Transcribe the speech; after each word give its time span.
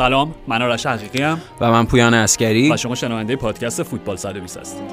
سلام 0.00 0.34
من 0.48 0.62
آرش 0.62 0.86
حقیقی‌ام 0.86 1.40
و 1.60 1.70
من 1.70 1.86
پویان 1.86 2.14
اسکری 2.14 2.72
و 2.72 2.76
شما 2.76 2.94
شنونده 2.94 3.36
پادکست 3.36 3.82
فوتبال 3.82 4.16
120 4.16 4.58
هستید. 4.58 4.90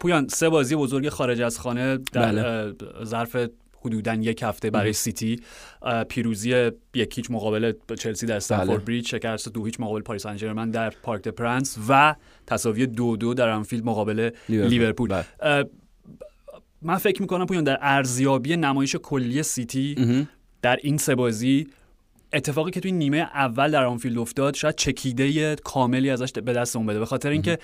پویان 0.00 0.28
سه 0.28 0.48
بازی 0.48 0.76
بزرگ 0.76 1.08
خارج 1.08 1.40
از 1.40 1.58
خانه 1.58 1.98
در 2.12 2.32
بله. 2.32 2.74
حدودا 3.86 4.14
یک 4.14 4.42
هفته 4.42 4.70
برای 4.70 4.92
سیتی 4.92 5.40
پیروزی 6.08 6.70
یک 6.94 7.16
هیچ 7.16 7.30
مقابل 7.30 7.72
چلسی 7.98 8.26
در 8.26 8.36
استنفورد 8.36 8.68
بله. 8.68 8.78
بریج 8.78 9.08
شکست 9.08 9.48
دو 9.48 9.64
هیچ 9.64 9.80
مقابل 9.80 10.00
پاریس 10.00 10.22
سن 10.22 10.70
در 10.70 10.90
پارک 10.90 11.22
د 11.22 11.28
پرنس 11.28 11.78
و 11.88 12.14
تساوی 12.46 12.86
دو 12.86 13.16
دو 13.16 13.34
در 13.34 13.48
آنفیلد 13.48 13.84
مقابل 13.84 14.30
لیورپول 14.48 15.08
بله. 15.08 15.64
من 16.82 16.96
فکر 16.96 17.22
می‌کنم 17.22 17.46
پویان 17.46 17.64
در 17.64 17.78
ارزیابی 17.80 18.56
نمایش 18.56 18.96
کلی 18.96 19.42
سیتی 19.42 20.26
در 20.62 20.78
این 20.82 20.96
سه 20.96 21.14
بازی 21.14 21.68
اتفاقی 22.32 22.70
که 22.70 22.80
توی 22.80 22.92
نیمه 22.92 23.18
اول 23.18 23.70
در 23.70 23.84
آنفیلد 23.84 24.18
افتاد 24.18 24.54
شاید 24.54 24.74
چکیده 24.74 25.56
کاملی 25.56 26.10
ازش 26.10 26.32
به 26.32 26.52
دست 26.52 26.76
اون 26.76 26.86
بده 26.86 26.98
به 26.98 27.06
خاطر 27.06 27.30
اینکه 27.30 27.58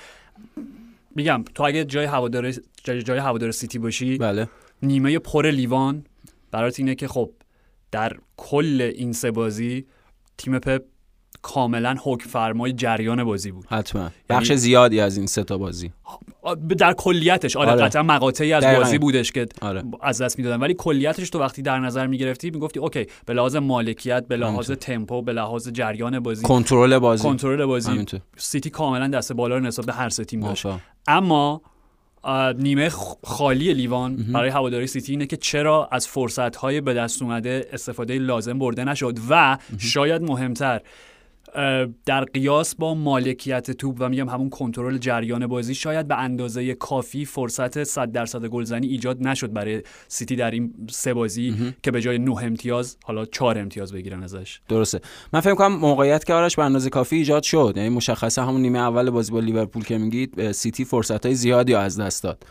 میگم 1.17 1.45
تو 1.55 1.63
اگه 1.63 1.85
جای 1.85 2.05
هوادار 2.05 2.51
جای 2.85 3.19
هوادار 3.19 3.51
سیتی 3.51 3.79
باشی 3.79 4.19
بله. 4.19 4.49
نیمه 4.83 5.19
پر 5.19 5.51
لیوان 5.51 6.05
برات 6.53 6.79
اینه 6.79 6.95
که 6.95 7.09
خب 7.09 7.31
در 7.91 8.17
کل 8.37 8.93
این 8.95 9.13
سه 9.13 9.31
بازی 9.31 9.87
تیم 10.39 10.59
پپ 10.59 10.83
کاملا 11.43 11.97
حکم 12.03 12.29
فرمای 12.31 12.73
جریان 12.73 13.25
بازی 13.25 13.51
بود. 13.51 13.67
حتما. 13.69 14.01
یعنی 14.01 14.13
بخش 14.31 14.53
زیادی 14.53 15.01
از 15.01 15.17
این 15.17 15.27
سه 15.27 15.45
تا 15.45 15.59
بازی. 15.59 15.93
در 16.79 16.93
کلیتش. 16.93 17.57
آره, 17.57 17.71
آره. 17.71 17.83
قطعا 17.83 18.03
مقاطعی 18.03 18.53
از 18.53 18.65
بازی 18.65 18.99
بودش 18.99 19.33
که 19.33 19.47
آره. 19.61 19.83
از 20.03 20.23
دست 20.23 20.39
می‌دادن. 20.39 20.61
ولی 20.61 20.75
کلیتش 20.75 21.31
تو 21.31 21.39
وقتی 21.39 21.63
در 21.63 21.79
نظر 21.79 22.07
می‌گرفتی 22.07 22.51
می‌گفتی 22.51 22.81
okay 22.81 23.07
به 23.27 23.35
لحاظ 23.35 23.57
مالکیت 23.57 24.27
به 24.29 24.37
لحاظ 24.37 24.71
تمپو 24.71 25.23
به 25.23 25.33
لحاظ 25.33 25.69
جریان 25.69 26.21
بازی. 26.21 26.43
کنترل 26.43 26.99
بازی. 26.99 27.23
کنترل 27.23 27.65
بازی. 27.65 28.05
سیتی 28.37 28.71
کاملا 28.71 29.09
دست 29.09 29.33
بالا 29.33 29.59
رو 29.59 29.65
نسبت 29.65 29.87
به 29.87 29.93
هر 29.93 30.09
سه 30.09 30.25
تیم 30.25 30.41
داشت. 30.41 30.67
اما 31.09 31.63
نیمه 32.59 32.89
خالی 33.23 33.75
لیوان 33.75 34.17
برای 34.17 34.51
هوادار 34.51 34.87
سیتی 34.87 35.13
اینه 35.13 35.27
که 35.27 35.37
چرا 35.37 35.89
از 35.93 36.09
فرصت 36.09 36.57
های 36.57 36.81
به 36.81 36.95
دست 36.95 37.23
اومده 37.23 37.69
استفاده 37.73 38.19
لازم 38.19 38.59
برده 38.59 38.85
نشد 38.85 39.19
و 39.31 39.59
شاید 39.79 40.23
مهمتر 40.23 40.81
در 42.07 42.25
قیاس 42.25 42.75
با 42.75 42.95
مالکیت 42.95 43.71
توپ 43.71 43.97
و 43.99 44.09
میگم 44.09 44.29
همون 44.29 44.51
کنترل 44.51 44.99
جریان 44.99 45.47
بازی 45.47 45.75
شاید 45.75 46.09
به 46.09 46.19
اندازه 46.19 46.75
کافی 46.75 47.25
فرصت 47.25 47.85
100 47.85 48.13
درصد 48.13 48.47
گلزنی 48.47 48.87
ایجاد 48.87 49.23
نشد 49.23 49.53
برای 49.53 49.83
سیتی 50.09 50.37
در 50.37 50.51
این 50.51 50.75
سه 50.91 51.15
بازی 51.15 51.75
که 51.83 51.91
به 51.91 52.01
جای 52.01 52.19
9 52.19 52.45
امتیاز 52.45 52.97
حالا 53.05 53.25
4 53.25 53.59
امتیاز 53.59 53.93
بگیرن 53.93 54.23
ازش. 54.23 54.61
درسته. 54.69 55.01
من 55.33 55.41
فکر 55.41 55.55
کنم 55.55 55.77
موقعیت 55.77 56.25
که 56.25 56.35
آرش 56.35 56.57
به 56.57 56.65
اندازه 56.65 56.91
کافی 56.91 57.17
ایجاد 57.17 57.43
شد 57.43 57.73
یعنی 57.77 57.89
مشخصه 57.89 58.43
همون 58.43 58.61
نیمه 58.61 58.79
اول 58.79 59.11
بازی 59.11 59.33
با 59.33 59.41
لیورپول 59.41 59.85
که 59.85 59.99
میگید 59.99 60.53
سیتی 60.53 60.85
فرصت 60.85 61.27
های 61.27 61.35
زیادی 61.35 61.75
از 61.75 62.01
دست 62.01 62.23
داد. 62.23 62.45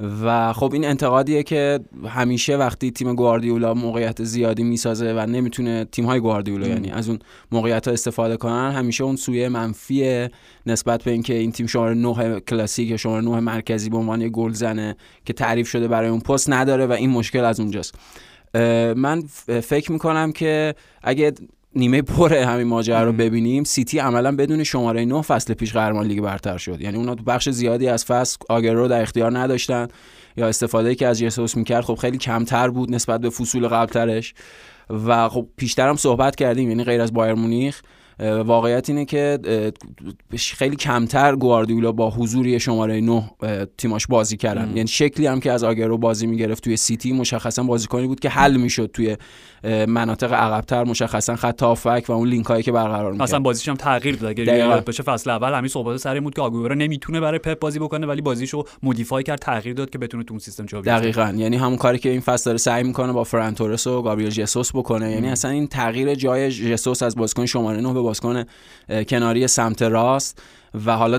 و 0.00 0.52
خب 0.52 0.72
این 0.72 0.84
انتقادیه 0.84 1.42
که 1.42 1.80
همیشه 2.08 2.56
وقتی 2.56 2.90
تیم 2.90 3.14
گواردیولا 3.14 3.74
موقعیت 3.74 4.24
زیادی 4.24 4.64
می‌سازه 4.64 5.12
و 5.12 5.26
نمی‌تونه 5.26 5.84
تیم 5.84 6.04
های 6.04 6.20
گواردیولا 6.20 6.66
یعنی 6.68 6.90
از 6.90 7.08
اون 7.08 7.18
موقعیت 7.52 7.88
ها 7.88 7.92
استفاده 7.92 8.36
کنن 8.36 8.72
همیشه 8.72 9.04
اون 9.04 9.16
سویه 9.16 9.48
منفی 9.48 10.28
نسبت 10.66 11.02
به 11.02 11.10
اینکه 11.10 11.34
این 11.34 11.52
تیم 11.52 11.66
شماره 11.66 11.94
9 11.94 12.40
کلاسیک 12.40 12.90
یا 12.90 12.96
شماره 12.96 13.24
9 13.24 13.40
مرکزی 13.40 13.90
به 13.90 13.96
عنوان 13.96 14.28
گل 14.32 14.52
زنه 14.52 14.96
که 15.24 15.32
تعریف 15.32 15.68
شده 15.68 15.88
برای 15.88 16.08
اون 16.08 16.20
پست 16.20 16.50
نداره 16.50 16.86
و 16.86 16.92
این 16.92 17.10
مشکل 17.10 17.44
از 17.44 17.60
اونجاست. 17.60 17.94
من 18.96 19.22
فکر 19.62 19.92
می‌کنم 19.92 20.32
که 20.32 20.74
اگه 21.02 21.32
نیمه 21.74 22.02
پر 22.02 22.34
همین 22.34 22.66
ماجرا 22.66 23.02
رو 23.02 23.12
ببینیم. 23.12 23.64
سیتی 23.64 23.98
عملا 23.98 24.36
بدون 24.36 24.64
شماره 24.64 25.04
9 25.04 25.22
فصل 25.22 25.54
پیش 25.54 25.72
قهرمان 25.72 26.06
لیگ 26.06 26.20
برتر 26.20 26.58
شد. 26.58 26.80
یعنی 26.80 26.96
اونا 26.96 27.14
بخش 27.14 27.48
زیادی 27.48 27.88
از 27.88 28.04
فصل 28.04 28.36
آگرو 28.48 28.88
در 28.88 29.02
اختیار 29.02 29.38
نداشتن 29.38 29.88
یا 30.36 30.48
استفاده 30.48 30.94
که 30.94 31.06
از 31.06 31.18
جسوس 31.18 31.56
می‌کرد 31.56 31.84
خب 31.84 31.94
خیلی 31.94 32.18
کمتر 32.18 32.68
بود 32.68 32.94
نسبت 32.94 33.20
به 33.20 33.30
فصول 33.30 33.68
قبلترش. 33.68 34.34
و 34.90 35.28
خب 35.28 35.48
پیشتر 35.56 35.88
هم 35.88 35.96
صحبت 35.96 36.36
کردیم 36.36 36.68
یعنی 36.68 36.84
غیر 36.84 37.00
از 37.00 37.12
بایر 37.12 37.34
مونیخ 37.34 37.82
واقعیت 38.44 38.88
اینه 38.90 39.04
که 39.04 39.38
خیلی 40.36 40.76
کمتر 40.76 41.36
گواردیولا 41.36 41.92
با 41.92 42.10
حضوری 42.10 42.60
شماره 42.60 43.00
9 43.00 43.30
تیماش 43.78 44.06
بازی 44.06 44.36
کردن. 44.36 44.76
یعنی 44.76 44.88
شکلی 44.88 45.26
هم 45.26 45.40
که 45.40 45.52
از 45.52 45.64
آگرو 45.64 45.98
بازی 45.98 46.26
می‌گرفت 46.26 46.64
توی 46.64 46.76
سیتی 46.76 47.12
مشخصا 47.12 47.62
بازیکنی 47.62 48.06
بود 48.06 48.20
که 48.20 48.28
حل 48.28 48.56
می‌شد 48.56 48.90
توی 48.92 49.16
مناطق 49.64 50.32
عقبتر 50.32 50.84
مشخصا 50.84 51.36
خط 51.36 51.62
هافک 51.62 52.04
و 52.08 52.12
اون 52.12 52.28
لینک 52.28 52.46
هایی 52.46 52.62
که 52.62 52.72
برقرار 52.72 53.12
می‌کنه 53.12 53.24
مثلا 53.24 53.40
بازیش 53.40 53.68
هم 53.68 53.74
تغییر 53.74 54.16
داد. 54.16 54.30
اگه 54.30 54.82
بشه 54.86 55.02
فصل 55.02 55.30
اول 55.30 55.52
همین 55.52 55.68
صحبت 55.68 55.96
سر 55.96 56.20
بود 56.20 56.34
که 56.34 56.42
آگورو 56.42 56.74
نمی‌تونه 56.74 57.20
برای 57.20 57.38
پپ 57.38 57.58
بازی 57.58 57.78
بکنه 57.78 58.06
ولی 58.06 58.20
بازیشو 58.20 58.64
مودیفای 58.82 59.22
کرد 59.22 59.38
تغییر 59.38 59.74
داد 59.74 59.90
که 59.90 59.98
بتونه 59.98 60.24
تو 60.24 60.32
اون 60.34 60.38
سیستم 60.38 60.66
جا 60.66 60.80
دقیقاً. 60.80 61.34
یعنی 61.36 61.56
همون 61.56 61.76
کاری 61.76 61.98
که 61.98 62.08
این 62.08 62.20
فصل 62.20 62.50
داره 62.50 62.58
سعی 62.58 62.82
می‌کنه 62.82 63.12
با 63.12 63.24
فران 63.24 63.51
تورس 63.51 63.86
و 63.86 64.02
گابریل 64.02 64.30
جسوس 64.30 64.70
بکنه. 64.74 65.12
یعنی 65.12 65.28
اصلا 65.28 65.50
این 65.50 65.66
تغییر 65.66 66.14
جای 66.14 66.50
جسوس 66.50 67.02
از 67.02 67.16
بازیکن 67.16 67.46
شماره 67.46 67.80
9 67.80 67.94
به 67.94 68.00
بازیکن 68.00 68.44
کناری 69.08 69.46
سمت 69.46 69.82
راست 69.82 70.42
و 70.86 70.96
حالا 70.96 71.18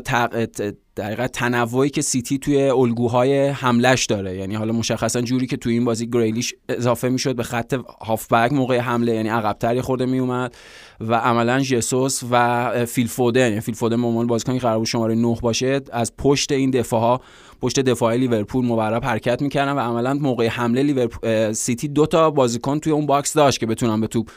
دقیقا 0.99 1.27
تنوعی 1.27 1.89
که 1.89 2.01
سیتی 2.01 2.37
توی 2.37 2.69
الگوهای 2.69 3.47
حملش 3.47 4.05
داره. 4.05 4.37
یعنی 4.37 4.55
حالا 4.55 4.73
مشخصا 4.73 5.21
جوری 5.21 5.47
که 5.47 5.57
توی 5.57 5.73
این 5.73 5.85
بازی 5.85 6.09
گریلیش 6.09 6.53
اضافه 6.69 7.09
می‌شد 7.09 7.35
به 7.35 7.43
خط 7.43 7.75
هافبک 8.01 8.53
موقع 8.53 8.79
حمله 8.79 9.15
یعنی 9.15 9.29
عقبتر 9.29 9.81
خورده 9.81 10.05
میومد 10.05 10.55
و 10.99 11.15
عملا 11.15 11.59
جسوس 11.59 12.21
و 12.31 12.85
فیل 12.85 13.07
فودن 13.07 13.49
یعنی 13.49 13.61
فیل 13.61 13.75
فودن 13.75 14.03
عنوان 14.03 14.27
بازیکنی 14.27 14.59
قرار 14.59 14.77
بود 14.77 14.87
شماره 14.87 15.15
9 15.15 15.35
باشه 15.41 15.81
از 15.91 16.15
پشت 16.17 16.51
این 16.51 16.71
دفاع 16.71 16.99
ها 17.01 17.21
پشت 17.61 17.79
دفاع 17.79 18.15
لیورپول 18.15 18.65
مرتب 18.65 19.05
حرکت 19.05 19.41
می‌کردن 19.41 19.71
و 19.71 19.79
عملا 19.79 20.13
موقع 20.13 20.47
حمله 20.47 20.83
لیورپول 20.83 21.53
سیتی 21.53 21.87
دو 21.87 22.05
تا 22.05 22.31
بازیکن 22.31 22.79
توی 22.79 22.93
اون 22.93 23.05
box 23.05 23.33
داشت 23.33 23.59
که 23.59 23.65
بتونن 23.65 24.01
به 24.01 24.07
توپ 24.07 24.29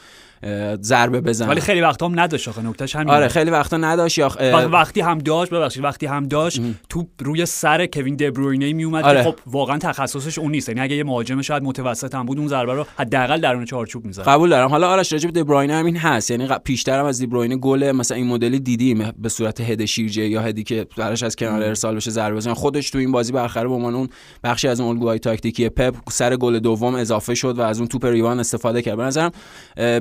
ضربه 0.81 1.21
بزنه. 1.21 1.49
ولی 1.49 1.61
خیلی 1.61 1.81
وقتا 1.81 2.05
هم 2.05 2.19
نداشت 2.19 2.47
آخه 2.47 2.61
نکتهش 2.61 2.95
همین 2.95 3.09
آره 3.09 3.27
خیلی 3.27 3.51
وقتا 3.51 3.77
نداشت 3.77 4.17
یا 4.17 4.31
وقتی 4.71 5.01
هم 5.01 5.17
داشت 5.17 5.53
ببخشید 5.53 5.83
وقتی 5.83 6.05
هم 6.05 6.27
داشت 6.27 6.61
تو 6.89 7.07
روی 7.19 7.45
سر 7.45 7.85
کوین 7.85 8.15
دبروینه 8.15 8.73
می 8.73 8.83
اومد 8.83 9.03
آره. 9.03 9.23
خب 9.23 9.35
واقعا 9.47 9.77
تخصصش 9.77 10.39
اون 10.39 10.51
نیست. 10.51 10.69
یعنی 10.69 10.81
اگه 10.81 10.95
یه 10.95 11.03
مهاجم 11.03 11.41
شاید 11.41 11.63
متوسط 11.63 12.15
هم 12.15 12.25
بود 12.25 12.39
اون 12.39 12.47
ضربه 12.47 12.73
رو 12.73 12.85
حداقل 12.97 13.41
درون 13.41 13.65
چارچوب 13.65 14.05
می‌زد. 14.05 14.23
قبول 14.23 14.49
دارم. 14.49 14.69
حالا 14.69 14.89
آرش 14.89 15.13
راجب 15.13 15.31
دبروینه 15.31 15.73
هم 15.73 15.85
این 15.85 15.97
هست. 15.97 16.31
یعنی 16.31 16.47
پیشتر 16.63 16.99
هم 16.99 17.05
از 17.05 17.21
دبروینه 17.21 17.55
گل 17.55 17.91
مثلا 17.91 18.17
این 18.17 18.27
مدلی 18.27 18.59
دیدیم 18.59 19.11
به 19.17 19.29
صورت 19.29 19.61
هد 19.61 19.85
شیرجه 19.85 20.27
یا 20.27 20.41
هدی 20.41 20.63
که 20.63 20.87
براش 20.97 21.23
از 21.23 21.35
کنار 21.35 21.63
ارسال 21.63 21.95
بشه 21.95 22.11
ضربه 22.11 22.35
بزنه. 22.35 22.53
خودش 22.53 22.89
تو 22.89 22.97
این 22.97 23.11
بازی 23.11 23.31
بالاخره 23.31 23.67
به 23.67 23.73
عنوان 23.73 23.95
اون 23.95 24.09
بخشی 24.43 24.67
از 24.67 24.79
اون 24.79 24.89
الگوهای 24.89 25.19
تاکتیکی 25.19 25.69
پپ 25.69 25.95
سر 26.11 26.35
گل 26.35 26.59
دوم 26.59 26.95
اضافه 26.95 27.35
شد 27.35 27.59
و 27.59 27.61
از 27.61 27.79
اون 27.79 27.87
توپ 27.87 28.05
rebound 28.05 28.39
استفاده 28.39 28.81
کرد. 28.81 28.97
به 28.97 29.03
نظرم 29.03 29.31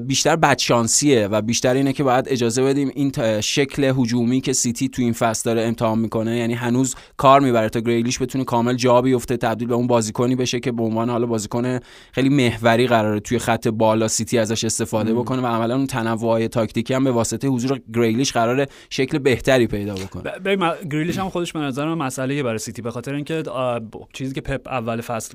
بیشتر 0.06 0.31
بدشانسی 0.36 1.16
و 1.16 1.40
بیشتر 1.40 1.74
اینه 1.74 1.92
که 1.92 2.04
باید 2.04 2.28
اجازه 2.28 2.64
بدیم 2.64 2.90
این 2.94 3.40
شکل 3.40 3.92
هجومی 3.98 4.40
که 4.40 4.52
سیتی 4.52 4.88
تو 4.88 5.02
این 5.02 5.12
فصل 5.12 5.50
داره 5.50 5.66
امتحان 5.68 5.98
می‌کنه 5.98 6.36
یعنی 6.36 6.54
هنوز 6.54 6.94
کار 7.16 7.40
می‌بره 7.40 7.68
تا 7.68 7.80
گریلیش 7.80 8.22
بتونه 8.22 8.44
کامل 8.44 8.74
جا 8.74 9.02
بیفته 9.02 9.36
تبدیل 9.36 9.68
به 9.68 9.74
اون 9.74 9.86
بازیکنی 9.86 10.36
بشه 10.36 10.60
که 10.60 10.72
به 10.72 10.82
عنوان 10.82 11.10
حالا 11.10 11.26
بازیکن 11.26 11.78
خیلی 12.12 12.28
محوری 12.28 12.86
قراره 12.86 13.20
توی 13.20 13.38
خط 13.38 13.68
بالا 13.68 14.08
سیتی 14.08 14.38
ازش 14.38 14.64
استفاده 14.64 15.14
بکنه 15.14 15.42
و 15.42 15.46
عملا 15.46 15.76
اون 15.76 15.86
تنوع 15.86 16.46
تاکتیکی 16.46 16.94
هم 16.94 17.04
به 17.04 17.10
واسطه 17.10 17.48
حضور 17.48 17.80
گریلیش 17.94 18.32
قراره 18.32 18.66
شکل 18.90 19.18
بهتری 19.18 19.66
پیدا 19.66 19.94
بکنه. 19.94 20.22
ببین 20.22 20.70
گریلیش 20.90 21.18
هم 21.18 21.28
خودش 21.28 21.52
به 21.52 21.60
نظر 21.60 21.94
مسئله 21.94 22.42
برای 22.42 22.58
سیتی 22.58 22.82
به 22.82 22.90
خاطر 22.90 23.14
اینکه 23.14 23.42
چیزی 24.12 24.34
که 24.34 24.40
پپ 24.40 24.68
اول 24.68 25.00
فصل 25.00 25.34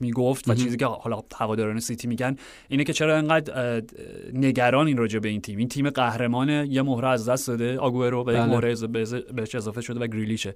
می‌گفت 0.00 0.48
و 0.48 0.54
چیزی 0.54 0.76
که 0.76 0.86
حالا 0.86 1.22
هواداران 1.36 1.80
سیتی 1.80 2.08
میگن 2.08 2.36
اینه 2.68 2.84
که 2.84 2.92
چرا 2.92 3.16
انقدر 3.16 3.82
نگران 4.36 4.86
این 4.86 5.20
به 5.20 5.28
این 5.28 5.40
تیم. 5.40 5.58
این 5.58 5.68
تیم 5.68 5.90
قهرمان 5.90 6.48
یه 6.48 6.82
مهره 6.82 7.08
از 7.08 7.28
دست 7.28 7.48
داده 7.48 7.78
آگوئرو 7.78 8.24
و 8.26 8.30
یک 8.30 8.36
بله. 8.36 8.46
مهره 8.46 8.74
بهش 9.32 9.54
اضافه 9.54 9.80
شده 9.80 10.00
و 10.00 10.06
گریلیشه 10.06 10.54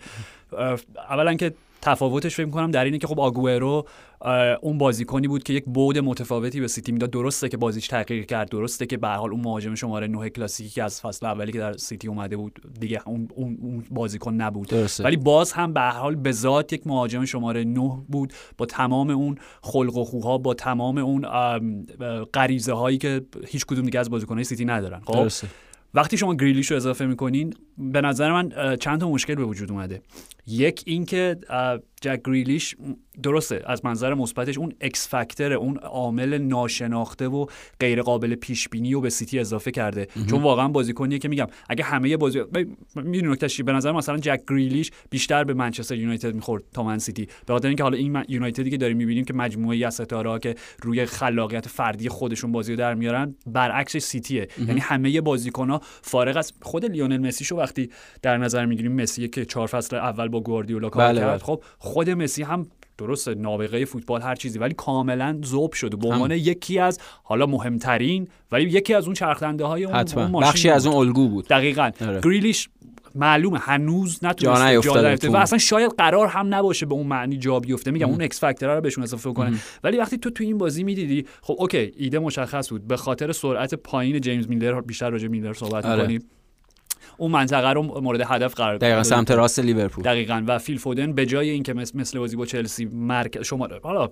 اولا 1.11 1.35
که 1.35 1.55
تفاوتش 1.83 2.37
فکر 2.37 2.51
کنم 2.51 2.71
در 2.71 2.85
اینه 2.85 2.99
که 2.99 3.07
خب 3.07 3.21
آگوئرو 3.21 3.87
اون 4.61 4.79
بازیکنی 4.79 5.29
بود 5.29 5.43
که 5.43 5.53
یک 5.53 5.65
بعد 5.65 5.99
متفاوتی 5.99 6.61
به 6.61 6.69
سیتی 6.69 6.93
می‌داد. 6.93 7.11
درسته 7.11 7.49
که 7.49 7.57
بازیش 7.57 7.89
تغییر 7.89 8.25
کرد. 8.25 8.49
درسته 8.51 8.87
که 8.87 8.97
به 8.97 9.09
حال 9.09 9.31
اون 9.31 9.41
مهاجم 9.41 9.75
شماره 9.75 10.07
9 10.07 10.31
کلاسیکی 10.31 10.71
که 10.71 10.83
از 10.83 11.01
فصل 11.01 11.27
اولی 11.27 11.53
که 11.53 11.59
در 11.59 11.73
سیتی 11.73 12.09
اومده 12.09 12.37
بود 12.37 12.61
دیگه 12.81 13.03
اون 13.07 13.29
اون, 13.35 13.85
بازیکن 13.91 14.35
نبود. 14.35 14.69
درسته. 14.69 15.05
ولی 15.05 15.17
باز 15.17 15.53
هم 15.53 15.73
به 15.73 15.81
حال 15.81 16.15
به 16.15 16.33
ذات 16.33 16.73
یک 16.73 16.87
مهاجم 16.87 17.25
شماره 17.25 17.65
9 17.65 18.03
بود. 18.09 18.33
با 18.59 18.67
تمام 18.67 19.11
اون 19.11 19.39
خلق 19.63 19.97
و 19.97 20.05
خوها 20.05 20.39
با 20.39 20.55
تمام 20.55 20.99
اون 20.99 21.27
غریزه 22.35 22.73
هایی 22.73 22.99
که 22.99 23.23
هیچ 23.47 23.67
کدوم 23.67 23.85
دیگه 23.85 24.01
از 24.01 24.11
بازیکن‌های 24.11 24.45
سیتی 24.45 24.65
ندارن. 24.65 25.01
خب؟ 25.05 25.29
وقتی 25.95 26.17
شما 26.17 26.35
گریلیش 26.35 26.71
رو 26.71 26.77
اضافه 26.77 27.07
می‌کنین 27.07 27.55
به 27.81 28.01
نظر 28.01 28.33
من 28.33 28.77
چند 28.77 29.01
تا 29.01 29.11
مشکل 29.11 29.35
به 29.35 29.45
وجود 29.45 29.71
اومده. 29.71 30.03
یک 30.47 30.83
اینکه 30.87 31.37
جک 32.01 32.21
گریلیش 32.25 32.77
درسته 33.23 33.63
از 33.67 33.85
منظر 33.85 34.15
مثبتش 34.15 34.59
اون 34.59 34.73
X 34.81 35.09
factor 35.09 35.53
اون 35.53 35.77
عامل 35.77 36.39
ناشناخته 36.39 37.29
و 37.29 37.47
غیر 37.81 38.03
قابل 38.03 38.35
پیش 38.35 38.69
بینی 38.69 38.95
و 38.95 39.01
به 39.01 39.11
سیتی 39.11 39.39
اضافه 39.39 39.71
کرده. 39.71 40.07
چون 40.31 40.43
واقعا 40.43 40.69
بازیکنیه 40.69 41.19
که 41.19 41.29
میگم 41.29 41.47
اگه 41.69 41.85
همه 41.85 42.17
بازی 42.17 42.41
می‌دونی 42.97 43.33
نکتهش 43.33 43.61
به 43.61 43.73
نظر 43.73 43.93
مثلا 43.93 44.17
جک 44.17 44.41
گریلیش 44.49 44.91
بیشتر 45.11 45.45
به 45.45 45.55
منچستر 45.55 45.97
یونایتد 45.97 46.35
می‌خورد 46.35 46.63
تا 46.73 46.83
من 46.83 46.99
سیتی. 46.99 47.27
به 47.47 47.53
خاطر 47.53 47.69
اینکه 47.69 47.83
حالا 47.83 47.97
این 47.97 48.23
یونایتدی 48.29 48.71
که 48.71 48.77
داریم 48.77 48.97
می‌بینیم 48.97 49.25
که 49.25 49.35
مجموعه 49.35 49.87
از 49.87 49.95
ستاره 49.95 50.39
که 50.39 50.55
روی 50.83 51.07
خلاقیت 51.07 51.69
فردی 51.69 52.09
خودشون 52.09 52.53
بازی 52.53 52.73
رو 52.73 52.79
در 52.79 52.95
میارن 52.95 53.35
برعکس 53.47 53.97
سیتیه. 53.97 54.49
یعنی 54.67 54.81
همه 54.81 55.21
بازیکن‌ها 55.21 55.81
فارغ 56.03 56.37
از 56.37 56.53
خود 56.63 56.85
لیونل 56.85 57.19
مسی 57.19 57.45
شو 57.45 57.61
وقتی 57.71 57.91
در 58.23 58.37
نظر 58.37 58.67
می‌گیریم 58.67 58.93
مسی 58.93 59.29
که 59.29 59.45
چهار 59.45 59.67
فصل 59.67 59.97
اول 59.97 60.29
با 60.29 60.41
گواردیولا 60.41 60.89
کار 60.89 61.09
بله 61.09 61.21
کرد 61.21 61.29
بله. 61.29 61.39
خب 61.39 61.63
خود 61.79 62.11
مسی 62.11 62.43
هم 62.43 62.67
درست 62.99 63.29
نابغه 63.29 63.85
فوتبال 63.85 64.23
هر 64.23 64.35
چیزی 64.35 64.59
ولی 64.59 64.75
کاملا 64.75 65.41
ذوب 65.45 65.73
شده. 65.73 65.97
به 65.97 66.09
عنوان 66.09 66.31
یکی 66.31 66.79
از 66.79 66.99
حالا 67.23 67.47
مهمترین 67.47 68.29
ولی 68.53 68.65
یکی 68.65 68.95
از 68.95 69.05
اون 69.05 69.15
چرخنده 69.15 69.65
های 69.65 69.85
اون, 69.85 70.05
اون 70.17 70.43
بخشی 70.43 70.71
از 70.71 70.87
اون 70.87 70.97
الگو 70.97 71.29
بود. 71.29 71.49
دقیقا. 71.49 71.91
آره. 72.01 72.21
گریلیش 72.21 72.69
معلومه 73.15 73.59
هنوز 73.59 74.25
نتونسته 74.25 74.81
جا, 74.81 75.17
جا 75.17 75.33
و 75.33 75.37
اصلا 75.37 75.59
شاید 75.59 75.93
قرار 75.99 76.27
هم 76.27 76.55
نباشه 76.55 76.87
به 76.87 76.95
اون 76.95 77.07
معنی 77.07 77.37
جا 77.37 77.61
بیفته. 77.61 77.91
میگم 77.91 78.09
اون 78.09 78.23
X 78.23 78.41
factor 78.41 78.75
رو 78.75 78.81
بهشون 78.81 79.05
اضافه 79.05 79.33
کنه. 79.33 79.59
ولی 79.85 79.97
وقتی 79.97 80.19
تو 80.19 80.31
تو 80.31 80.45
این 80.45 80.59
بازی 80.59 80.85
می‌دیدی 80.85 81.27
خب 81.43 81.57
okay 81.59 81.93
ایده 81.97 82.19
مشخص 82.19 82.69
بود. 82.69 82.87
به 82.87 82.97
خاطر 82.97 83.33
سرعت 83.33 83.75
پایین 83.75 84.21
جیمز 84.21 84.49
میلنر 84.49 84.81
بیشتر 84.81 85.11
راجع 85.11 85.29
میلنر 85.29 85.53
صحبت 85.53 85.87
آره. 85.87 85.97
می‌کنیم. 85.97 86.25
اون 87.21 87.31
منطقه 87.31 87.69
رو 87.71 87.83
مورد 87.83 88.21
هدف 88.21 88.55
قرار 88.55 88.73
داد 88.73 88.81
دقیقاً 88.81 89.03
سمت 89.03 89.31
راست 89.31 89.59
لیورپول. 89.59 90.05
دقیقاً. 90.05 90.45
و 90.47 90.59
فیل 90.59 90.79
فودن 90.79 91.13
به 91.13 91.27
جای 91.27 91.51
اینکه 91.51 91.75
مثل 91.75 92.19
بازی 92.19 92.37
با 92.37 92.47
چلسی 92.47 92.85
مرکز 92.85 93.43
شما 93.43 93.69
حالا 93.83 94.09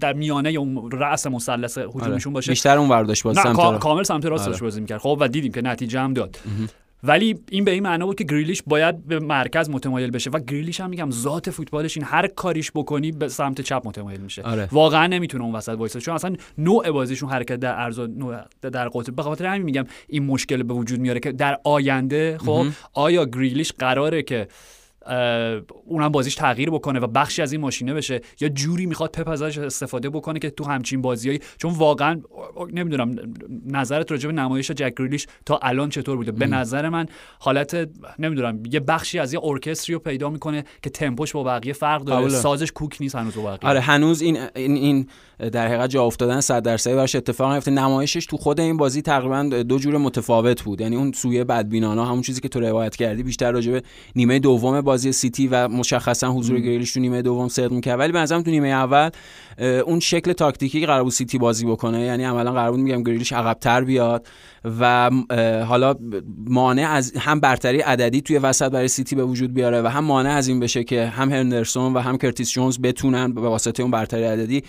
در 0.00 0.12
میانه 0.12 0.48
اون 0.48 0.90
رأس 0.90 1.26
مثلث 1.26 1.78
هجومشون 1.78 2.32
باشه. 2.32 2.52
بیشتر 2.52 2.78
اون 2.78 2.88
برداشت 2.88 3.22
باز 3.22 3.36
سمت 3.36 3.78
کامل 3.78 4.02
سمت 4.02 4.26
راستش 4.26 4.48
آره. 4.48 4.60
بازی 4.60 4.80
می‌کرد. 4.80 4.98
خب 4.98 5.18
و 5.20 5.28
دیدیم 5.28 5.52
که 5.52 5.62
نتیجه 5.62 6.00
هم 6.00 6.14
داد. 6.14 6.38
ولی 7.02 7.38
این 7.50 7.64
به 7.64 7.70
این 7.70 7.82
معنا 7.82 8.06
بود 8.06 8.16
که 8.16 8.24
گریلیش 8.24 8.62
باید 8.66 9.06
به 9.06 9.18
مرکز 9.18 9.70
متمایل 9.70 10.10
بشه. 10.10 10.30
و 10.30 10.38
گریلیش 10.38 10.80
هم 10.80 10.90
میگم 10.90 11.10
ذات 11.10 11.50
فوتبالش 11.50 11.96
این 11.96 12.06
هر 12.06 12.26
کاریش 12.26 12.72
بکنی 12.74 13.12
به 13.12 13.28
سمت 13.28 13.60
چپ 13.60 13.82
متمایل 13.84 14.20
میشه. 14.20 14.42
آره. 14.42 14.68
واقعا 14.72 15.06
نمی‌تونه 15.06 15.44
اون 15.44 15.54
وسط 15.54 15.72
وایسه. 15.72 16.00
چون 16.00 16.14
اصلا 16.14 16.36
نوع 16.58 16.90
بازیشون 16.90 17.30
حرکت 17.30 17.56
در 17.56 17.74
عرض 17.74 18.00
در 18.62 18.88
قطب 18.88 19.14
به 19.14 19.22
خاطر 19.22 19.46
همین 19.46 19.62
میگم 19.62 19.84
این 20.08 20.26
مشکل 20.26 20.62
به 20.62 20.74
وجود 20.74 21.00
میاره 21.00 21.20
که 21.20 21.32
در 21.32 21.58
آینده 21.64 22.38
خب 22.38 22.66
آیا 22.92 23.24
گریلیش 23.24 23.72
قراره 23.72 24.22
که 24.22 24.48
اونم 25.84 26.08
بازیش 26.08 26.34
تغییر 26.34 26.70
بکنه 26.70 27.00
و 27.00 27.06
بخشی 27.06 27.42
از 27.42 27.52
این 27.52 27.60
ماشینه 27.60 27.94
بشه. 27.94 28.20
یا 28.40 28.48
جوری 28.48 28.86
می‌خواد 28.86 29.10
پپ 29.10 29.28
ازش 29.28 29.58
استفاده 29.58 30.10
بکنه 30.10 30.38
که 30.38 30.50
تو 30.50 30.64
همچین 30.64 31.02
بازیایی 31.02 31.40
چون 31.58 31.72
واقعا 31.72 32.20
نمی‌دونم 32.72 33.16
نظرت 33.66 34.10
راجع 34.10 34.26
به 34.26 34.32
نمایش 34.32 34.70
جک 34.70 34.94
گریلیش 34.98 35.26
تا 35.46 35.58
الان 35.62 35.88
چطور 35.88 36.16
بوده؟ 36.16 36.32
به 36.32 36.46
نظر 36.46 36.88
من 36.88 37.06
حالت 37.38 37.88
نمی‌دونم 38.18 38.62
یه 38.70 38.80
بخشی 38.80 39.18
از 39.18 39.32
یه 39.32 39.40
ارکستری 39.42 39.94
رو 39.94 39.98
پیدا 40.00 40.30
می‌کنه 40.30 40.64
که 40.82 40.90
تمپوش 40.90 41.32
با 41.32 41.42
بقیه 41.42 41.72
فرق 41.72 42.02
داره. 42.02 42.28
سازش 42.28 42.72
کوک 42.72 42.96
نیست 43.00 43.14
هنوز 43.14 43.34
با 43.34 43.42
بقیه. 43.42 43.70
آره 43.70 43.80
هنوز 43.80 44.22
این 44.22 44.38
این, 44.56 44.76
این 44.76 45.06
در 45.52 45.68
حقیقت 45.68 45.90
جا 45.90 46.04
افتادن 46.04 46.40
100 46.40 46.62
درصدی 46.62 46.94
براش 46.94 47.14
اتفاق 47.14 47.52
نیفته. 47.52 47.70
نمایشش 47.70 48.26
تو 48.26 48.36
خود 48.36 48.60
این 48.60 48.76
بازی 48.76 49.02
تقریبا 49.02 49.42
دو 49.42 49.78
جور 49.78 49.96
متفاوت 49.96 50.62
بود. 50.62 50.80
یعنی 50.80 50.96
اون 50.96 51.12
سویه 51.12 51.44
بدبینانه 51.44 52.06
همون 52.06 52.22
چیزی 52.22 52.40
که 52.40 52.48
تو 52.48 52.60
روایت 52.60 52.96
کردی 52.96 53.22
بیشتر 53.22 53.52
راجع 53.52 53.72
به 53.72 53.82
نیمه 54.16 54.38
دوم 54.38 54.80
بازی 54.90 55.12
سیتی 55.12 55.46
و 55.46 55.68
مشخصا 55.68 56.32
حضور 56.32 56.60
گریلیش 56.60 56.92
تو 56.92 57.00
نیمه 57.00 57.22
دوم 57.22 57.48
صدق 57.48 57.72
می‌کرد. 57.72 57.98
ولی 57.98 58.12
به 58.12 58.26
تو 58.26 58.42
نیمه 58.46 58.68
اول 58.68 59.10
اون 59.86 60.00
شکل 60.00 60.32
تاکتیکی 60.32 60.86
قرار 60.86 61.02
بود 61.02 61.12
سیتی 61.12 61.38
بازی 61.38 61.66
بکنه 61.66 62.00
یعنی 62.00 62.24
عملا 62.24 62.52
قرار 62.52 62.70
بود 62.70 62.80
میگم 62.80 63.02
گریلیش 63.02 63.32
عقب‌تر 63.32 63.84
بیاد 63.84 64.26
و 64.80 65.10
حالا 65.68 65.94
مانع 66.46 66.90
از 66.90 67.12
هم 67.16 67.40
برتری 67.40 67.80
عددی 67.80 68.20
توی 68.20 68.38
وسط 68.38 68.70
برای 68.70 68.88
سیتی 68.88 69.16
به 69.16 69.24
وجود 69.24 69.54
بیاره 69.54 69.82
و 69.82 69.86
هم 69.86 70.04
مانع 70.04 70.30
از 70.30 70.48
این 70.48 70.60
بشه 70.60 70.84
که 70.84 71.06
هم 71.06 71.32
هندرسون 71.32 71.94
و 71.94 71.98
هم 71.98 72.18
کرتیس 72.18 72.50
جونز 72.50 72.78
بتونن 72.78 73.34
به 73.34 73.40
واسطه 73.40 73.82
اون 73.82 73.90
برتری 73.90 74.24
عددی 74.24 74.62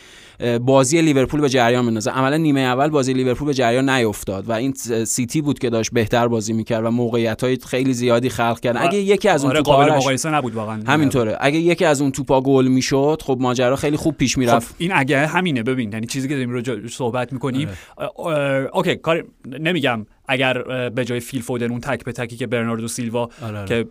بازی 0.61 1.01
لیورپول 1.01 1.41
به 1.41 1.49
جریان 1.49 1.85
بندازه 1.85 2.11
عملا 2.11 2.37
نیمه 2.37 2.59
اول 2.59 2.89
بازی 2.89 3.13
لیورپول 3.13 3.47
به 3.47 3.53
جریان 3.53 3.89
نیفتاد 3.89 4.49
و 4.49 4.51
این 4.51 4.73
سیتی 5.05 5.41
بود 5.41 5.59
که 5.59 5.69
داشت 5.69 5.91
بهتر 5.93 6.27
بازی 6.27 6.53
می‌کرد 6.53 6.85
و 6.85 6.91
موقعیت 6.91 7.43
های 7.43 7.57
خیلی 7.67 7.93
زیادی 7.93 8.29
خلق 8.29 8.59
کرد. 8.59 8.77
اگه 8.79 8.97
یکی 8.97 9.29
از 9.29 9.43
اون 9.43 9.51
آره 9.51 9.61
قابل 9.61 9.89
مقایسه 10.11 10.29
نبود 10.29 10.55
واقعا. 10.55 10.83
همینطوره. 10.87 11.37
اگه 11.39 11.59
یکی 11.59 11.85
از 11.85 12.01
اون 12.01 12.11
توپا 12.11 12.41
گل 12.41 12.67
می‌شد 12.67 13.21
خب 13.25 13.37
ماجرا 13.39 13.75
خیلی 13.75 13.97
خوب 13.97 14.17
پیش 14.17 14.37
می‌رفت. 14.37 14.67
خب 14.67 14.75
این 14.77 14.91
اگه 14.93 15.27
همینه 15.27 15.63
ببین 15.63 15.91
یعنی 15.93 16.07
چیزی 16.07 16.27
که 16.27 16.33
داریم 16.33 16.49
رو 16.49 16.87
صحبت 16.89 17.33
می‌کنیم. 17.33 17.69
آره. 18.15 18.69
okay 18.73 18.95
کار 18.95 19.25
نمیگم. 19.59 20.05
اگر 20.27 20.89
به 20.89 21.05
جای 21.05 21.19
فیل 21.19 21.41
فودن 21.41 21.71
اون 21.71 21.79
تک 21.79 22.05
به 22.05 22.11
تکی 22.11 22.37
که 22.37 22.47
برناردو 22.47 22.87
سیلوا 22.87 23.29
آره، 23.41 23.57
آره. 23.57 23.67
که 23.67 23.85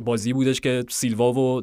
بازی 0.00 0.32
بودش 0.32 0.60
که 0.60 0.84
سیلوا 0.88 1.32
و 1.32 1.62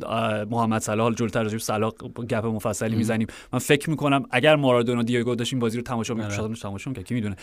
محمد 0.52 0.82
صلاح 0.82 1.14
جلوتر 1.14 1.44
راجع 1.44 1.58
صلاح 1.58 1.92
گپ 2.30 2.46
مفصلی 2.46 2.96
می‌زنیم. 2.96 3.28
من 3.54 3.60
فکر 3.60 3.90
می‌کنم 3.90 4.24
اگر 4.32 4.56
مارادونا 4.56 5.04
دیگو 5.04 5.36
داشت 5.36 5.54
این 5.54 5.60
بازی 5.60 5.78
رو 5.78 5.84
تماشا 5.84 6.14
می‌کرد 6.14 6.42
آره. 6.42 6.56
تماشا 6.56 6.90
می‌کرد 6.90 7.06
کی 7.06 7.14
می‌دونه. 7.14 7.36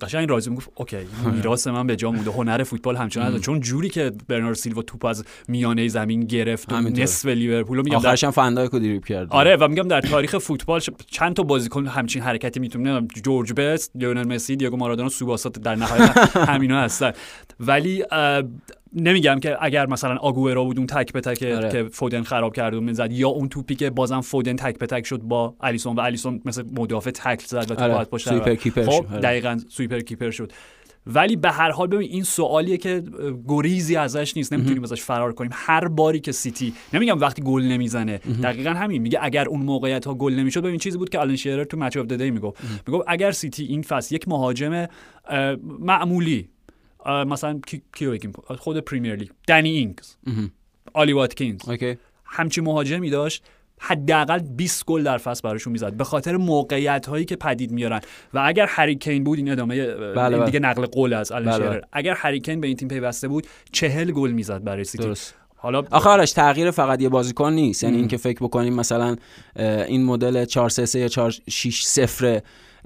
قشنگ 0.00 0.30
راضی 0.30 0.50
می‌گفت 0.50 0.70
اوکی 0.74 0.96
میراث 1.32 1.66
من 1.66 1.86
به 1.86 1.96
جا 1.96 2.10
مونده 2.10 2.30
هنر 2.30 2.62
فوتبال 2.62 2.96
همچنان 2.96 3.40
چون 3.40 3.60
جوری 3.60 3.88
که 3.88 4.12
برنارد 4.28 4.56
سیلوا 4.56 4.82
توپ 4.82 5.04
از 5.04 5.24
میانه 5.48 5.88
زمین 5.88 6.20
گرفت 6.20 6.72
و 6.72 6.80
نصف 6.80 7.26
لیورپول 7.26 7.78
میگم 7.78 7.96
آخرش 7.96 8.24
هم 8.24 8.30
فندای 8.30 8.68
دریبل 8.68 9.06
کرد. 9.06 9.26
آره 9.30 9.56
و 9.56 9.68
میگم 9.68 9.88
در 9.88 10.00
تاریخ 10.00 10.38
فوتبال 10.38 10.80
چند 11.06 11.34
تا 11.34 11.42
بازیکن 11.42 11.86
همچین 11.86 12.22
حرکتی 12.22 12.60
می‌تونه 12.60 13.06
جورج 13.24 13.52
بست 13.52 13.92
لیونل 13.94 14.34
مسی 14.34 14.56
دیگو 14.56 14.76
مارادونا 14.76 15.08
سوباسات 15.08 15.58
در 15.58 15.74
نهایت 15.74 16.03
همینا 16.52 16.80
هستن 16.80 17.12
ولی 17.60 18.04
نمیگم 18.94 19.40
که 19.40 19.56
اگر 19.60 19.86
مثلا 19.86 20.16
آگوئرو 20.16 20.64
بود 20.64 20.78
اون 20.78 20.86
تک 20.86 21.12
به 21.12 21.20
تک 21.20 21.42
آره. 21.42 21.70
که 21.70 21.84
فودن 21.84 22.22
خراب 22.22 22.54
کرد 22.54 22.74
و 22.74 22.80
می‌زد 22.80 23.12
یا 23.12 23.28
اون 23.28 23.48
توپی 23.48 23.74
که 23.74 23.90
بازم 23.90 24.20
فودن 24.20 24.56
تک 24.56 24.78
به 24.78 24.86
تک 24.86 25.06
شد 25.06 25.20
با 25.20 25.54
الیسون 25.60 25.96
و 25.96 26.00
الیسون 26.00 26.40
مثل 26.44 26.64
مدافع 26.76 27.10
تکل 27.10 27.46
زد 27.46 27.70
و 27.70 27.74
تو 27.74 27.84
آره. 27.84 28.18
sweeper 28.18 28.54
keeper 28.54 28.84
خب 28.84 29.06
آره. 29.10 29.20
دقیقاً 29.20 29.60
sweeper 29.68 30.00
keeper 30.00 30.30
شد 30.30 30.52
ولی 31.06 31.36
به 31.36 31.50
هر 31.50 31.70
حال 31.70 31.86
ببین 31.86 32.10
این 32.10 32.22
سوالیه 32.22 32.76
که 32.76 33.02
گریزی 33.48 33.96
ازش 33.96 34.36
نیست 34.36 34.52
نمی‌تونیم 34.52 34.82
ازش 34.82 35.02
فرار 35.02 35.32
کنیم. 35.32 35.50
هر 35.54 35.88
باری 35.88 36.20
که 36.20 36.32
سیتی 36.32 36.74
نمیگم 36.92 37.20
وقتی 37.20 37.42
گل 37.42 37.62
نمی‌زنه 37.62 38.18
دقیقا 38.18 38.70
همین. 38.70 39.02
میگه 39.02 39.18
اگر 39.22 39.48
اون 39.48 39.62
موقعیت 39.62 40.06
ها 40.06 40.14
گل 40.14 40.34
نمی‌شد 40.34 40.62
ببین 40.62 40.78
چیزی 40.78 40.98
بود 40.98 41.08
که 41.08 41.18
آلن 41.18 41.36
شیرر 41.36 41.64
تو 41.64 41.76
Match 41.76 41.96
of 41.96 42.06
the 42.06 42.18
Day 42.18 42.30
می‌گفت. 42.30 42.64
می‌گفت 42.86 43.04
اگر 43.08 43.32
سیتی 43.32 43.64
این 43.64 43.82
فصل 43.82 44.14
یک 44.14 44.28
مهاجم 44.28 44.86
معمولی 45.80 46.48
مثلا 47.06 47.60
کیو 47.96 48.10
بگیم؟ 48.10 48.32
خود 48.58 48.78
پریمیر 48.78 49.16
لیگ. 49.16 49.28
دنی 49.48 49.70
اینگز. 49.70 50.16
آلی 50.92 51.12
واتکینز. 51.12 51.60
همچی 52.24 52.60
مهاجمی 52.60 53.10
داشت. 53.10 53.44
حداقل 53.86 54.38
20 54.38 54.84
گل 54.84 55.02
در 55.02 55.18
فصل 55.18 55.40
براشون 55.48 55.72
می‌زد 55.72 55.92
به 55.92 56.04
خاطر 56.04 56.36
موقعیت 56.36 57.06
هایی 57.06 57.24
که 57.24 57.36
پدید 57.36 57.72
میارن 57.72 58.00
و 58.34 58.42
اگر 58.44 58.66
هری 58.66 58.94
کین 58.94 59.24
بود 59.24 59.38
این 59.38 59.50
ادامه 59.50 59.86
بله 59.86 60.14
بله. 60.14 60.44
دیگه 60.44 60.60
نقل 60.60 60.86
قول 60.86 61.12
از 61.12 61.32
بله 61.32 61.58
بله. 61.58 61.80
اگر 61.92 62.14
هری 62.14 62.40
کین 62.40 62.60
به 62.60 62.66
این 62.66 62.76
تیم 62.76 62.88
پیوسته 62.88 63.28
بود 63.28 63.46
چهل 63.72 64.10
گل 64.12 64.30
می‌زد 64.30 64.64
برای 64.64 64.84
سیتی 64.84 65.04
درست. 65.04 65.34
حالا 65.56 65.82
آخرش 65.90 66.32
تغییر 66.32 66.70
فقط 66.70 67.02
یه 67.02 67.08
بازیکن 67.08 67.52
نیست 67.52 67.84
یعنی 67.84 67.96
اینکه 67.96 68.16
فکر 68.16 68.38
بکنیم 68.44 68.74
مثلا 68.74 69.16
این 69.56 70.04
مدل 70.04 70.44
4 70.44 70.68
3 70.68 70.98
یا 70.98 71.08
4 71.08 71.34
6 71.50 71.84
0 71.84 72.40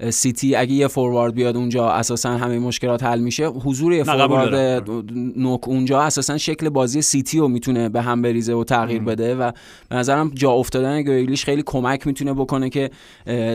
سیتی 0.09 0.55
اگه 0.55 0.73
یه 0.73 0.87
فوروارد 0.87 1.33
بیاد 1.33 1.57
اونجا 1.57 1.89
اساسا 1.89 2.29
همه 2.29 2.59
مشکلات 2.59 3.03
حل 3.03 3.19
میشه. 3.19 3.47
حضور 3.47 3.93
یه 3.93 4.03
فوروارد 4.03 4.89
نوک 5.35 5.67
اونجا 5.67 6.01
اساسا 6.01 6.37
شکل 6.37 6.69
بازی 6.69 7.01
سیتی 7.01 7.39
رو 7.39 7.47
می‌تونه 7.47 7.89
به 7.89 8.01
هم 8.01 8.21
بریزه 8.21 8.53
و 8.53 8.63
تغییر 8.63 9.01
بده 9.01 9.35
و 9.35 9.51
به 9.89 9.95
نظرم 9.95 10.31
جا 10.33 10.51
افتادن 10.51 11.01
گریلیش 11.01 11.45
خیلی 11.45 11.63
کمک 11.65 12.07
می‌تونه 12.07 12.33
بکنه 12.33 12.69
که 12.69 12.89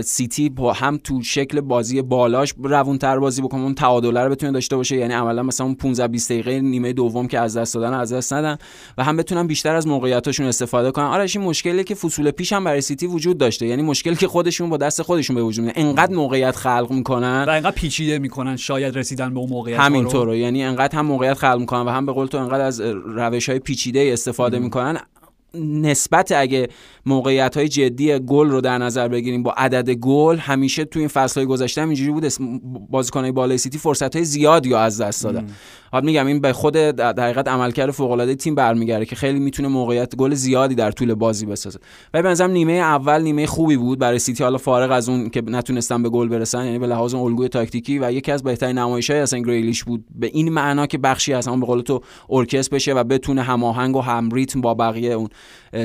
سیتی 0.04 0.48
با 0.48 0.72
هم 0.72 1.00
تو 1.04 1.22
شکل 1.22 1.60
بازی 1.60 2.02
بالاش 2.02 2.54
روونتر 2.62 3.18
بازی 3.18 3.42
بکنه 3.42 3.62
اون 3.62 3.74
تعادل 3.74 4.16
رو 4.16 4.30
بتونه 4.30 4.52
داشته 4.52 4.76
باشه. 4.76 4.96
یعنی 4.96 5.14
عملا 5.14 5.42
مثلا 5.42 5.66
اون 5.66 5.74
15 5.74 6.08
20 6.08 6.32
دقیقه 6.32 6.60
نیمه 6.60 6.92
دوم 6.92 7.28
که 7.28 7.40
از 7.40 7.56
دست 7.56 7.74
دادن 7.74 7.94
از 7.94 8.12
دست 8.12 8.32
ندن 8.32 8.58
و 8.98 9.04
هم 9.04 9.16
بتونن 9.16 9.46
بیشتر 9.46 9.74
از 9.74 9.86
موقعیتاشون 9.86 10.46
استفاده 10.46 10.90
کنن. 10.90 11.04
آره 11.04 11.26
این 11.34 11.44
مشکلی 11.44 11.84
که 11.84 11.94
فصول 11.94 12.30
پیش 12.30 12.52
هم 12.52 12.64
برای 12.64 12.80
سیتی 12.80 13.06
وجود 13.06 13.38
داشته. 13.38 13.66
یعنی 13.66 13.82
مشکلی 13.82 14.16
که 14.16 14.28
خودشون 14.28 14.70
با 14.70 14.76
دست 14.76 15.02
خودشون 15.02 15.36
به 15.36 15.42
وجود 15.42 15.64
میاد. 15.64 15.78
انقدر 15.78 16.14
موقعیت 16.34 16.56
خلق 16.56 16.86
می‌کنن. 16.90 17.44
و 17.48 17.50
انقدر 17.50 17.70
پیچیده 17.70 18.18
می‌کنن 18.18 18.56
شاید 18.56 18.98
رسیدن 18.98 19.34
به 19.34 19.40
اون 19.40 19.50
موقعیت 19.50 19.80
همینطوره. 19.80 20.38
یعنی 20.38 20.64
انقدر 20.64 20.98
هم 20.98 21.06
موقعیت 21.06 21.34
خلق 21.34 21.58
می‌کنن 21.60 21.80
و 21.80 21.90
هم 21.90 22.06
به 22.06 22.12
قول 22.12 22.26
تو 22.26 22.38
انقدر 22.38 22.64
از 22.64 22.80
روش 23.04 23.48
های 23.48 23.58
پیچیده 23.58 24.10
استفاده 24.12 24.58
می‌کنن. 24.58 25.00
نسبت 25.60 26.32
اگه 26.32 26.68
موقعیت 27.06 27.56
های 27.56 27.68
جدی 27.68 28.18
گل 28.18 28.48
رو 28.48 28.60
در 28.60 28.78
نظر 28.78 29.08
بگیریم 29.08 29.42
با 29.42 29.54
عدد 29.56 29.90
گل 29.90 30.36
همیشه 30.36 30.84
تو 30.84 30.98
این 30.98 31.08
فصل 31.08 31.40
های 31.40 31.46
گذشته 31.46 31.82
اینجوری 31.82 32.10
بود 32.10 32.32
بازیکنای 32.90 33.32
بالای 33.32 33.58
سیتی 33.58 33.78
فرصت 33.78 34.16
های 34.16 34.24
زیادی 34.24 34.74
از 34.74 35.00
دست 35.00 35.24
دادن. 35.24 35.46
حالا 35.92 36.06
میگم 36.06 36.26
این 36.26 36.40
به 36.40 36.52
خود 36.52 36.74
در 36.74 37.20
حقیقت 37.20 37.48
عملکرد 37.48 37.90
فوق 37.90 38.10
العاده 38.10 38.34
تیم 38.34 38.54
برمیگرده 38.54 39.06
که 39.06 39.16
خیلی 39.16 39.38
می‌تونه 39.38 39.68
موقعیت 39.68 40.16
گل 40.16 40.34
زیادی 40.34 40.74
در 40.74 40.90
طول 40.90 41.14
بازی 41.14 41.46
بسازه. 41.46 41.78
ولی 42.14 42.22
به 42.22 42.28
نظرم 42.28 42.50
نیمه 42.50 42.72
اول 42.72 43.22
نیمه 43.22 43.46
خوبی 43.46 43.76
بود 43.76 43.98
برای 43.98 44.18
سیتی. 44.18 44.44
حالا 44.44 44.58
فارغ 44.58 44.90
از 44.90 45.08
اون 45.08 45.30
که 45.30 45.42
نتونستن 45.46 46.02
به 46.02 46.08
گل 46.08 46.28
برسن 46.28 46.64
یعنی 46.64 46.78
به 46.78 46.86
لحاظ 46.86 47.14
الگوی 47.14 47.48
تاکتیکی 47.48 47.98
و 47.98 48.12
یکی 48.12 48.32
از 48.32 48.42
بهترین 48.42 48.78
نمایش‌های 48.78 49.20
اصلا 49.20 49.38
گریلیش 49.38 49.84
بود. 49.84 50.04
به 50.14 50.26
این 50.26 50.52
معنا 50.52 50.86
که 50.86 50.98
بخشی 50.98 51.32
از 51.32 51.48
اون 51.48 51.60
به 51.60 51.66
قول 51.66 51.80
تو 51.80 52.00
ارکستر 52.30 52.76
بشه 52.76 52.94
و 52.94 53.04
بتونه 53.04 53.42
هماهنگ 53.42 53.96
و 53.96 54.00
هم 54.00 54.30
ریتم 54.30 54.60
با 54.60 54.74
بقیه 54.74 55.12
اون 55.12 55.28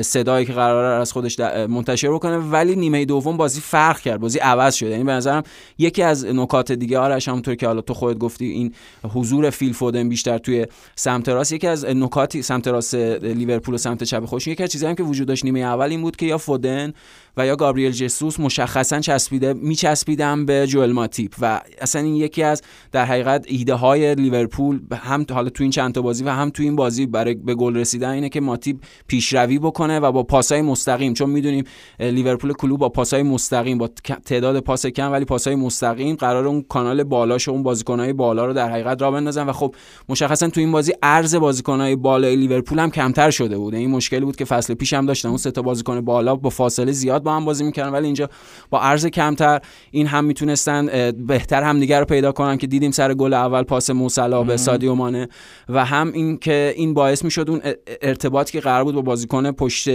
صدایی 0.02 0.46
که 0.46 0.52
قرار 0.52 1.00
از 1.00 1.12
خودش 1.12 1.40
منتشر 1.40 2.12
بکنه. 2.12 2.36
ولی 2.36 2.76
نیمه 2.76 3.04
دوم 3.04 3.36
بازی 3.36 3.60
فرق 3.60 4.00
کرد 4.00 4.20
بازی 4.20 4.38
عوض 4.38 4.74
شد. 4.74 4.86
یعنی 4.86 5.04
به 5.04 5.12
نظرم 5.12 5.42
یکی 5.78 6.02
از 6.02 6.24
نکات 6.24 6.72
دیگه 6.72 6.98
آرش 6.98 7.28
همونطور 7.28 7.54
که 7.54 7.66
حالا 7.66 7.80
تو 7.80 7.94
خودت 7.94 8.18
گفتی 8.18 8.44
این 8.44 8.74
حضور 9.14 9.50
فیل 9.50 9.72
فودن 9.72 10.08
بیشتر 10.08 10.38
توی 10.38 10.66
سمت 10.96 11.28
راست. 11.28 11.52
یکی 11.52 11.66
از 11.66 11.84
نکاتی 11.84 12.42
سمت 12.42 12.68
راست 12.68 12.94
لیورپول 12.94 13.74
و 13.74 13.78
سمت 13.78 14.04
چپ 14.04 14.24
خوش 14.24 14.46
یکی 14.46 14.62
از 14.62 14.70
چیزایی 14.70 14.94
که 14.94 15.02
وجود 15.02 15.28
داشت 15.28 15.44
نیمه 15.44 15.60
اول 15.60 15.90
این 15.90 16.02
بود 16.02 16.16
که 16.16 16.26
یا 16.26 16.38
فودن 16.38 16.92
و 17.40 17.46
یا 17.46 17.56
گابریل 17.56 17.92
جسوس 17.92 18.40
مشخصا 18.40 19.00
چسبیده 19.00 19.52
میچسبیدن 19.52 20.46
به 20.46 20.66
جوئل 20.66 20.92
ماتیپ 20.92 21.34
و 21.40 21.60
اصلا 21.80 22.02
این 22.02 22.16
یکی 22.16 22.42
از 22.42 22.62
در 22.92 23.04
حقیقت 23.04 23.44
ایده 23.48 23.74
های 23.74 24.14
لیورپول 24.14 24.80
هم 24.92 25.26
حالا 25.30 25.50
تو 25.50 25.64
این 25.64 25.70
چند 25.70 25.94
تا 25.94 26.02
بازی 26.02 26.24
و 26.24 26.28
هم 26.28 26.50
تو 26.50 26.62
این 26.62 26.76
بازی 26.76 27.06
برای 27.06 27.34
به 27.34 27.54
گل 27.54 27.76
رسیدن 27.76 28.10
اینه 28.10 28.28
که 28.28 28.40
ماتیپ 28.40 28.76
پیشروی 29.06 29.58
بکنه 29.58 30.00
و 30.00 30.12
با 30.12 30.22
پاسای 30.22 30.62
مستقیم. 30.62 31.14
چون 31.14 31.30
می‌دونیم 31.30 31.64
لیورپول 32.00 32.52
کلوب 32.52 32.80
با 32.80 32.88
پاسای 32.88 33.22
مستقیم 33.22 33.78
با 33.78 33.88
تعداد 34.24 34.60
پاس 34.60 34.86
کم 34.86 35.12
ولی 35.12 35.24
پاسای 35.24 35.54
مستقیم 35.54 36.16
قرار 36.16 36.46
اون 36.46 36.62
کانال 36.62 37.02
بالاش 37.02 37.48
و 37.48 37.50
اون 37.50 37.62
بازیکنهای 37.62 38.12
بالا 38.12 38.46
رو 38.46 38.52
در 38.52 38.70
حقیقت 38.70 39.02
را 39.02 39.10
بندازن 39.10 39.48
و 39.48 39.52
خب 39.52 39.74
مشخصا 40.08 40.48
تو 40.48 40.60
این 40.60 40.72
بازی 40.72 40.92
ارز 41.02 41.34
بازیکنهای 41.34 41.96
بالای 41.96 42.36
لیورپول 42.36 42.78
هم 42.78 42.90
کمتر 42.90 43.30
شده 43.30 43.58
بود. 43.58 43.74
این 43.74 43.90
مشکلی 43.90 44.20
بود 44.20 44.36
که 44.36 44.44
فصل 44.44 44.74
پیش 44.74 44.92
هم 44.92 45.06
داشتن. 45.06 45.28
اون 45.28 45.38
سه 45.38 45.50
تا 45.50 45.62
بازیکن 45.62 46.00
بالا 46.00 46.36
با 46.36 46.50
فاصله 46.50 46.92
زیاد 46.92 47.22
با 47.30 47.36
هم 47.36 47.44
بازی 47.44 47.64
می‌کردن 47.64 47.92
ولی 47.92 48.04
اینجا 48.04 48.30
با 48.70 48.80
ارز 48.80 49.06
کمتر 49.06 49.60
این 49.90 50.06
هم 50.06 50.24
می‌تونستن 50.24 51.10
بهتر 51.26 51.62
هم 51.62 51.80
دیگر 51.80 51.98
رو 51.98 52.04
پیدا 52.04 52.32
کنن 52.32 52.58
که 52.58 52.66
دیدیم 52.66 52.90
سر 52.90 53.14
گل 53.14 53.34
اول 53.34 53.62
پاس 53.62 53.90
موسلا 53.90 54.42
به 54.42 54.56
سادیو 54.56 54.94
مانه. 54.94 55.28
و 55.68 55.84
هم 55.84 56.12
این 56.12 56.38
که 56.38 56.74
این 56.76 56.94
باعث 56.94 57.24
می‌شد 57.24 57.50
اون 57.50 57.60
ارتباطی 58.02 58.52
که 58.52 58.60
قرار 58.60 58.84
بود 58.84 58.94
با 58.94 59.02
بازیکن 59.02 59.52
پشت 59.52 59.88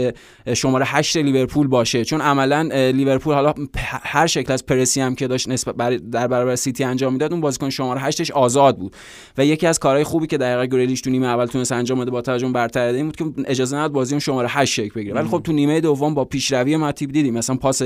شماره 0.53 0.85
8 0.87 1.17
لیورپول 1.17 1.67
باشه. 1.67 2.05
چون 2.05 2.21
عملا 2.21 2.61
لیورپول 2.91 3.33
حالا 3.33 3.53
هر 4.01 4.27
شکل 4.27 4.53
از 4.53 4.65
پرسی 4.65 5.01
هم 5.01 5.15
که 5.15 5.27
داشت 5.27 5.49
نسبت 5.49 5.75
در 5.97 6.27
برابر 6.27 6.55
سیتی 6.55 6.83
انجام 6.83 7.13
می‌داد 7.13 7.31
اون 7.31 7.41
بازیکن 7.41 7.69
شماره 7.69 7.99
8 7.99 8.31
آزاد 8.31 8.77
بود. 8.77 8.95
و 9.37 9.45
یکی 9.45 9.67
از 9.67 9.79
کارهای 9.79 10.03
خوبی 10.03 10.27
که 10.27 10.37
دقیقا 10.37 10.65
گریلیش 10.65 11.01
تو 11.01 11.09
نیمه 11.09 11.27
اول 11.27 11.45
تونست 11.45 11.71
انجام 11.71 11.99
بده 11.99 12.11
با 12.11 12.21
توجه 12.21 12.47
برتر 12.47 12.81
این 12.81 13.05
بود 13.05 13.15
که 13.15 13.25
اجازه 13.45 13.77
نداد 13.77 13.91
بازی 13.91 14.13
اون 14.13 14.19
شماره 14.19 14.47
8 14.51 14.73
شکل 14.73 14.99
بگیره. 14.99 15.15
ولی 15.15 15.27
خب 15.27 15.41
تو 15.43 15.51
نیمه 15.51 15.81
دوم 15.81 16.13
با 16.13 16.25
پیشروی 16.25 16.77
ماتیب 16.77 17.11
دیدیم. 17.15 17.33
مثلا 17.33 17.55
پاس 17.55 17.81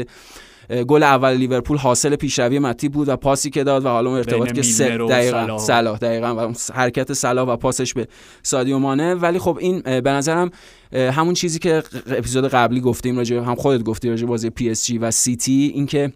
گل 0.87 1.03
اول 1.03 1.33
لیورپول 1.33 1.77
حاصل 1.77 2.15
پیشروی 2.15 2.59
متی 2.59 2.89
بود 2.89 3.09
و 3.09 3.15
پاسی 3.15 3.49
که 3.49 3.63
داد 3.63 3.85
و 3.85 3.87
حالا 3.87 4.17
ارتباط 4.17 4.51
که 4.51 4.61
سه 4.61 4.97
دقیقا 4.97 5.57
صلاح. 5.57 5.97
دقیقا 5.97 6.47
و 6.49 6.53
حرکت 6.73 7.13
صلاح 7.13 7.47
و 7.47 7.55
پاسش 7.55 7.93
به 7.93 8.07
سادیو 8.43 8.79
مانه. 8.79 9.15
ولی 9.15 9.39
خب 9.39 9.57
این 9.61 9.81
به 9.81 10.11
نظرم 10.11 10.51
همون 10.93 11.33
چیزی 11.33 11.59
که 11.59 11.83
اپیزود 12.07 12.47
قبلی 12.47 12.81
گفتیم 12.81 13.17
راجع 13.17 13.37
هم 13.37 13.55
خودت 13.55 13.83
گفتی 13.83 14.09
راجع 14.09 14.25
بازی 14.25 14.49
PSG 14.49 14.97
و 14.97 15.11
سیتی 15.11 15.71
اینکه 15.75 16.13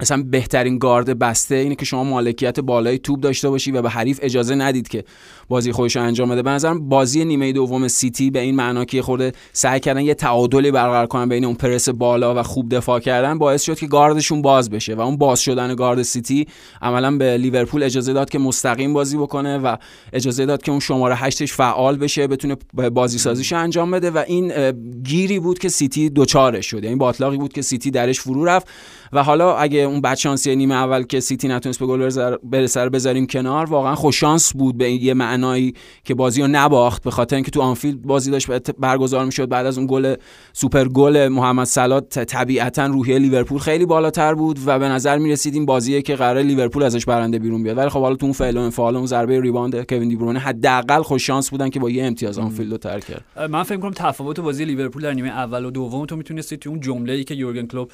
مثلا 0.00 0.22
بهترین 0.22 0.78
گارد 0.78 1.18
بسته 1.18 1.54
اینه 1.54 1.74
که 1.74 1.84
شما 1.84 2.04
مالکیت 2.04 2.60
بالای 2.60 2.98
توپ 2.98 3.20
داشته 3.20 3.50
باشی 3.50 3.70
و 3.70 3.82
به 3.82 3.90
حریف 3.90 4.18
اجازه 4.22 4.54
ندید 4.54 4.88
که 4.88 5.04
بازی 5.48 5.72
خودش 5.72 5.96
رو 5.96 6.02
انجام 6.02 6.28
بده. 6.28 6.42
به 6.42 6.50
نظرم 6.50 6.88
بازی 6.88 7.24
نیمه 7.24 7.52
دوم 7.52 7.88
سیتی 7.88 8.30
به 8.30 8.40
این 8.40 8.54
معنا 8.54 8.84
که 8.84 9.02
خورده 9.02 9.32
سعی 9.52 9.80
کردن 9.80 10.00
یه 10.00 10.14
تعادلی 10.14 10.70
برقرار 10.70 11.06
کنن 11.06 11.28
بین 11.28 11.44
اون 11.44 11.54
پرس 11.54 11.88
بالا 11.88 12.34
و 12.34 12.42
خوب 12.42 12.74
دفاع 12.74 13.00
کردن 13.00 13.38
باعث 13.38 13.62
شد 13.62 13.78
که 13.78 13.86
گاردشون 13.86 14.42
باز 14.42 14.70
بشه 14.70 14.94
و 14.94 15.00
اون 15.00 15.16
باز 15.16 15.40
شدن 15.40 15.74
گارد 15.74 16.02
سیتی 16.02 16.46
عملا 16.82 17.16
به 17.16 17.36
لیورپول 17.36 17.82
اجازه 17.82 18.12
داد 18.12 18.30
که 18.30 18.38
مستقیم 18.38 18.92
بازی 18.92 19.16
بکنه 19.16 19.58
و 19.58 19.76
اجازه 20.12 20.46
داد 20.46 20.62
که 20.62 20.70
اون 20.70 20.80
شماره 20.80 21.14
هشتش 21.14 21.52
فعال 21.52 21.96
بشه 21.96 22.26
بتونه 22.26 22.56
بازی 22.92 23.18
سازیش 23.18 23.52
انجام 23.52 23.90
بده 23.90 24.10
و 24.10 24.24
این 24.26 24.72
گیری 25.02 25.38
بود 25.38 25.58
که 25.58 25.68
سیتی 25.68 26.10
دچارش 26.10 26.66
شد. 26.66 26.84
یعنی 26.84 26.96
باتلاقی 26.96 27.36
بود 27.36 27.52
که 27.52 27.62
سیتی 27.62 27.90
درش 27.90 28.20
فرو 28.20 28.44
رفت. 28.44 28.66
و 29.14 29.22
حالا 29.22 29.56
اگه 29.56 29.78
اون 29.78 30.00
بدشانسی 30.00 30.56
نیمه 30.56 30.74
اول 30.74 31.02
که 31.02 31.20
سیتی 31.20 31.48
نتونست 31.48 31.78
به 31.78 31.86
گل 31.86 32.10
برسه 32.42 32.88
بذاریم 32.88 33.26
کنار 33.26 33.66
واقعا 33.66 33.94
خوش 33.94 34.20
شانس 34.20 34.52
بود 34.52 34.78
به 34.78 34.90
یه 34.90 35.14
معنایی 35.14 35.74
که 36.04 36.14
بازی 36.14 36.42
رو 36.42 36.48
نباخت 36.48 37.04
به 37.04 37.10
خاطر 37.10 37.36
اینکه 37.36 37.50
تو 37.50 37.60
آنفیلد 37.60 38.02
بازی 38.02 38.30
داشت 38.30 38.70
برگزار 38.72 39.24
می‌شد. 39.24 39.48
بعد 39.48 39.66
از 39.66 39.78
اون 39.78 39.86
گل 39.90 40.14
سوپر 40.52 40.88
گل 40.88 41.28
محمد 41.28 41.66
صلاح 41.66 42.00
طبیعتا 42.00 42.86
روحیه 42.86 43.18
لیورپول 43.18 43.58
خیلی 43.58 43.86
بالاتر 43.86 44.34
بود 44.34 44.58
و 44.66 44.78
به 44.78 44.88
نظر 44.88 45.18
می 45.18 45.32
رسید 45.32 45.54
این 45.54 45.66
بازیه 45.66 46.02
که 46.02 46.16
قراره 46.16 46.42
لیورپول 46.42 46.82
ازش 46.82 47.04
برنده 47.04 47.38
بیرون 47.38 47.62
بیاد. 47.62 47.78
ولی 47.78 47.88
خب 47.88 48.00
حالا 48.00 48.16
تو 48.16 48.26
اون 48.26 48.32
فعل 48.32 48.56
و 48.56 48.60
انفعال 48.60 48.96
اون 48.96 49.06
ضربه 49.06 49.40
rebound 49.40 49.86
کوین 49.86 50.08
دی 50.08 50.16
برونه 50.16 50.38
حداقل 50.38 51.02
خوش 51.02 51.26
شانس 51.26 51.50
بودن 51.50 51.68
که 51.68 51.80
با 51.80 51.90
یه 51.90 52.04
امتیاز 52.04 52.38
آنفیلد 52.38 52.70
رو 52.70 52.78
ترک 52.78 53.04
کرد. 53.04 53.50
من 53.50 53.62
فکر 53.62 53.78
کنم 53.78 53.92
تفاوت 53.94 54.40
بازی 54.40 54.64
لیورپول 54.64 55.02
در 55.02 55.12
نیمه 55.12 55.28
اول 55.28 55.64
و 55.64 55.70
دوم 55.70 56.06
تو 56.06 56.16
می‌تونستی 56.16 56.56
تو 56.56 56.70
اون 56.70 56.80
جمله‌ای 56.80 57.24
که 57.24 57.34
یورگن 57.34 57.66
کلوب 57.66 57.90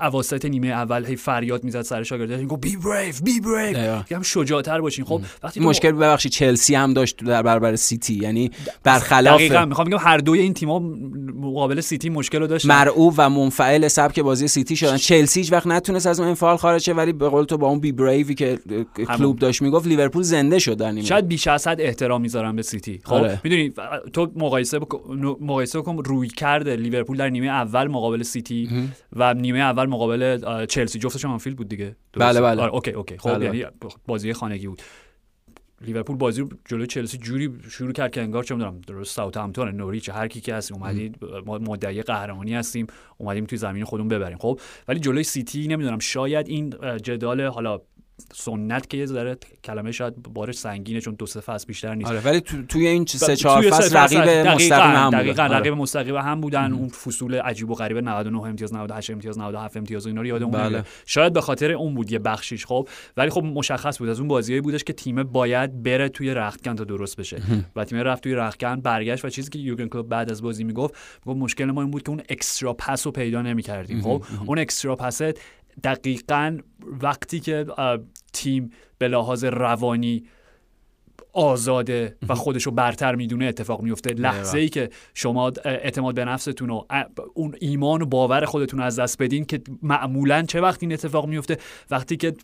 اواسط 0.00 0.39
نیمه 0.44 0.68
اول 0.68 1.04
هی 1.04 1.16
فریاد 1.16 1.64
می‌زد 1.64 1.82
سر 1.82 2.02
شاگرداش 2.02 2.40
می‌گفت 2.40 2.60
be 2.60 2.76
brave 2.76 3.14
be 3.24 3.40
brave 3.40 4.02
هم 4.10 4.22
شجاعتر 4.22 4.80
باشین. 4.80 5.04
خب 5.04 5.20
وقتی 5.42 5.60
مشکل 5.60 5.92
ببخشید 5.92 6.32
چلسی 6.32 6.74
هم 6.74 6.92
داشت 6.92 7.24
در 7.24 7.42
برابر 7.42 7.76
سیتی. 7.76 8.14
یعنی 8.14 8.50
برخلاف 8.84 9.40
دقیقاً. 9.40 9.64
می‌خوام 9.64 9.88
بگم 9.88 9.98
هر 10.00 10.18
دوی 10.18 10.38
این 10.38 10.54
تیم‌ها 10.54 10.78
مقابل 11.34 11.80
سیتی 11.80 12.08
مشکل 12.08 12.38
رو 12.38 12.46
داشتن. 12.46 12.68
مرعوب 12.68 13.14
و 13.18 13.30
منفعل 13.30 13.88
سبک 13.88 14.20
بازی 14.20 14.48
سیتی 14.48 14.76
شدن. 14.76 14.96
چلسی 14.96 15.40
هیچ 15.40 15.52
وقت 15.52 15.66
نتونست 15.66 16.06
از 16.06 16.20
اون 16.20 16.28
انفعال 16.28 16.56
خارج 16.56 16.82
شه 16.82 16.92
ولی 16.92 17.12
به 17.12 17.28
قول 17.28 17.44
تو 17.44 17.58
با 17.58 17.68
اون 17.68 17.80
be 17.80 17.92
brave 17.92 18.27
ی 18.27 18.34
که 18.34 18.58
کلوب 19.16 19.38
داشت 19.38 19.62
می‌گفت 19.62 19.86
لیورپول 19.86 20.22
زنده 20.22 20.58
شد 20.58 20.76
در 20.76 20.90
نیمه. 20.90 21.06
شاید 21.06 21.28
بیش 21.28 21.46
از 21.46 21.66
حد 21.66 21.80
احترام 21.80 22.20
می‌ذارم 22.20 22.56
به 22.56 22.62
سیتی. 22.62 23.00
خب 23.04 23.14
آره. 23.14 23.40
می‌دونی 23.44 23.72
تو 24.12 24.32
مقایسه 24.36 24.78
بکن 24.78 25.00
مقایسه 25.40 25.80
کن 25.80 25.96
رویکرد 26.04 26.76
لیورپول 26.76 27.16
در 27.16 27.28
نیمه 27.28 27.46
اول 27.46 27.88
مقابل 27.88 28.22
سیتی 28.22 28.68
و 29.16 29.34
نیمه 29.34 29.58
اول 29.58 29.86
مقابل 29.86 30.19
چلسی 30.68 30.98
جفتش 30.98 31.24
آنفیلد 31.24 31.56
بود 31.56 31.68
دیگه. 31.68 31.96
بله 32.12 32.40
بله. 32.40 32.62
آره 32.62 32.72
اوکی 32.72 32.90
اوکی. 32.90 33.18
خب 33.18 33.34
بله. 33.34 33.44
یعنی 33.44 33.64
بازی 34.06 34.32
خانگی 34.32 34.66
بود. 34.66 34.82
لیورپول 35.82 36.16
بازی 36.16 36.44
جلوی 36.64 36.86
چلسی 36.86 37.18
جوری 37.18 37.50
شروع 37.70 37.92
کرد 37.92 38.10
که 38.10 38.22
انگار 38.22 38.44
چه 38.44 38.54
می‌دونم 38.54 38.80
درست 38.80 39.16
ساوت 39.16 39.36
همپتون 39.36 39.68
نوریچ 39.68 40.08
هر 40.08 40.28
کی 40.28 40.40
که 40.40 40.54
هست 40.54 40.72
اومدید 40.72 41.16
ما 41.46 41.58
مدعی 41.58 42.02
قهرمانی 42.02 42.54
هستیم 42.54 42.86
اومدیم 43.18 43.44
توی 43.44 43.58
زمین 43.58 43.84
خودمون 43.84 44.08
ببریم. 44.08 44.38
خب 44.38 44.60
ولی 44.88 45.00
جلوی 45.00 45.22
سیتی 45.22 45.68
نمی‌دونم 45.68 45.98
شاید 45.98 46.48
این 46.48 46.70
جدال 47.02 47.40
حالا 47.40 47.80
سنت 48.34 48.90
که 48.90 48.96
یه 48.96 49.06
ذره 49.06 49.36
کلمه 49.64 49.92
شاید 49.92 50.22
بارش 50.22 50.58
سنگینه 50.58 51.00
چون 51.00 51.14
دو 51.14 51.26
سه 51.26 51.40
فصل 51.40 51.66
بیشتر 51.66 51.94
نیست. 51.94 52.10
آره 52.10 52.20
ولی 52.20 52.40
تو، 52.40 52.62
توی 52.62 52.86
این 52.86 53.06
سه 53.06 53.36
چهار 53.36 53.70
فصل 53.70 53.96
رقیب 53.96 54.46
مستقیم 54.46 54.96
هم 54.96 55.10
دقیقاً 55.10 55.42
آره. 55.42 55.56
رقیب 55.56 55.72
مستقیم 55.72 56.16
هم 56.16 56.40
بودن. 56.40 56.72
اون 56.72 56.88
فصول 56.88 57.34
عجیب 57.34 57.70
و 57.70 57.74
غریب 57.74 57.98
99 57.98 58.38
امتیاز 58.42 58.74
98 58.74 59.10
امتیاز 59.10 59.38
97 59.38 59.76
امتیاز 59.76 60.06
اینا 60.06 60.20
رو 60.20 60.26
یادمون 60.26 60.50
بله. 60.52 60.84
شاید 61.06 61.32
به 61.32 61.40
خاطر 61.40 61.72
اون 61.72 61.94
بود 61.94 62.12
یه 62.12 62.18
بخشیش 62.18 62.66
خب. 62.66 62.88
ولی 63.16 63.30
خب 63.30 63.42
مشخص 63.44 63.98
بود. 63.98 64.08
از 64.08 64.18
اون 64.18 64.28
بازیایی 64.28 64.60
بودش 64.60 64.84
که 64.84 64.92
تیم 64.92 65.22
باید 65.22 65.82
بره 65.82 66.08
توی 66.08 66.34
رختکن 66.34 66.74
تا 66.74 66.84
درست 66.84 67.16
بشه. 67.16 67.42
و 67.76 67.84
تیم 67.84 67.98
رفت 67.98 68.22
توی 68.22 68.34
رختکن 68.34 68.80
برگشت 68.80 69.24
و 69.24 69.28
چیزی 69.28 69.50
که 69.50 69.58
یورگن 69.58 69.88
کلوپ 69.88 70.08
بعد 70.08 70.30
از 70.30 70.42
بازی 70.42 70.64
می‌گفت 70.64 70.94
گفت 71.26 71.38
مشکل 71.38 71.64
ما 71.64 71.82
این 71.82 71.90
بود 71.90 72.02
که 72.02 72.10
اون 72.10 72.22
اکسترا 72.28 72.72
پس 72.72 73.06
رو 73.06 73.12
پیدا 73.12 73.42
نمی‌کردیم. 73.42 74.02
خب؟ 74.02 74.22
اون 74.46 74.58
اکسترا 74.58 74.96
پس 74.96 75.22
دقیقا 75.84 76.58
وقتی 76.80 77.40
که 77.40 77.66
تیم 78.32 78.70
به 78.98 79.08
لحاظ 79.08 79.44
روانی 79.44 80.24
آزاده 81.32 82.16
و 82.28 82.34
خودش 82.34 82.62
رو 82.62 82.72
برتر 82.72 83.14
می‌دونه 83.14 83.44
اتفاق 83.44 83.82
میفته 83.82 84.14
لحظه 84.14 84.58
ای 84.58 84.68
که 84.68 84.90
شما 85.14 85.52
اعتماد 85.64 86.14
به 86.14 86.24
نفستون 86.24 86.70
و 86.70 86.82
اون 87.34 87.54
ایمان 87.60 88.02
و 88.02 88.06
باور 88.06 88.44
خودتون 88.44 88.80
از 88.80 88.98
دست 88.98 89.22
بدین 89.22 89.44
که 89.44 89.60
معمولا 89.82 90.42
چه 90.42 90.60
وقتی 90.60 90.86
این 90.86 90.92
اتفاق 90.92 91.26
میفته 91.26 91.56
وقتی 91.90 92.16
که 92.16 92.34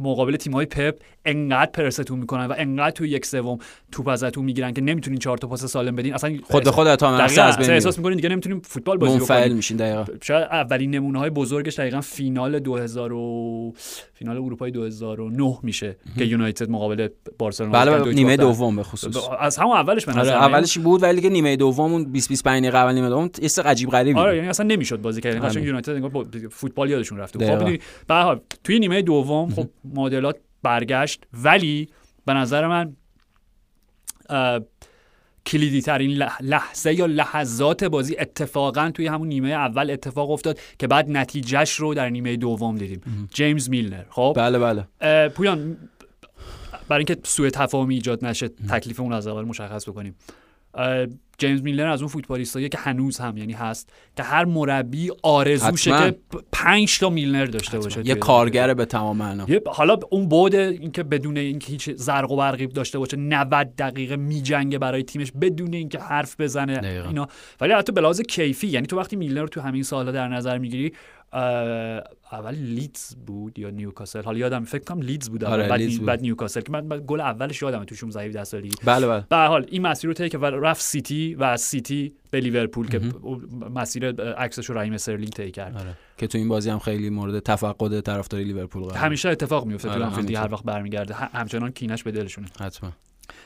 مقابل 0.00 0.36
تیم 0.36 0.52
های 0.52 0.66
پپ 0.66 0.94
انقدر 1.24 1.70
پرستون 1.70 2.18
می‌کنن 2.18 2.46
و 2.46 2.54
انقدر 2.58 2.90
توی 2.90 3.08
یک 3.08 3.26
سوم 3.26 3.58
توپ 3.92 4.08
ازتون 4.08 4.44
می‌گیرن 4.44 4.72
که 4.72 4.80
نمی‌تونین 4.80 5.18
چهار 5.18 5.38
تا 5.38 5.48
پاس 5.48 5.64
سالم 5.64 5.96
بدین. 5.96 6.14
اصلا 6.14 6.36
خود 6.42 6.64
به 6.64 6.70
خود 6.70 6.86
از 6.86 7.38
احساس 7.68 7.98
می‌کنین 7.98 8.16
دیگه 8.16 8.28
نمی‌تونین 8.28 8.60
فوتبال 8.60 8.98
بازی 8.98 9.18
بکنین. 9.18 9.52
میشین 9.52 9.76
دقیقاً. 9.76 10.04
شاید 10.22 10.42
اولین 10.42 10.90
نمونه 10.90 11.18
های 11.18 11.30
بزرگش 11.30 11.78
دقیقاً 11.78 12.00
فینال 12.00 12.58
2000 12.58 13.12
و 13.12 13.72
فینال 14.18 14.36
اروپای 14.36 14.70
2009 14.70 15.58
میشه 15.62 15.96
که 16.18 16.24
یونایتد 16.24 16.70
مقابل 16.70 17.08
بارسلونا 17.38 17.72
بله 17.72 17.98
نیمه 17.98 18.14
نیمه 18.14 18.36
دوم 18.36 18.76
به 18.76 18.82
خصوص. 18.82 19.16
از 19.40 19.56
همون 19.56 19.76
اولش 19.76 20.06
به 20.06 20.12
آره 20.12 20.30
اولش 20.30 20.78
بود 20.78 21.02
ولی 21.02 21.16
دیگه 21.16 21.30
نیمه 21.30 21.56
دوم 21.56 21.92
اون 21.92 22.04
20 22.04 22.28
25 22.28 22.62
دقیقه 22.62 22.78
اول 22.78 22.94
نیمه 22.94 23.08
دوم 23.08 23.30
یه 23.42 23.50
عجیب 23.64 23.90
غریبی 23.90 24.18
آره 24.18 24.36
یعنی 24.36 24.48
اصلا 24.48 24.66
نمی‌شد 24.66 25.00
بازی 25.00 25.20
کرد 25.20 25.34
یعنی 25.34 25.46
قشنگ 25.46 25.64
یونایتد 25.64 25.92
انگار 25.92 26.26
فوتبال 26.50 26.90
یادشون 26.90 27.18
رفته. 27.18 27.58
خب 27.58 27.78
به 28.08 28.14
حال 28.14 28.40
توی 28.64 28.78
نیمه 28.78 29.02
دوم 29.02 29.50
خب 29.50 29.68
معادلات 29.84 30.36
برگشت 30.62 31.24
ولی 31.42 31.88
به 32.26 32.34
نظر 32.34 32.66
من 32.66 32.96
کلیدی 35.46 35.82
ترین 35.82 36.22
لحظه 36.40 36.94
یا 36.94 37.06
لحظات 37.06 37.84
بازی 37.84 38.16
اتفاقا 38.18 38.90
توی 38.90 39.06
همون 39.06 39.28
نیمه 39.28 39.48
اول 39.48 39.90
اتفاق 39.90 40.30
افتاد 40.30 40.58
که 40.78 40.86
بعد 40.86 41.10
نتیجهش 41.10 41.72
رو 41.72 41.94
در 41.94 42.08
نیمه 42.08 42.36
دوم 42.36 42.78
دیدیم. 42.78 43.28
جیمز 43.34 43.70
میلنر. 43.70 44.04
خب؟ 44.10 44.32
بله 44.36 44.58
بله. 44.58 45.28
پویان 45.28 45.76
برای 46.88 47.00
اینکه 47.00 47.16
سوء 47.24 47.50
تفاهمی 47.50 47.94
ایجاد 47.94 48.24
نشه 48.24 48.48
تکلیف 48.48 49.00
اون 49.00 49.12
از 49.12 49.26
اول 49.26 49.44
مشخص 49.44 49.88
بکنیم. 49.88 50.14
جیمز 51.38 51.62
میلر 51.62 51.86
از 51.86 52.02
اون 52.02 52.08
فوتبالیستایی 52.08 52.68
که 52.68 52.78
هنوز 52.78 53.18
هم 53.18 53.36
یعنی 53.36 53.52
هست 53.52 53.92
که 54.16 54.22
هر 54.22 54.44
مربی 54.44 55.10
آرزوشه 55.22 55.90
که 55.90 56.16
پنج 56.52 56.98
تا 56.98 57.10
میلنر 57.10 57.44
داشته 57.44 57.78
باشه 57.78 58.08
یه 58.08 58.14
کارگر 58.14 58.74
به 58.74 58.84
تمام 58.84 59.16
معنا. 59.16 59.46
حالا 59.66 59.98
اون 60.10 60.28
بود 60.28 60.54
اینکه 60.54 61.02
بدون 61.02 61.36
اینکه 61.36 61.72
هیچ 61.72 61.90
زرق 61.90 62.30
و 62.30 62.36
برقی 62.36 62.66
داشته 62.66 62.98
باشه 62.98 63.16
90 63.16 63.74
دقیقه 63.76 64.16
میجنگه 64.16 64.78
برای 64.78 65.02
تیمش 65.02 65.32
بدون 65.32 65.74
اینکه 65.74 65.98
حرف 65.98 66.40
بزنه 66.40 66.76
دقیقا. 66.76 67.08
اینا. 67.08 67.28
ولی 67.60 67.72
حتی 67.72 67.92
به 67.92 68.00
لحاظ 68.00 68.20
کیفی 68.20 68.66
یعنی 68.66 68.86
تو 68.86 68.98
وقتی 68.98 69.16
میلنر 69.16 69.40
رو 69.40 69.48
تو 69.48 69.60
همین 69.60 69.82
سالا 69.82 70.12
در 70.12 70.28
نظر 70.28 70.58
می‌گیری 70.58 70.92
اول 72.32 72.54
لیدز 72.54 73.14
بود 73.26 73.58
یا 73.58 73.70
نیوکاسل؟ 73.70 74.22
حالا 74.22 74.38
یادم 74.38 74.64
فکر 74.64 74.84
کنم 74.84 75.00
لیدز 75.00 75.28
بود 75.28 75.44
آره 75.44 75.68
بعد, 75.68 75.80
لیدز 75.80 75.98
بود. 75.98 76.06
بعد 76.06 76.20
نیوکاسل 76.20 76.60
که 76.60 76.72
من 76.72 77.02
گل 77.06 77.20
اولش 77.20 77.62
یادم 77.62 77.84
تو 77.84 77.94
16 77.94 78.24
17 78.24 78.44
سالگی 78.44 78.76
بله 78.84 79.06
بله. 79.06 79.24
به 79.28 79.36
حال 79.36 79.66
این 79.68 79.82
مسیر 79.82 80.08
رو 80.08 80.14
طی 80.14 80.28
که 80.28 80.38
رفت 80.38 80.82
سیتی 80.82 81.34
و 81.34 81.44
از 81.44 81.60
سیتی 81.60 82.12
به 82.30 82.40
لیورپول 82.40 82.88
که 82.88 83.00
مسیر 83.74 84.10
عکسش 84.22 84.66
رو 84.66 84.78
رحیم 84.78 84.92
استرلینگ 84.92 85.32
طی 85.32 85.50
کرد. 85.50 85.76
آره. 85.76 85.96
که 86.16 86.26
تو 86.26 86.38
این 86.38 86.48
بازی 86.48 86.70
هم 86.70 86.78
خیلی 86.78 87.10
مورد 87.10 87.38
تفقد 87.38 88.00
طرفدارای 88.00 88.44
لیورپول 88.44 88.82
قرار 88.82 88.96
همیشه 88.96 89.28
اتفاق 89.28 89.66
میفته 89.66 89.90
آره 89.90 90.22
تو 90.22 90.36
هر 90.36 90.52
وقت 90.52 90.64
برمیگرده. 90.64 91.14
همچنان 91.14 91.70
کینش 91.70 92.02
به 92.02 92.12
دلشونه. 92.12 92.46
حتما. 92.60 92.92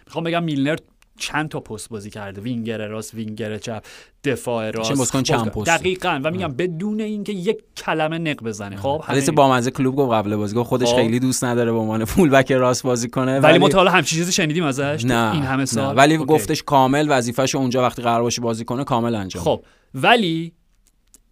می‌خوام 0.06 0.25
بگم 0.25 0.42
میلنر 0.42 0.76
چند 1.19 1.49
تا 1.49 1.61
پست 1.61 1.88
بازی 1.88 2.11
کرده. 2.11 2.40
وینگر 2.40 2.88
راست 2.88 3.14
وینگر 3.14 3.59
چپ 3.59 3.85
دفاع 4.25 4.71
راست. 4.71 5.23
چند 5.23 5.49
پست؟ 5.49 5.67
دقیقاً. 5.67 6.21
و 6.25 6.31
میگم 6.31 6.52
بدون 6.52 7.00
اینکه 7.00 7.33
یک 7.33 7.59
کلمه 7.76 8.19
نق 8.19 8.43
بزنه. 8.43 8.76
خب 8.76 9.00
حالا 9.00 9.21
با 9.33 9.49
منزه 9.49 9.71
کلوب 9.71 9.97
گفت 9.97 10.12
قبل 10.12 10.37
بازی 10.37 10.57
گفت 10.57 10.69
خودش 10.69 10.88
خب. 10.88 10.97
خیلی 10.97 11.21
دوست 11.21 11.45
نداره 11.45 11.73
به 11.73 11.79
عنوان 11.79 12.05
فول 12.05 12.31
بک 12.31 12.52
راست 12.52 12.83
بازی 12.83 13.09
کنه 13.09 13.40
ولی 13.40 13.59
ما 13.59 13.69
تا 13.69 13.79
حالا 13.79 13.90
همچین 13.90 14.19
چیزی 14.19 14.33
شنیدیم 14.33 14.64
ازش. 14.64 15.05
نه. 15.05 15.35
این 15.35 15.43
همه 15.43 15.64
سال. 15.64 15.97
ولی 15.97 16.14
اوکی. 16.14 16.33
گفتش 16.33 16.62
کامل 16.62 17.07
وظیفه‌شو 17.11 17.59
اونجا 17.59 17.83
وقتی 17.83 18.02
قرار 18.02 18.23
باشه 18.23 18.43
بازی 18.43 18.64
کنه 18.64 18.85
کامل 18.85 19.14
انجام. 19.14 19.43
خب 19.43 19.64
ولی 19.95 20.52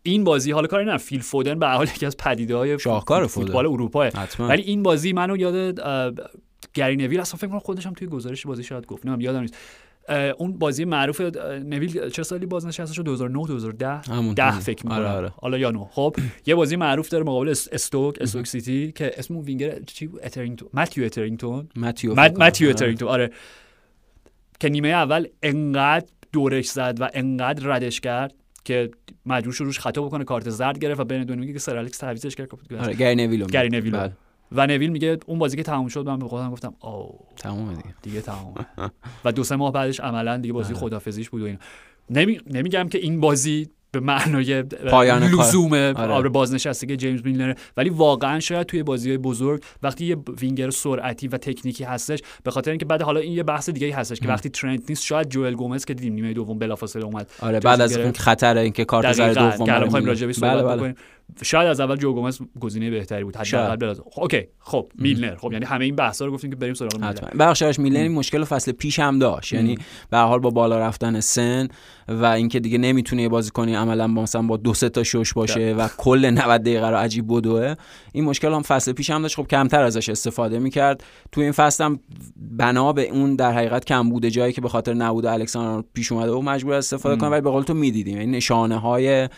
این 0.03 0.25
بازی 0.25 0.53
حالا 0.53 0.67
کاری 0.67 0.85
نه 0.85 0.97
فیل 0.97 1.21
فودن 1.21 1.59
به 1.59 1.67
حال 1.67 1.87
یکی 1.87 2.07
از 2.07 2.17
پدیده 2.17 2.57
های 2.57 2.79
شاهکار 2.79 3.27
فوتبال 3.27 3.67
اروپا 3.67 4.11
ولی 4.39 4.63
این 4.63 4.83
بازی 4.83 5.13
منو 5.13 5.37
یاد 5.37 5.81
گری 6.75 6.97
نویل 6.97 7.21
اصلا 7.21 7.39
فکر 7.39 7.49
کنم 7.49 7.59
خودش 7.59 7.87
هم 7.87 7.93
توی 7.93 8.09
گزارش 8.09 8.47
بازی 8.47 8.65
شاید 8.65 8.87
گفت 8.87 9.07
نمی‌دونم 9.07 9.21
یادم 9.21 9.41
نیست. 9.41 9.55
اون 10.39 10.59
بازی 10.59 10.85
معروف 10.85 11.21
نویل 11.21 12.11
چه 12.11 12.23
سالی 12.23 12.47
بازنشسته 12.47 13.03
2009 13.03 13.47
2010 13.47 14.01
ده؟ 14.35 14.61
فکر 14.61 14.87
می‌کنم. 14.87 14.99
آره. 14.99 15.09
آره. 15.09 15.33
حالا 15.37 15.59
یا 15.59 15.71
نو 15.71 15.85
خب 15.91 16.17
یه 16.47 16.55
بازی 16.55 16.77
معروف 16.77 17.09
داره 17.09 17.25
مقابل 17.25 17.49
استوک 17.49 18.17
استوک 18.21 18.47
سیتی 18.47 18.93
که 18.93 19.19
اسم 19.19 19.35
اون 19.35 19.45
وینگر 19.45 19.81
چی 19.87 20.11
اترینگتون. 20.23 20.69
ماتیو 20.75 21.05
اترینگتون. 21.05 21.69
ماتیو 21.77 22.15
ماتیو 22.15 22.69
اترینگتون. 22.71 23.09
آره. 23.09 23.31
که 24.61 24.69
نیمه 24.69 24.89
اول 24.89 25.27
انقدر 25.43 26.07
دورش 26.33 26.69
زد 26.69 26.97
و 27.01 27.11
انقدر 27.15 27.67
ردش 27.67 28.01
کرد 28.01 28.35
که 28.65 28.91
مجبور 29.27 29.53
شد 29.53 29.65
روش 29.65 29.79
خطا 29.79 30.03
بکنه 30.03 30.25
کارت 30.25 30.51
زرد 30.51 30.79
گرفت 30.79 31.01
و 31.01 31.05
بین 31.05 31.25
دو 31.25 31.53
که 31.53 31.59
سر 31.59 31.77
الکس 31.77 31.99
تعویضش 31.99 32.35
کرد. 32.35 32.49
آره 32.79 32.95
گری 32.95 33.15
نویل 33.15 33.47
گری 33.47 33.69
نویل 33.69 33.93
بله. 33.93 34.13
و 34.53 34.67
نویل 34.67 34.91
میگه 34.91 35.19
اون 35.27 35.39
بازی 35.39 35.57
که 35.57 35.63
تموم 35.63 35.89
شد 35.89 36.07
من 36.07 36.19
به 36.19 36.29
خودم 36.29 36.51
گفتم 36.51 36.75
او 36.81 37.19
تمومه 37.37 37.75
دیگه. 37.75 37.95
دیگه 38.03 38.21
تمومه. 38.21 38.67
و 39.25 39.33
دو 39.33 39.45
سه 39.45 39.57
ماه 39.57 39.73
بعدش 39.73 40.01
عملا 40.01 40.37
دیگه 40.37 40.53
بازی 40.53 40.73
آره. 40.73 40.81
خداحافظیش 40.81 41.31
بود 41.31 41.43
و 41.43 41.45
این 41.45 41.59
نمی... 42.11 42.41
نمیگم 42.51 42.89
که 42.89 42.99
این 42.99 43.21
بازی 43.21 43.69
به 43.91 44.01
معنای 44.01 44.65
لزوم 45.39 45.73
آره. 45.73 45.97
آره 45.97 46.29
بازنشستگی 46.29 46.97
جیمز 46.97 47.21
میلنر. 47.25 47.55
ولی 47.77 47.91
واقعا 47.91 48.41
شاید 48.41 48.67
توی 48.67 48.83
بازی 48.83 49.17
بزرگ 49.17 49.63
وقتی 49.83 50.05
یه 50.05 50.17
وینگر 50.41 50.71
سرعتی 50.71 51.29
و 51.29 51.37
تکنیکی 51.37 51.85
هستش 51.85 52.19
به 52.45 52.51
خاطر 52.51 52.71
اینکه 52.71 52.85
بعد 52.85 53.03
حالا 53.03 53.21
این 53.21 53.33
یه 53.33 53.43
بحث 53.43 53.71
دیگه 53.71 53.97
هستش 53.97 54.21
که 54.21 54.29
وقتی 54.29 54.49
ترنت 54.49 54.83
نیست 54.89 55.05
شاید 55.05 55.29
جوئل 55.29 55.55
گومز 55.55 55.85
که 55.85 55.95
دیدیم 55.95 56.15
نیمه 56.15 56.33
دوم 56.33 56.59
بلافاصله 56.59 57.05
اومد 57.05 57.31
آره 57.41 57.61
بعد 57.61 57.81
از 57.81 57.97
این 57.97 58.13
خطر 58.13 58.57
اینکه 58.57 58.85
کارت 58.85 59.13
زرد 59.13 59.39
دوم 59.39 59.67
بله 60.41 60.63
بله. 60.63 60.95
شاید 61.43 61.69
از 61.69 61.81
اول 61.81 61.97
جو 61.97 62.13
گومز 62.13 62.39
گزینه 62.61 62.91
بهتری 62.91 63.25
بود 63.25 63.37
حداقل 63.37 63.95
خب 63.95 64.21
اوکی. 64.21 64.47
خب 64.59 64.93
میلنر. 64.95 65.37
خب 65.37 65.53
یعنی 65.53 65.65
همه 65.65 65.85
این 65.85 65.97
بحثا 65.97 66.25
رو 66.25 66.33
گفتیم 66.33 66.51
که 66.51 66.57
بریم 66.57 66.75
سراغ 66.75 66.95
میلنر. 66.95 67.37
بخشش 67.39 67.79
میلنر 67.79 68.03
این 68.03 68.13
مشکل 68.13 68.45
فصل 68.45 68.73
پیش 68.73 68.99
هم 68.99 69.19
داشت. 69.19 69.53
یعنی 69.53 69.79
به 70.11 70.19
حال 70.19 70.39
با 70.39 70.51
بالا 70.51 70.79
رفتن 70.79 71.21
سن 71.21 71.69
و 72.09 72.25
اینکه 72.25 72.61
دیگه 72.61 72.79
نمی‌تونه 72.79 73.29
بازی 73.29 73.51
کنی 73.51 73.75
عملا 73.75 74.09
با 74.09 74.23
مثلا 74.23 74.43
با 74.43 74.57
دو 74.57 74.75
سه 74.75 74.89
تا 74.89 75.03
شش 75.03 75.33
باشه 75.33 75.75
و 75.79 75.89
کل 75.97 76.31
90 76.31 76.61
دقیقه 76.61 76.91
رو 76.91 76.97
عجیب 76.97 77.25
بدوه 77.29 77.75
این 78.19 78.27
مشکل 78.27 78.53
هم 78.53 78.63
فصل 78.63 78.93
پیش 78.93 79.11
هم 79.11 79.23
داشت. 79.23 79.37
خب 79.37 79.47
کمتر 79.47 79.83
ازش 79.83 80.09
استفاده 80.09 80.59
می‌کرد. 80.59 81.05
تو 81.33 81.41
این 81.41 81.53
فصل 81.53 81.85
هم 81.85 82.01
بنا 82.37 82.93
به 82.93 83.11
اون 83.11 83.37
در 83.37 83.53
حقیقت 83.53 83.85
کم 83.85 84.09
بوده 84.09 84.31
جایی 84.31 84.53
که 84.53 84.61
به 84.61 84.69
خاطر 84.69 84.95
نبود 84.95 85.27
الکساندر 85.27 85.89
پیش 85.95 86.13
اومده 86.13 86.33
و 86.33 86.41
مجبور 86.41 86.75
استفاده 86.75 87.17
کنه. 87.17 87.31
ولی 87.31 87.41
به 87.41 87.51
قول 87.51 87.63
تو 87.63 87.75
می‌دیدیم. 87.75 88.19
این 88.19 88.31
نشانه 88.31 88.77
های 88.77 89.29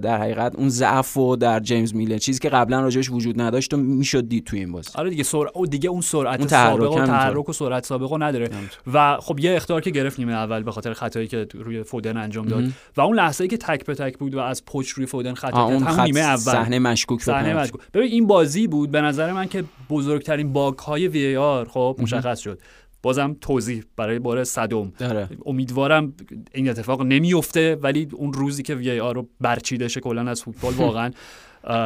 در 0.00 0.18
حقیقت 0.18 0.56
اون 0.56 0.68
ضعف 0.68 1.16
و 1.16 1.36
در 1.36 1.60
جیمز 1.60 1.94
میلر 1.94 2.18
چیزی 2.18 2.40
که 2.40 2.48
قبلا 2.48 2.80
راجعش 2.80 3.10
وجود 3.10 3.40
نداشت 3.40 3.74
و 3.74 3.76
می‌شد 3.76 4.28
دید 4.28 4.44
تو 4.44 4.56
این 4.56 4.72
بازی. 4.72 4.90
آره 4.94 5.10
دیگه 5.10 5.22
سر... 5.22 5.44
او 5.54 5.66
دیگه 5.66 5.90
اون 5.90 6.00
سرعت 6.00 6.38
اون 6.38 6.48
سابقه 6.48 7.02
و 7.02 7.06
تحرک 7.06 7.48
و 7.48 7.52
سرعت 7.52 7.86
سابقه 7.86 8.16
نداره. 8.18 8.50
و 8.92 9.16
خب 9.20 9.40
یه 9.40 9.54
اختار 9.56 9.80
که 9.80 9.90
گرفت 9.90 10.18
نیمه 10.18 10.32
اول 10.32 10.62
به 10.62 10.72
خاطر 10.72 10.92
خطایی 10.92 11.26
که 11.26 11.46
روی 11.54 11.82
فودن 11.82 12.16
انجام 12.16 12.46
داد. 12.46 12.64
و 12.96 13.00
اون 13.00 13.16
لحظه 13.16 13.44
ای 13.44 13.48
که 13.48 13.56
تک 13.56 13.86
به 13.86 13.94
تک 13.94 14.18
بود 14.18 14.34
و 14.34 14.38
از 14.38 14.64
پچ 14.64 14.88
روی 14.88 15.06
فودن 15.06 15.34
خطا 15.34 15.70
کرد 15.70 15.82
همون 15.82 16.00
نیمه 16.00 16.20
اول. 16.20 16.38
صحنه 16.38 16.78
مشکوک 16.78 17.22
صحنه 17.22 17.53
مشکوک 17.54 17.80
ببین 17.94 18.12
این 18.12 18.26
بازی 18.26 18.66
بود 18.66 18.90
به 18.90 19.00
نظر 19.00 19.32
من 19.32 19.48
که 19.48 19.64
بزرگترین 19.90 20.52
باگ 20.52 20.78
های 20.78 21.08
وی 21.08 21.36
آر 21.36 21.68
خب 21.68 21.96
مشخص 21.98 22.40
شد. 22.40 22.60
بازم 23.02 23.36
توضیح 23.40 23.84
برای 23.96 24.18
بار 24.18 24.44
صدم. 24.44 24.92
داره. 24.98 25.28
امیدوارم 25.46 26.14
این 26.54 26.68
اتفاق 26.68 27.02
نمیفته 27.02 27.76
ولی 27.76 28.08
اون 28.12 28.32
روزی 28.32 28.62
که 28.62 28.74
وی 28.74 29.00
آر 29.00 29.14
رو 29.14 29.28
برچیده 29.40 29.88
شه 29.88 30.00
کلا 30.00 30.30
از 30.30 30.42
فوتبال 30.42 30.72
واقعا 30.84 31.10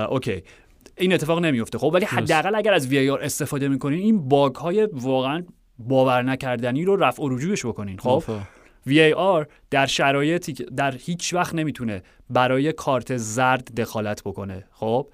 اوکی. 0.08 0.42
این 0.96 1.12
اتفاق 1.12 1.38
نمیفته 1.38 1.78
خب 1.78 1.90
ولی 1.94 2.04
حداقل 2.04 2.54
اگر 2.54 2.72
از 2.72 2.86
وی 2.86 3.10
آر 3.10 3.22
استفاده 3.22 3.68
می‌کنین 3.68 3.98
این 3.98 4.28
باگ 4.28 4.54
های 4.54 4.88
واقعا 4.92 5.42
باور 5.78 6.22
نکردنی 6.22 6.84
رو 6.84 6.96
رفع 6.96 7.22
و 7.22 7.28
رجوعش 7.28 7.66
بکنین 7.66 7.98
خب؟ 7.98 8.22
VAR 8.88 9.46
در 9.70 9.86
شرایطی 9.86 10.52
که 10.52 10.64
در 10.64 10.94
هیچ 10.96 11.34
وقت 11.34 11.54
نمی‌تونه 11.54 12.02
برای 12.30 12.72
کارت 12.72 13.16
زرد 13.16 13.80
دخالت 13.80 14.22
بکنه 14.24 14.64
خب؟ 14.72 15.08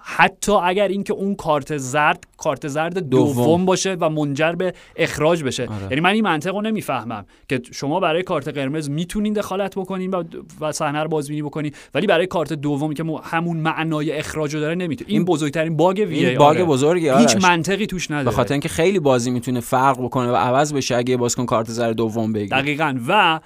حتی 0.00 0.52
اگر 0.52 0.88
اینکه 0.88 1.12
اون 1.12 1.34
کارت 1.34 1.76
زرد 1.76 2.24
کارت 2.36 2.68
زرد 2.68 2.98
دوم, 2.98 3.64
باشه 3.64 3.96
و 4.00 4.10
منجر 4.10 4.52
به 4.52 4.74
اخراج 4.96 5.42
بشه. 5.42 5.66
آره. 5.66 5.82
یعنی 5.90 6.00
من 6.00 6.10
این 6.10 6.24
منطق 6.24 6.54
رو 6.54 6.62
نمی‌فهمم 6.62 7.26
که 7.48 7.62
شما 7.72 8.00
برای 8.00 8.22
کارت 8.22 8.48
قرمز 8.48 8.90
می‌تونین 8.90 9.32
دخالت 9.32 9.78
بکنین 9.78 10.14
و, 10.60 10.72
صحنه 10.72 11.02
رو 11.02 11.08
بازبینی 11.08 11.42
بکنین 11.42 11.72
ولی 11.94 12.06
برای 12.06 12.26
کارت 12.26 12.52
دومی 12.52 12.94
که 12.94 13.04
همون 13.22 13.56
معنای 13.56 14.12
اخراج 14.12 14.54
رو 14.54 14.60
داره 14.60 14.74
نمی‌تونه 14.74 15.10
این 15.10 15.24
بزرگترین 15.24 15.76
باگ 15.76 16.06
وی 16.08 16.26
این 16.26 16.38
باگ 16.38 16.62
بزرگی 16.62 17.10
هیچ 17.10 17.36
منطقی 17.36 17.86
توش 17.86 18.10
نداره. 18.10 18.24
به 18.24 18.30
خاطر 18.30 18.54
اینکه 18.54 18.68
خیلی 18.68 18.98
بازی 18.98 19.30
می‌تونه 19.30 19.60
فرق 19.60 20.02
بکنه 20.02 20.30
و 20.30 20.34
عوض 20.34 20.72
بشه 20.72 20.96
اگه 20.96 21.16
بازیکن 21.16 21.46
کارت 21.46 21.70
زرد 21.70 21.96
دوم 21.96 22.32
بگیره. 22.32 22.62
دقیقاً. 22.62 22.98
و 23.08 23.40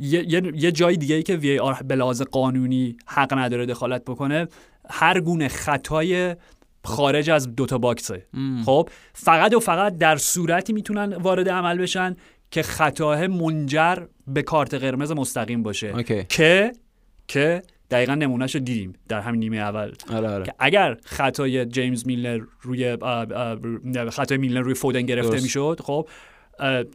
یه, 0.00 0.42
یه 0.54 0.72
جای 0.72 0.96
دیگه 0.96 1.14
ای 1.14 1.22
که 1.22 1.36
وی 1.36 1.58
آر 1.58 1.76
به 1.88 1.96
لحاظ 1.96 2.22
قانونی 2.22 2.96
حق 3.06 3.38
نداره 3.38 3.66
دخالت 3.66 4.04
بکنه 4.04 4.48
هر 4.90 5.20
گونه 5.20 5.48
خطای 5.48 6.36
خارج 6.84 7.30
از 7.30 7.56
دوتا 7.56 7.78
باکسه. 7.78 8.26
خب 8.64 8.88
فقط 9.12 9.54
و 9.54 9.60
فقط 9.60 9.98
در 9.98 10.16
صورتی 10.16 10.72
می‌تونن 10.72 11.14
وارد 11.14 11.48
عمل 11.48 11.78
بشن 11.78 12.16
که 12.50 12.62
خطا 12.62 13.26
منجر 13.26 13.96
به 14.26 14.42
کارت 14.42 14.74
قرمز 14.74 15.12
مستقیم 15.12 15.62
باشه. 15.62 15.92
که 16.28 16.72
که 17.28 17.62
دقیقا 17.90 18.14
نمونهش 18.14 18.54
رو 18.54 18.60
دیدیم 18.60 18.92
در 19.08 19.20
همین 19.20 19.40
نیمه 19.40 19.56
اول. 19.56 19.92
آره 20.10 20.28
آره. 20.28 20.44
که 20.44 20.54
اگر 20.58 20.96
خطای 21.04 21.66
جیمز 21.66 22.06
میلنر 22.06 22.40
روی 22.62 22.96
خطای 24.10 24.38
میلنر 24.38 24.60
روی 24.60 24.74
فودن 24.74 25.02
گرفته 25.02 25.40
می‌شد 25.40 25.80
خب 25.84 26.08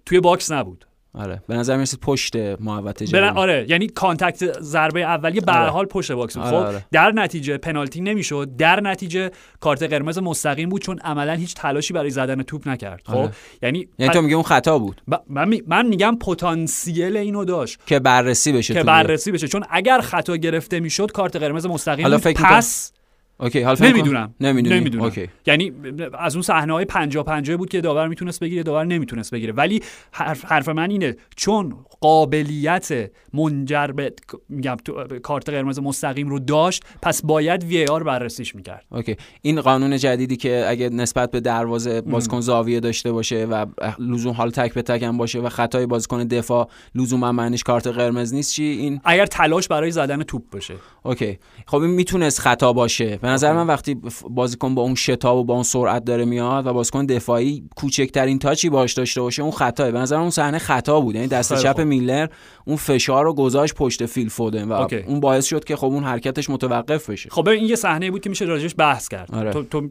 توی 0.06 0.20
box 0.20 0.52
نبود. 0.52 0.86
آره. 1.16 1.42
به 1.48 1.56
نظر 1.56 1.76
می‌رسید 1.76 2.00
پشت 2.00 2.36
محوطه 2.36 3.06
جریمه 3.06 3.32
آره. 3.32 3.66
یعنی 3.70 3.88
contact 3.88 4.60
ضربه 4.62 5.02
اولیه 5.02 5.42
به 5.42 5.52
آره. 5.52 5.70
حال 5.70 5.86
پشت 5.86 6.12
box 6.12 6.38
آره، 6.38 6.50
خب 6.50 6.56
آره. 6.56 6.86
در 6.92 7.12
نتیجه 7.12 7.58
پنالتی 7.58 8.02
نمی‌شد. 8.02 8.50
در 8.58 8.80
نتیجه 8.80 9.32
کارت 9.60 9.84
قرمز 9.84 10.20
مستقیم 10.20 10.70
بود 10.70 10.82
چون 10.82 11.00
عملا 11.00 11.34
هیچ 11.34 11.56
تلاشی 11.56 11.94
برای 11.94 12.10
زدن 12.10 12.44
توپ 12.44 12.68
نکرد. 12.68 13.02
خب 13.06 13.16
آره. 13.16 13.32
یعنی 13.62 13.88
یعنی 14.00 14.14
تو 14.14 14.22
میگی 14.22 14.34
اون 14.34 14.44
خطا 14.44 14.80
بود؟ 14.80 15.02
من, 15.28 15.48
می... 15.48 15.64
من 15.68 15.86
میگم 15.86 16.18
پتانسیل 16.22 17.18
اینو 17.18 17.46
داشت. 17.46 17.80
که 17.86 18.00
بررسی 18.00 18.52
بشه 18.52 18.74
که 18.74 18.84
بررسی 18.84 19.32
بشه. 19.32 19.48
چون 19.48 19.64
اگر 19.70 20.02
خطا 20.02 20.38
گرفته 20.38 20.80
می‌شد 20.80 21.12
کارت 21.12 21.36
قرمز 21.36 21.66
مستقیم 21.66 22.06
حالا 22.06 22.18
فکر 22.18 22.44
پس 22.44 22.92
اوکی 23.40 23.62
حالا 23.62 23.88
نمی‌دونم. 23.88 24.36
نمی‌دونم 24.40 24.76
نمی‌دونم. 24.76 25.04
اوکی. 25.04 25.30
یعنی 25.48 25.72
از 26.20 26.36
اون 26.36 26.42
صحنه 26.42 26.74
های 26.74 26.86
50 26.86 27.24
50 27.24 27.58
بود 27.58 27.70
که 27.70 27.82
داور 27.82 28.08
می‌تونست 28.08 28.40
بگیره 28.40 28.64
داور 28.64 28.86
نمی‌تونست 28.86 29.32
بگیره. 29.32 29.54
ولی 29.54 29.82
حرف, 30.12 30.46
حرف 30.46 30.70
من 30.70 30.90
اینه 30.90 31.16
چون 31.36 31.76
قابلیت 32.02 33.12
منجر 33.34 33.88
به 33.88 34.14
میگم 34.50 34.78
کارت 35.24 35.50
قرمز 35.50 35.80
مستقیم 35.80 36.30
رو 36.30 36.40
داشت 36.40 36.84
پس 37.02 37.26
باید 37.26 37.64
VAR 37.64 38.04
بررسیش 38.04 38.56
می‌کرد. 38.56 38.86
OK. 38.92 39.16
این 39.42 39.62
قانون 39.62 39.98
جدیدی 39.98 40.36
که 40.36 40.66
اگه 40.68 40.90
نسبت 40.90 41.32
به 41.32 41.40
دروازه 41.40 42.02
بازیکن 42.02 42.42
زاویه 42.42 42.80
داشته 42.80 43.12
باشه 43.12 43.46
و 43.46 43.66
لزوما 44.00 44.34
حالت 44.34 44.50
تک 44.50 44.74
به 44.74 44.82
تک 44.82 45.04
هم 45.04 45.18
باشه 45.18 45.40
و 45.40 45.50
خطای 45.50 45.86
بازیکن 45.86 46.24
دفاع 46.24 46.70
لزوما 46.96 47.32
معنیش 47.32 47.64
کارت 47.64 47.88
قرمز 47.88 48.34
نیست 48.34 48.54
چی؟ 48.54 48.64
این 48.64 49.02
اگر 49.04 49.26
تلاش 49.26 49.68
برای 49.68 49.92
زدن 49.92 50.24
توپ 50.24 50.44
باشه. 50.52 50.74
OK. 51.04 51.40
خب 51.68 51.78
این 51.78 51.92
می‌تونست 51.92 52.40
خطا 52.40 52.74
باشه. 52.74 53.20
نظر 53.34 53.54
من 53.54 53.68
وقتی 53.68 53.98
بازیکن 54.30 54.76
با 54.76 54.82
اون 54.82 54.96
شتاب 54.96 55.38
و 55.38 55.44
با 55.44 55.54
اون 55.54 55.64
سرعت 55.64 56.06
داره 56.06 56.26
میاد 56.26 56.68
و 56.68 56.74
بازیکن 56.74 57.06
دفاعی 57.06 57.64
کوچکترین 57.76 58.40
touch 58.40 58.65
ی 58.65 58.70
باش 58.70 58.94
داشته 58.94 59.22
باشه 59.22 59.42
اون 59.42 59.52
خطاه. 59.52 59.92
به 59.92 60.00
نظر 60.00 60.16
اون 60.16 60.30
صحنه 60.30 60.58
خطا 60.58 61.00
بود. 61.00 61.16
یعنی 61.16 61.28
دست 61.28 61.54
چپ 61.54 61.82
میلنر 61.82 62.28
اون 62.66 62.78
فشار 62.78 63.26
رو 63.26 63.34
گذاشت 63.34 63.76
پشت 63.76 64.06
فیل 64.06 64.30
فودن 64.30 64.64
و 64.64 64.74
OK. 64.74 64.96
اون 64.96 65.20
باعث 65.20 65.46
شد 65.46 65.64
که 65.64 65.76
خب 65.76 65.86
اون 65.86 66.04
حرکتش 66.04 66.50
متوقف 66.50 67.10
بشه. 67.10 67.30
خب 67.30 67.48
این 67.48 67.66
یه 67.66 67.76
صحنه 67.76 68.12
بود 68.12 68.22
که 68.22 68.30
میشه 68.30 68.46
راجعش 68.46 68.76
بحث 68.78 69.08
کرد. 69.08 69.36
آره. 69.36 69.52
تو, 69.52 69.64
تو 69.64 69.90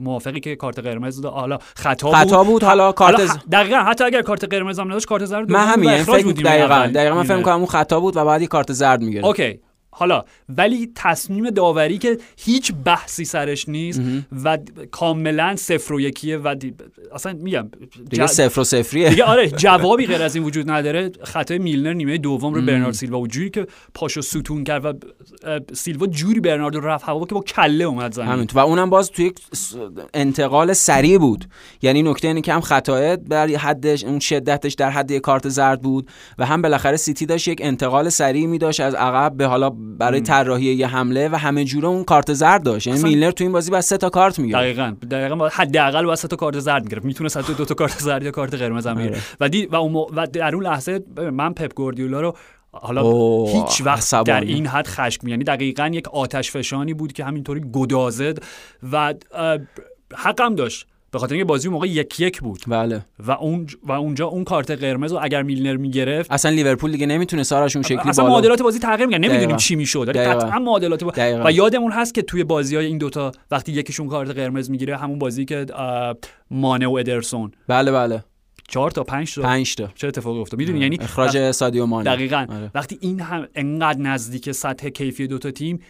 موافقی 0.00 0.40
که 0.40 0.56
کارت 0.56 0.78
قرمز 0.78 1.24
حالا 1.24 1.58
خطا, 1.76 2.12
خطا 2.12 2.44
بود, 2.44 2.64
حالا 2.64 2.92
کارت 2.92 3.20
حالا 3.20 3.32
دقیقاً 3.52 3.76
حتی 3.76 4.04
اگر 4.04 4.22
کارت 4.22 4.44
قرمز 4.44 4.78
هم 4.78 4.88
نداشت 4.88 5.06
کارت 5.06 5.24
زرد 5.24 5.50
من 5.50 5.66
همین 5.66 6.02
فکر 6.02 6.32
دقیقاً 6.32 6.90
دقیقاً 6.94 7.14
من 7.14 7.22
فکر 7.22 7.42
کنم 7.42 7.56
اون 7.56 7.66
خطا 7.66 8.00
بود 8.00 8.16
و 8.16 8.24
بعد 8.24 8.44
کارت 8.44 8.72
زرد 8.72 9.02
می‌گیره 9.02 9.26
اوکی. 9.26 9.60
حالا 9.96 10.24
ولی 10.48 10.92
تصمیم 10.94 11.50
داوری 11.50 11.98
که 11.98 12.18
هیچ 12.36 12.72
بحثی 12.84 13.24
سرش 13.24 13.68
نیست 13.68 14.00
و 14.44 14.58
کاملا 14.90 15.56
صفر 15.56 15.92
و 15.92 16.00
یکیه 16.00 16.36
و 16.36 16.54
اصلا 17.14 17.32
میگم 17.32 17.70
دیگه 18.10 18.26
صفر 18.26 18.60
و 18.60 18.64
صفریه. 18.64 19.10
دیگه 19.10 19.24
آره 19.24 19.50
جوابی 19.64 20.06
غیر 20.06 20.22
از 20.22 20.34
این 20.34 20.44
وجود 20.44 20.70
نداره. 20.70 21.10
خطای 21.22 21.58
میلنر 21.58 21.92
نیمه 21.92 22.18
دوم 22.18 22.54
رو 22.54 22.62
برنارد 22.62 22.94
سیلوا 22.94 23.20
و 23.20 23.26
جوری 23.26 23.50
که 23.50 23.66
پاشو 23.94 24.20
ستون 24.20 24.64
کرد 24.64 24.84
و 24.84 24.92
سیلوا 25.72 26.06
جوری 26.06 26.40
برنارد 26.40 26.74
رو 26.74 26.86
رفت 26.86 27.04
هوا 27.04 27.26
که 27.26 27.34
با 27.34 27.40
کله 27.40 27.84
اومد 27.84 28.12
زمین. 28.12 28.28
همین 28.28 28.46
و 28.54 28.58
اونم 28.58 28.90
باز 28.90 29.10
توی 29.10 29.32
انتقال 30.14 30.72
سریع 30.72 31.18
بود. 31.18 31.44
یعنی 31.82 32.02
نکته 32.02 32.28
اینه 32.28 32.40
که 32.40 32.52
هم 32.52 32.60
خطای 32.60 33.16
در 33.16 33.46
حدش 33.46 34.04
اون 34.04 34.18
شدتش 34.18 34.74
در 34.74 34.90
حد 34.90 35.12
کارت 35.12 35.48
زرد 35.48 35.82
بود 35.82 36.08
و 36.38 36.46
هم 36.46 36.62
بالاخره 36.62 36.96
سیتی 36.96 37.26
داشت 37.26 37.48
یک 37.48 37.58
انتقال 37.62 38.08
سریع 38.08 38.46
می 38.46 38.58
داشت 38.58 38.80
از 38.80 38.94
عقب 38.94 39.36
به 39.36 39.46
حالا 39.46 39.70
برای 39.98 40.20
طراحی 40.20 40.64
یه 40.64 40.86
حمله 40.86 41.28
و 41.28 41.36
همه 41.36 41.64
جوره 41.64 41.88
اون 41.88 42.04
کارت 42.04 42.32
زرد 42.32 42.62
داشت. 42.62 42.86
یعنی 42.86 43.02
میلنر 43.02 43.30
تو 43.30 43.44
این 43.44 43.52
بازی 43.52 43.70
با 43.70 43.80
سه 43.80 43.96
تا 43.96 44.10
کارت 44.10 44.38
می‌گیره 44.38 44.58
دقیقاً. 44.58 44.96
دقیقاً 45.10 45.48
حداقل 45.48 46.06
با 46.06 46.16
سه 46.16 46.28
تا 46.28 46.36
کارت 46.36 46.58
زرد 46.58 46.82
می‌گرفت. 46.82 47.04
می‌تونه 47.04 47.30
حتی 47.36 47.54
دو 47.54 47.64
تا 47.64 47.74
کارت 47.74 47.98
زرد 47.98 48.22
یا 48.22 48.30
کارت 48.30 48.54
قرمز 48.54 48.86
هم 48.86 48.98
آره. 48.98 49.18
و 49.40 49.48
دی 49.48 49.66
و, 49.66 49.76
اون 49.76 49.94
و 49.94 50.26
در 50.26 50.54
اون 50.54 50.64
لحظه 50.64 51.00
من 51.32 51.52
پپ 51.52 51.74
گوردیولا 51.74 52.20
رو 52.20 52.36
حالا 52.72 53.02
هیچ 53.46 53.82
وقت 53.84 54.24
در 54.24 54.40
این 54.40 54.66
حد 54.66 54.86
خشم 54.86 55.28
یعنی 55.28 55.44
دقیقا 55.44 55.90
یک 55.92 56.08
آتش 56.08 56.50
فشانی 56.50 56.94
بود 56.94 57.12
که 57.12 57.24
همینطوری 57.24 57.60
گدازد 57.72 58.38
و 58.92 59.14
حقم 60.14 60.54
داشت. 60.54 60.86
به 61.14 61.18
خاطر 61.18 61.34
اینکه 61.34 61.44
بازی 61.44 61.68
موقع 61.68 61.88
یک 61.88 62.20
یک 62.20 62.40
بود. 62.40 62.60
بله. 62.66 63.04
و 63.18 63.30
اون 63.30 63.66
و 63.82 63.92
اونجا 63.92 64.26
اون 64.26 64.44
کارت 64.44 64.70
قرمز 64.70 65.12
رو 65.12 65.18
اگر 65.22 65.42
میلنر 65.42 65.76
می‌گرفت 65.76 66.32
اصلا 66.32 66.50
لیورپول 66.50 66.92
دیگه 66.92 67.06
نمی‌تونه 67.06 67.42
سارش 67.42 67.76
اون 67.76 67.82
شکلی 67.82 67.98
اصلا 67.98 68.24
بالا. 68.24 68.34
معادلات 68.34 68.62
بازی 68.62 68.78
تغییر 68.78 69.06
می‌کنه 69.06 69.28
نمی‌دونیم 69.28 69.56
چی 69.56 69.76
می‌شد 69.76 70.16
قطعا 70.16 70.58
معادلات 70.58 71.04
با... 71.04 71.12
و 71.44 71.52
یادمون 71.52 71.92
هست 71.92 72.14
که 72.14 72.22
توی 72.22 72.44
بازی 72.44 72.76
های 72.76 72.86
این 72.86 72.98
دوتا 72.98 73.32
وقتی 73.50 73.72
یکیشون 73.72 74.08
کارت 74.08 74.30
قرمز 74.30 74.70
می‌گیره 74.70 74.96
همون 74.96 75.18
بازی 75.18 75.44
که 75.44 75.66
مانه 76.50 76.86
و 76.86 76.92
ادرسون. 76.92 77.52
بله 77.68 77.92
بله. 77.92 78.24
چهار 78.68 78.90
تا 78.90 79.04
پنج 79.04 79.34
تا؟ 79.34 79.42
پنج 79.42 79.74
تا. 79.74 79.88
چه 79.94 80.08
اتفاقی 80.08 80.40
افتاد؟ 80.40 80.60
می‌دونی؟ 80.60 80.80
یعنی 80.80 80.98
اخراج 81.00 81.50
سادیو 81.50 81.86
مانه. 81.86 82.10
دقیقاً. 82.10 82.46
آره. 82.50 82.70
وقتی 82.74 82.98
این 83.00 83.20
هم 83.20 83.48
انقدر 83.54 84.00
نزدیک 84.00 84.52
سطح 84.52 84.88
کیفی 84.88 85.26
دوتا 85.26 85.50
تیم 85.50 85.80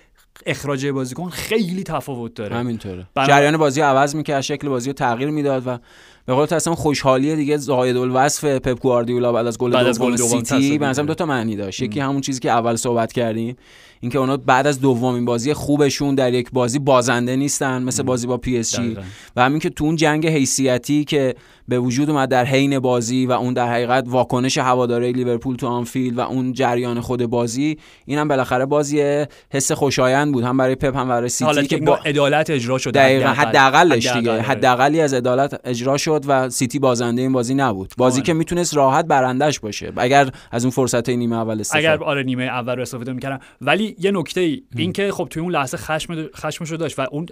اخراج 0.47 0.87
بازیکن 0.87 1.31
خیلی 1.31 1.83
تفاوت 1.83 2.35
داره. 2.35 2.57
همینطوره. 2.57 3.07
برا... 3.14 3.27
جریان 3.27 3.57
بازی 3.57 3.81
عوض 3.81 4.14
می‌کرد 4.14 4.40
شکل 4.40 4.68
بازی 4.68 4.90
رو 4.90 4.94
تغییر 4.94 5.31
می‌داد 5.31 5.62
و 5.66 5.79
به 6.27 6.35
قول 6.35 6.55
اصلا 6.55 6.75
خوشحالی 6.75 7.37
دیگه 7.37 7.57
زاید 7.57 7.97
الوصف 7.97 8.44
پپ 8.44 8.81
گواردیولا 8.81 9.33
بعد 9.33 9.47
از 9.47 9.59
گل 9.59 9.70
دوم 10.16 10.16
سیتی 10.16 10.79
به 10.79 10.87
نظرم 10.87 11.07
دو 11.07 11.14
تا 11.14 11.27
معنی 11.27 11.57
داشت. 11.57 11.83
یکی 11.83 12.01
همون 12.01 12.20
چیزی 12.20 12.40
که 12.40 12.51
اول 12.51 12.77
صحبت 12.77 13.12
کردیم 13.12 13.57
اینکه 14.01 14.18
اونا 14.18 14.37
بعد 14.37 14.66
از 14.66 14.81
دومین 14.81 15.25
بازی 15.25 15.53
خوبشون 15.53 16.14
در 16.14 16.33
یک 16.33 16.51
بازی 16.53 16.79
بازنده 16.79 17.37
نیستن 17.37 17.83
مثل 17.83 18.03
بازی 18.03 18.27
با 18.27 18.37
پی 18.37 18.59
اس 18.59 18.77
جی. 18.77 18.97
و 19.37 19.42
همین 19.42 19.59
که 19.59 19.70
تو 19.70 19.85
اون 19.85 19.97
جنگ 19.97 20.27
حیثیتی 20.27 21.05
که 21.05 21.35
به 21.68 21.79
وجود 21.79 22.11
اومد 22.11 22.29
در 22.29 22.44
حین 22.44 22.79
بازی 22.79 23.27
و 23.27 23.33
اون 23.33 23.55
در 23.55 23.68
حقیقت 23.68 24.05
واکنش 24.07 24.59
هوادارای 24.59 25.12
لیورپول 25.12 25.57
تو 25.57 25.66
آنفیلد 25.66 26.18
و 26.18 26.20
اون 26.20 26.53
جریان 26.53 27.00
خود 27.00 27.27
بازی 27.27 27.79
اینم 28.07 28.29
بالاخره 28.29 28.66
بازی 28.66 29.24
حس 29.50 29.72
خوشایند 29.72 30.33
بود 30.33 30.44
هم 30.44 30.57
برای 30.57 30.74
پپ 30.74 30.96
هم 30.96 31.09
برای 31.09 31.29
سیتی 31.29 31.66
که 31.66 31.77
با 31.77 31.96
عدالت 31.96 32.50
اجرا 32.50 32.79
شد 32.79 32.94
دقیقاً 32.94 33.29
حداقلش 33.29 34.07
دیگه 34.07 34.40
حداقلی 34.42 35.00
از 35.00 35.14
عدالت 35.14 35.61
اجرا 35.64 35.96
شد 35.96 36.24
و 36.27 36.50
سیتی 36.50 36.79
بازنده 36.79 37.22
این 37.22 37.33
بازی 37.33 37.55
نبود. 37.55 37.92
بازی 37.96 38.16
آره. 38.16 38.27
که 38.27 38.33
می‌تونست 38.33 38.77
راحت 38.77 39.05
برنده‌ش 39.05 39.61
باشه. 39.61 39.92
اگر 39.96 40.31
از 40.50 40.64
اون 40.64 40.70
فرصت 40.70 41.09
نیمه 41.09 41.37
اول 41.37 41.61
استفاده 41.61 41.90
اگر 41.90 42.05
آره 42.05 42.22
نیمه 42.22 42.44
اول 42.44 42.77
رو 42.77 42.83
استفاده 42.83 43.12
می‌کرد 43.12 43.38
ولی 43.61 43.96
یه 43.98 44.11
نکته 44.11 44.40
ای 44.40 44.62
این 44.77 44.92
که 44.92 45.12
خب 45.12 45.27
توی 45.31 45.42
اون 45.42 45.53
لحظه 45.53 45.77
خشم 45.77 46.29
خشمش 46.37 46.70
رو 46.70 46.77
داشت 46.77 46.98
و 46.98 47.07
اون 47.11 47.27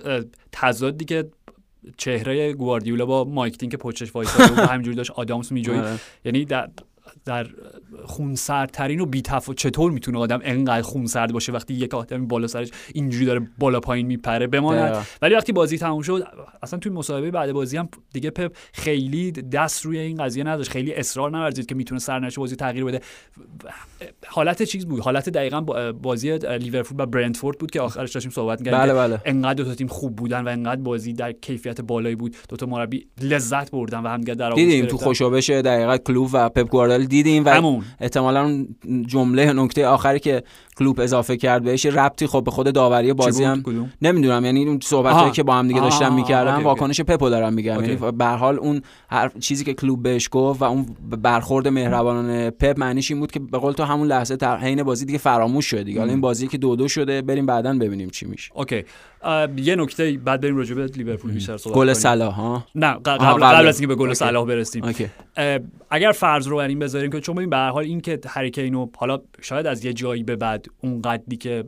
تضادی 0.52 1.04
که 1.04 1.24
چهره 1.96 2.52
گواردیولا 2.52 3.06
با 3.06 3.24
مایک 3.24 3.58
تین 3.58 3.70
که 3.70 3.76
پچش 3.76 4.14
وایساده 4.14 4.48
بود 4.48 4.58
همینجوری 4.70 4.96
داشت 4.96 5.10
آدامس 5.10 5.52
میجوید 5.52 5.80
آره. 5.80 5.98
یعنی 6.24 6.44
در 6.44 6.68
در 7.24 7.46
خونسردترین 8.04 9.00
و 9.00 9.06
بیتفاوت 9.06 9.58
چطور 9.58 9.92
می‌تونه 9.92 10.18
آدم 10.18 10.40
انقدر 10.42 10.82
خونسرد 10.82 11.32
باشه 11.32 11.52
وقتی 11.52 11.74
یک 11.74 11.94
آدمی 11.94 12.26
بالا 12.26 12.46
سرش 12.46 12.70
اینجوری 12.94 13.26
داره 13.26 13.48
بالا 13.58 13.80
پایین 13.80 14.06
میپره؟ 14.06 14.46
بماند. 14.46 15.06
ولی 15.22 15.34
وقتی 15.34 15.52
بازی 15.52 15.78
تموم 15.78 16.02
شد 16.02 16.26
اصلا 16.62 16.78
توی 16.78 16.92
مصاحبه 16.92 17.30
بعد 17.30 17.52
بازی 17.52 17.76
هم 17.76 17.88
دیگه 18.12 18.30
پپ 18.30 18.56
خیلی 18.72 19.32
دست 19.32 19.86
روی 19.86 19.98
این 19.98 20.24
قضیه 20.24 20.44
نداشت 20.44 20.70
خیلی 20.70 20.94
اصرار 20.94 21.30
نورزید 21.30 21.66
که 21.66 21.74
می‌تونه 21.74 22.00
سرنوشت 22.00 22.38
بازی 22.38 22.56
تغییر 22.56 22.84
بده. 22.84 23.00
حالت 24.26 24.62
چیز 24.62 24.86
بود؟ 24.86 25.00
حالت 25.00 25.28
دقیقا 25.28 25.60
بازی 25.92 26.38
لیورپول 26.38 26.96
با 26.96 27.06
برنتفورد 27.06 27.58
بود 27.58 27.70
که 27.70 27.80
آخرش 27.80 28.12
داشتیم 28.12 28.32
صحبت 28.32 28.58
می‌کردیم 28.58 28.80
بله 28.80 28.94
بله. 28.94 29.20
انقدر 29.24 29.54
دو 29.54 29.64
تا 29.64 29.74
تیم 29.74 29.86
خوب 29.86 30.16
بودن 30.16 30.44
و 30.44 30.48
انقدر 30.48 30.80
بازی 30.80 31.12
در 31.12 31.32
کیفیت 31.32 31.80
بالایی 31.80 32.16
بود. 32.16 32.36
دو 32.48 32.56
تا 32.56 32.66
مربی 32.66 33.06
لذت 33.20 33.70
بردن 33.70 33.98
و 33.98 34.08
همدیگه 34.08 34.34
در 34.34 34.50
دیدیم 34.50 34.86
تو 34.86 34.96
خوشابش 34.96 35.50
دقیقا 35.50 35.96
کلوب 35.96 36.30
و 36.32 36.48
پپ 36.48 36.68
گواردیولا 36.68 37.01
دیدیم 37.06 37.44
و 37.44 37.48
همون. 37.48 37.84
احتمالا 38.00 38.66
جمله 39.06 39.52
نکته 39.52 39.86
آخری 39.86 40.20
که 40.20 40.42
کلوب 40.78 41.00
اضافه 41.00 41.36
کرد 41.36 41.62
بهش 41.62 41.86
ربطی 41.86 42.26
خب 42.26 42.44
به 42.44 42.50
خود 42.50 42.74
داوری 42.74 43.12
بازی 43.12 43.44
هم 43.44 43.62
نمی‌دونم 44.02 44.44
یعنی 44.44 44.64
اون 44.64 44.78
صحبتایی 44.82 45.32
که 45.32 45.42
با 45.42 45.54
هم 45.54 45.68
دیگه 45.68 45.80
داشتن 45.80 46.14
می‌کردن 46.14 46.62
واکنش 46.62 47.00
پپو 47.00 47.28
دارم 47.28 47.52
میگم 47.52 47.84
یعنی 47.84 47.96
به 48.12 48.26
حال 48.26 48.58
اون 48.58 48.82
هر 49.10 49.28
چیزی 49.40 49.64
که 49.64 49.74
کلوب 49.74 50.02
بهش 50.02 50.28
گفت 50.32 50.62
و 50.62 50.64
اون 50.64 50.86
برخورد 51.22 51.68
مهربانانه 51.68 52.50
پپ 52.50 52.78
معنیش 52.78 53.10
این 53.10 53.20
بود 53.20 53.30
که 53.30 53.40
به 53.40 53.58
قول 53.58 53.72
تو 53.72 53.84
همون 53.84 54.06
لحظه 54.06 54.36
در 54.36 54.58
حین 54.58 54.82
بازی 54.82 55.04
دیگه 55.04 55.18
فراموش 55.18 55.66
شد 55.66 55.82
دیگه. 55.82 56.02
این 56.02 56.20
بازی 56.20 56.48
که 56.48 56.58
دو 56.58 56.76
دو 56.76 56.88
شده 56.88 57.22
بریم 57.22 57.46
بعدا 57.46 57.78
ببینیم 57.78 58.10
چی 58.10 58.26
میشه. 58.26 58.50
OK. 58.54 58.84
یه 59.56 59.76
نکته 59.76 60.12
بعد 60.24 60.40
بریم 60.40 60.56
راجع 60.56 60.74
به 60.74 60.86
لیورپول 60.86 61.32
بیشتر 61.32 61.56
صحبت 61.56 61.76
گل 61.76 61.92
صلاح 61.92 62.34
ها؟ 62.34 62.66
نه 62.74 62.92
قبل, 62.92 63.24
قبل 63.24 63.68
از 63.68 63.80
اینکه 63.80 63.86
به 63.86 63.94
گل 63.94 64.12
صلاح 64.12 64.46
برسیم. 64.46 64.84
OK. 64.84 65.08
اگر 65.90 66.12
فرض 66.12 66.48
رو 66.48 66.56
بر 66.56 66.68
این 66.68 66.78
بذاریم 66.78 67.10
که 67.10 67.20
چون 67.20 67.50
به 67.50 67.56
هر 67.56 67.70
حال 67.70 67.84
این 67.84 68.00
که 68.00 68.20
هری 68.26 68.49
کینو 68.49 68.86
حالا 68.96 69.20
شاید 69.40 69.66
از 69.66 69.84
یه 69.84 69.92
جایی 69.92 70.22
به 70.22 70.36
بعد 70.36 70.66
اون 70.80 71.02
قدی 71.02 71.36
که 71.36 71.64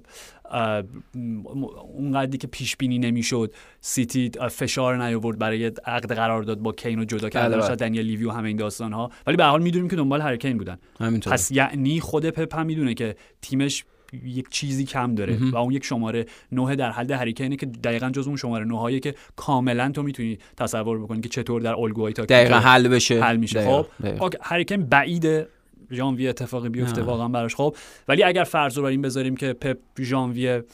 اون 1.95 2.13
قدی 2.15 2.39
که 2.39 2.47
پیش 2.47 2.77
بینی 2.77 2.99
نمی‌شد 2.99 3.55
سیتی 3.81 4.31
فشار 4.51 5.05
نیاورد 5.05 5.39
برای 5.39 5.67
عقد 5.67 6.13
قرارداد 6.13 6.59
با 6.59 6.73
کین 6.73 6.99
و 6.99 7.05
جدا 7.05 7.29
کردن 7.29 7.57
بله، 7.57 7.67
بله. 7.67 7.77
دنیل 7.77 8.07
لیوی 8.07 8.25
و 8.25 8.31
همه 8.31 8.49
این 8.49 8.57
داستان 8.57 8.93
ها 8.93 9.11
ولی 9.27 9.37
به 9.37 9.45
حال 9.45 9.63
می‌دونیم 9.63 9.89
که 9.89 9.97
دنبال 9.97 10.21
هری 10.21 10.37
کین 10.37 10.59
بودن. 10.59 10.79
همینطور. 11.01 11.33
پس 11.33 11.51
یعنی 11.51 12.01
خود 12.01 12.31
پپ 12.31 12.55
هم 12.55 12.67
می‌دونه 12.67 12.95
که 12.95 13.17
تیمش 13.43 13.85
یک 14.25 14.49
چیزی 14.51 14.85
کم 14.85 15.15
داره 15.15 15.39
و 15.53 15.57
اون 15.57 15.73
یک 15.73 15.85
شماره 15.85 16.27
نه 16.53 16.77
در 16.77 16.91
حد 16.91 17.11
هریکینه 17.11 17.57
که 17.57 17.67
دقیقا 17.67 18.11
جز 18.11 18.27
اون 18.27 18.37
شماره 18.37 18.65
نه 18.65 19.01
که 19.01 19.15
کاملا 19.37 19.91
تو 19.91 20.03
می‌تونی 20.03 20.39
تصور 20.57 20.99
بکنی 20.99 21.21
که 21.21 21.29
چطور 21.29 21.61
در 21.61 21.75
الگوهای 21.75 22.13
تا 22.13 22.25
دقیقا 22.25 22.55
حل 22.55 22.89
بشه. 22.89 23.21
حل 23.23 23.37
میشه. 23.37 23.85
خب 24.19 24.35
هریکین 24.43 24.83
بعیده. 24.83 25.49
ژانویه 25.93 26.29
اتفاقی 26.29 26.69
بیفته 26.69 27.03
واقعا 27.03 27.29
براش. 27.29 27.55
خب 27.55 27.77
ولی 28.09 28.23
اگر 28.23 28.45
فرض 28.45 28.77
رو 28.77 28.83
بر 28.83 28.89
این 28.89 29.03
بذاریم 29.03 29.37
که 29.37 29.53
پپ 29.53 29.79
ژانویه 30.01 30.65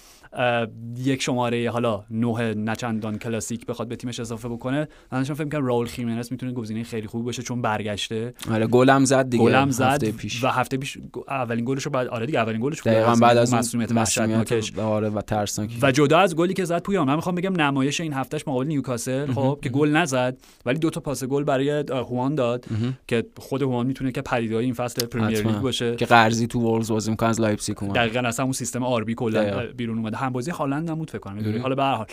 یک 0.98 1.22
شماره 1.22 1.70
حالا 1.70 2.04
نه 2.10 2.54
نچندان 2.54 3.18
کلاسیک 3.18 3.66
بخواد 3.66 3.88
به 3.88 3.96
تیمش 3.96 4.20
اضافه 4.20 4.48
بکنه 4.48 4.88
من 5.12 5.22
فکر 5.22 5.48
کنم 5.48 5.66
راول 5.66 5.86
خیمنس 5.86 6.32
می‌تونه 6.32 6.52
گزینه 6.52 6.82
خیلی 6.82 7.06
خوب 7.06 7.24
باشه 7.24 7.42
چون 7.42 7.62
برگشته. 7.62 8.34
آره 8.50 8.66
گلم 8.66 9.04
زد 9.04 9.30
دیگه 9.30 9.44
گلم 9.44 9.70
زد 9.70 9.84
هفته 9.84 10.12
پیش. 10.12 10.44
و 10.44 10.48
هفته 10.48 10.76
پیش 10.76 10.98
اولین 11.28 11.64
گلش 11.64 11.82
رو 11.82 11.90
بعد 11.90 12.06
آره 12.06 12.26
دیگه 12.26 12.38
اولین 12.38 12.60
گلش 12.60 12.82
دقیقاً 12.82 13.14
بعد 13.14 13.36
از 13.36 13.54
مصدومیت 13.54 13.92
وحشتناک 13.92 14.72
آره 14.78 15.08
و 15.08 15.20
ترسناک 15.20 15.78
و 15.82 15.92
جدا 15.92 16.18
از 16.18 16.36
گلی 16.36 16.54
که 16.54 16.64
زد 16.64 16.82
پویان. 16.82 17.06
من 17.06 17.16
می‌خوام 17.16 17.34
بگم 17.34 17.60
نمایش 17.60 18.00
این 18.00 18.12
هفتهش 18.12 18.48
مقابل 18.48 18.66
نیوکاسل 18.66 19.32
خب 19.32 19.58
که 19.62 19.68
گل 19.68 19.88
نزد 19.88 20.36
ولی 20.66 20.78
دو 20.78 20.90
تا 20.90 21.00
پاس 21.00 21.24
گل 21.24 21.44
برای 21.44 21.70
هوانگ 21.90 22.34
داد 22.34 22.64
که 23.08 23.24
خود 23.36 23.62
هوانگ 23.62 23.86
می‌تونه 23.86 24.12
که 24.12 24.22
پدیده‌های 24.22 24.64
این 24.64 24.74
فصل 24.74 25.06
پرمیر 25.06 25.46
لیگ 25.46 25.56
باشه. 25.56 25.96
که 25.96 26.06
قرضی 26.06 26.46
تو 26.46 26.60
وولز 26.60 26.90
بازی 26.90 27.10
می‌کنه 27.10 27.28
از 27.28 27.40
لایپزیگ 27.40 27.76
دقیقاً 27.76 28.20
اصلا 28.20 28.44
اون 28.44 28.52
سیستم 28.52 28.82
آر 28.82 29.04
بی 29.04 29.14
کلا 29.14 29.66
بیرون 29.76 29.98
اومده. 29.98 30.19
هم 30.20 30.32
بازی 30.32 30.50
هالند 30.50 30.98
بود 30.98 31.10
فکر 31.10 31.18
کنم 31.18 31.62
حالا 31.62 31.74
به 31.74 31.82
هر 31.82 31.94
حال 31.94 32.06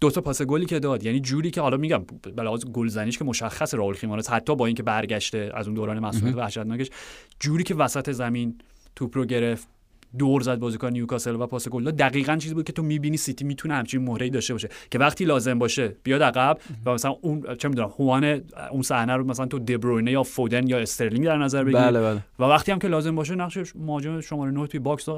دو 0.00 0.10
تا 0.10 0.20
پاس 0.20 0.42
گلی 0.42 0.66
که 0.66 0.78
داد. 0.78 1.04
یعنی 1.04 1.20
جوری 1.20 1.50
که 1.50 1.60
حالا 1.60 1.76
میگم 1.76 2.04
به 2.36 2.42
لحاظ 2.42 2.64
گلزنیش 2.64 3.18
که 3.18 3.24
مشخص 3.24 3.74
رائول 3.74 3.94
خیمنس 3.94 4.30
حتی 4.30 4.56
با 4.56 4.66
اینکه 4.66 4.82
برگشته 4.82 5.50
از 5.54 5.66
اون 5.66 5.74
دوران 5.74 5.98
مصدومیت 5.98 6.36
وحشتناکش 6.36 6.90
جوری 7.40 7.64
که 7.64 7.74
وسط 7.74 8.10
زمین 8.10 8.58
توپ 8.96 9.16
رو 9.16 9.24
گرفت. 9.24 9.68
دور 10.18 10.42
زد 10.42 10.58
بازیکن 10.58 10.88
نیوکاسل 10.88 11.34
و 11.40 11.46
پاس 11.46 11.68
گل 11.68 11.90
دقیقا 11.90 12.36
چیزی 12.36 12.54
بود 12.54 12.64
که 12.64 12.72
تو 12.72 12.82
می‌بینی 12.82 13.16
سیتی 13.16 13.44
می‌تونه 13.44 13.74
همچین 13.74 14.02
مهره 14.02 14.30
داشته 14.30 14.54
باشه. 14.54 14.68
که 14.90 14.98
وقتی 14.98 15.24
لازم 15.24 15.58
باشه 15.58 15.96
بیاد 16.02 16.22
عقب 16.22 16.58
و 16.86 16.94
مثلا 16.94 17.16
اون 17.20 17.44
چه 17.58 17.68
می‌دونم 17.68 17.92
هوانگ 17.98 18.40
اون 18.70 18.82
صحنه 18.82 19.16
رو 19.16 19.24
مثلا 19.24 19.46
تو 19.46 19.58
دبروینه 19.58 20.10
یا 20.10 20.22
فودن 20.22 20.66
یا 20.66 20.78
استرلینگ 20.78 21.24
در 21.24 21.38
نظر 21.38 21.64
بگیری 21.64 21.82
بله 21.82 22.00
بله. 22.00 22.20
و 22.38 22.44
وقتی 22.44 22.72
هم 22.72 22.78
که 22.78 22.88
لازم 22.88 23.14
باشه 23.14 23.34
نقش 23.34 23.58
مهاجم 23.74 24.20
شماره 24.20 24.50
9 24.50 24.66
توی 24.66 24.80
box 24.80 25.08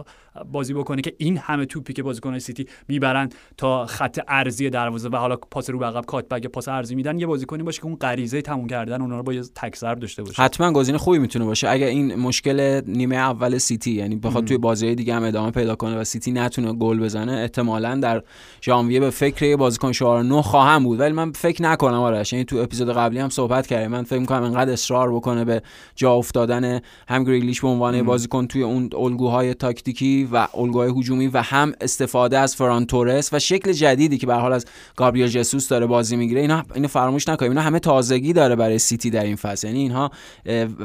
بازی 0.52 0.74
بکنه 0.74 1.02
که 1.02 1.14
این 1.18 1.38
همه 1.38 1.66
توپی 1.66 1.92
که 1.92 2.02
بازیکن 2.02 2.38
سیتی 2.38 2.66
می‌برن 2.88 3.28
تا 3.56 3.86
خط 3.86 4.20
عرضی 4.28 4.70
دروازه 4.70 5.08
و 5.08 5.16
حالا 5.16 5.36
پاس 5.36 5.70
رو 5.70 5.78
به 5.78 5.86
عقب 5.86 6.04
cut 6.04 6.28
back 6.28 6.46
پاس 6.46 6.68
عرضی 6.68 6.94
میدن 6.94 7.18
یه 7.18 7.26
بازیکنی 7.26 7.62
باشه 7.62 7.80
که 7.80 7.86
اون 7.86 7.96
غریزه 7.96 8.42
تموم 8.42 8.66
کردن 8.66 9.00
اونها 9.00 9.16
رو 9.16 9.22
با 9.22 9.32
یه 9.32 9.42
تاچ 9.54 9.80
داشته 9.80 10.22
باشه. 10.22 10.42
حتما 10.42 10.72
گزینه 10.72 10.98
خوبی 10.98 11.18
می‌تونه 11.18 11.44
باشه. 11.44 11.68
اگر 11.68 11.86
این 11.86 12.14
مشکل 12.14 12.80
نیمه 12.86 13.16
اول 13.16 13.58
سیتی 13.58 13.90
یعنی 13.90 14.16
بخواد 14.16 14.44
توی 14.44 14.58
بازی 14.58 14.83
دیگه 14.92 15.14
هم 15.14 15.24
ادامه 15.24 15.50
پیدا 15.50 15.74
کنه 15.74 15.98
و 15.98 16.04
سیتی 16.04 16.32
نتونه 16.32 16.72
گل 16.72 17.00
بزنه 17.00 17.32
احتمالا 17.32 17.94
در 17.94 18.22
ژانویه 18.62 19.00
به 19.00 19.10
فکر 19.10 19.44
یه 19.44 19.56
بازیکن 19.56 19.92
شماره 19.92 20.22
9 20.22 20.42
خواهند 20.42 20.84
بود. 20.84 21.00
ولی 21.00 21.12
من 21.12 21.32
فکر 21.32 21.62
نکنم 21.62 22.00
آرش 22.00 22.32
یعنی 22.32 22.44
تو 22.44 22.56
اپیزود 22.56 22.92
قبلی 22.92 23.18
هم 23.18 23.28
صحبت 23.28 23.66
کردیم. 23.66 23.90
من 23.90 24.04
فکر 24.04 24.18
می‌کنم 24.18 24.42
انقدر 24.42 24.72
اصرار 24.72 25.12
بکنه 25.12 25.44
به 25.44 25.62
جا 25.96 26.12
افتادن 26.12 26.80
هم 27.08 27.24
گریلیش 27.24 27.60
به 27.60 27.68
عنوان 27.68 28.02
بازیکن 28.02 28.46
توی 28.46 28.62
اون 28.62 28.90
الگوهای 28.98 29.54
تاکتیکی 29.54 30.28
و 30.32 30.46
الگوهای 30.54 30.90
هجومی 30.90 31.26
و 31.26 31.38
هم 31.42 31.72
استفاده 31.80 32.38
از 32.38 32.56
فران 32.56 32.86
تورس 32.86 33.32
و 33.32 33.38
شکل 33.38 33.72
جدیدی 33.72 34.18
که 34.18 34.26
به 34.26 34.34
حال 34.34 34.52
از 34.52 34.66
گابریل 34.96 35.26
جسوس 35.26 35.68
داره 35.68 35.86
بازی 35.86 36.16
می‌گیره. 36.16 36.40
اینا 36.40 36.62
اینو 36.74 36.88
فراموش 36.88 37.28
نکنیم. 37.28 37.50
اینا 37.50 37.62
همه 37.62 37.78
تازگی 37.78 38.32
داره 38.32 38.56
برای 38.56 38.78
سیتی 38.78 39.10
در 39.10 39.24
این 39.24 39.36
فصل. 39.36 39.66
یعنی 39.66 39.80
اینها 39.80 40.10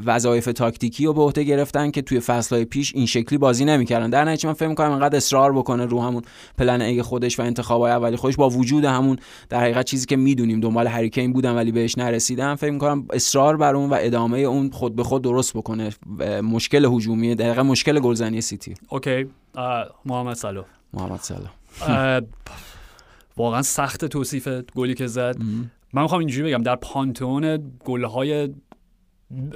وظایف 0.06 0.46
تاکتیکی 0.46 1.06
رو 1.06 1.14
به 1.14 1.22
عهده 1.22 1.44
گرفتن 1.44 1.92
که 1.92 2.02
توی 2.02 2.20
فصل‌های 2.20 2.66
پیش 2.66 2.96
این 2.96 3.06
شکلی 3.06 3.38
بازی 3.38 3.66
نمی‌کردن 3.92 4.10
در 4.10 4.26
نتیجه 4.26 4.48
من 4.48 4.54
فکر 4.54 4.68
می‌کنم 4.68 4.92
انقدر 4.92 5.18
اصرار 5.18 5.54
بکنه 5.54 5.86
رو 5.86 6.02
همون 6.02 6.24
plan 6.58 6.82
A 6.82 7.02
خودش 7.02 7.40
و 7.40 7.42
انتخابای 7.42 7.92
اولی 7.92 8.16
خودش 8.16 8.36
با 8.36 8.50
وجود 8.50 8.86
همون 8.86 9.18
در 9.50 9.60
حقیقت 9.62 9.86
چیزی 9.86 10.06
که 10.06 10.16
می‌دونیم 10.16 10.60
دنبال 10.60 10.88
هری 10.88 11.08
کین 11.08 11.34
بودن 11.34 11.56
ولی 11.56 11.72
بهش 11.72 11.98
نرسیدن 11.98 12.56
فکر 12.56 12.72
می‌کنم 12.72 13.06
اصرار 13.14 13.58
بر 13.58 13.76
اون 13.76 13.90
و 13.90 13.98
ادامه 14.00 14.40
اون 14.40 14.70
خود 14.70 14.96
به 14.96 15.04
خود 15.04 15.22
درست 15.22 15.58
بکنه. 15.58 15.90
مشکل 16.44 16.86
هجومی 16.86 17.36
دقیقا 17.36 17.64
مشکل 17.64 18.00
گلزنی 18.00 18.42
سیتی. 18.42 18.74
OK. 18.90 19.26
محمد 20.06 20.36
صلاح. 20.36 20.66
محمد 20.94 21.20
صلاح. 21.20 22.22
واقعا 23.38 23.62
سخت 23.62 24.06
توصیف 24.06 24.48
گلی 24.76 24.94
که 24.94 25.08
زد. 25.08 25.38
من 25.94 26.02
می‌خوام 26.02 26.20
اینجوری 26.20 26.54
بگم 26.54 26.64
در 26.64 26.76
پانتون 26.76 27.72
گل‌های 27.86 28.50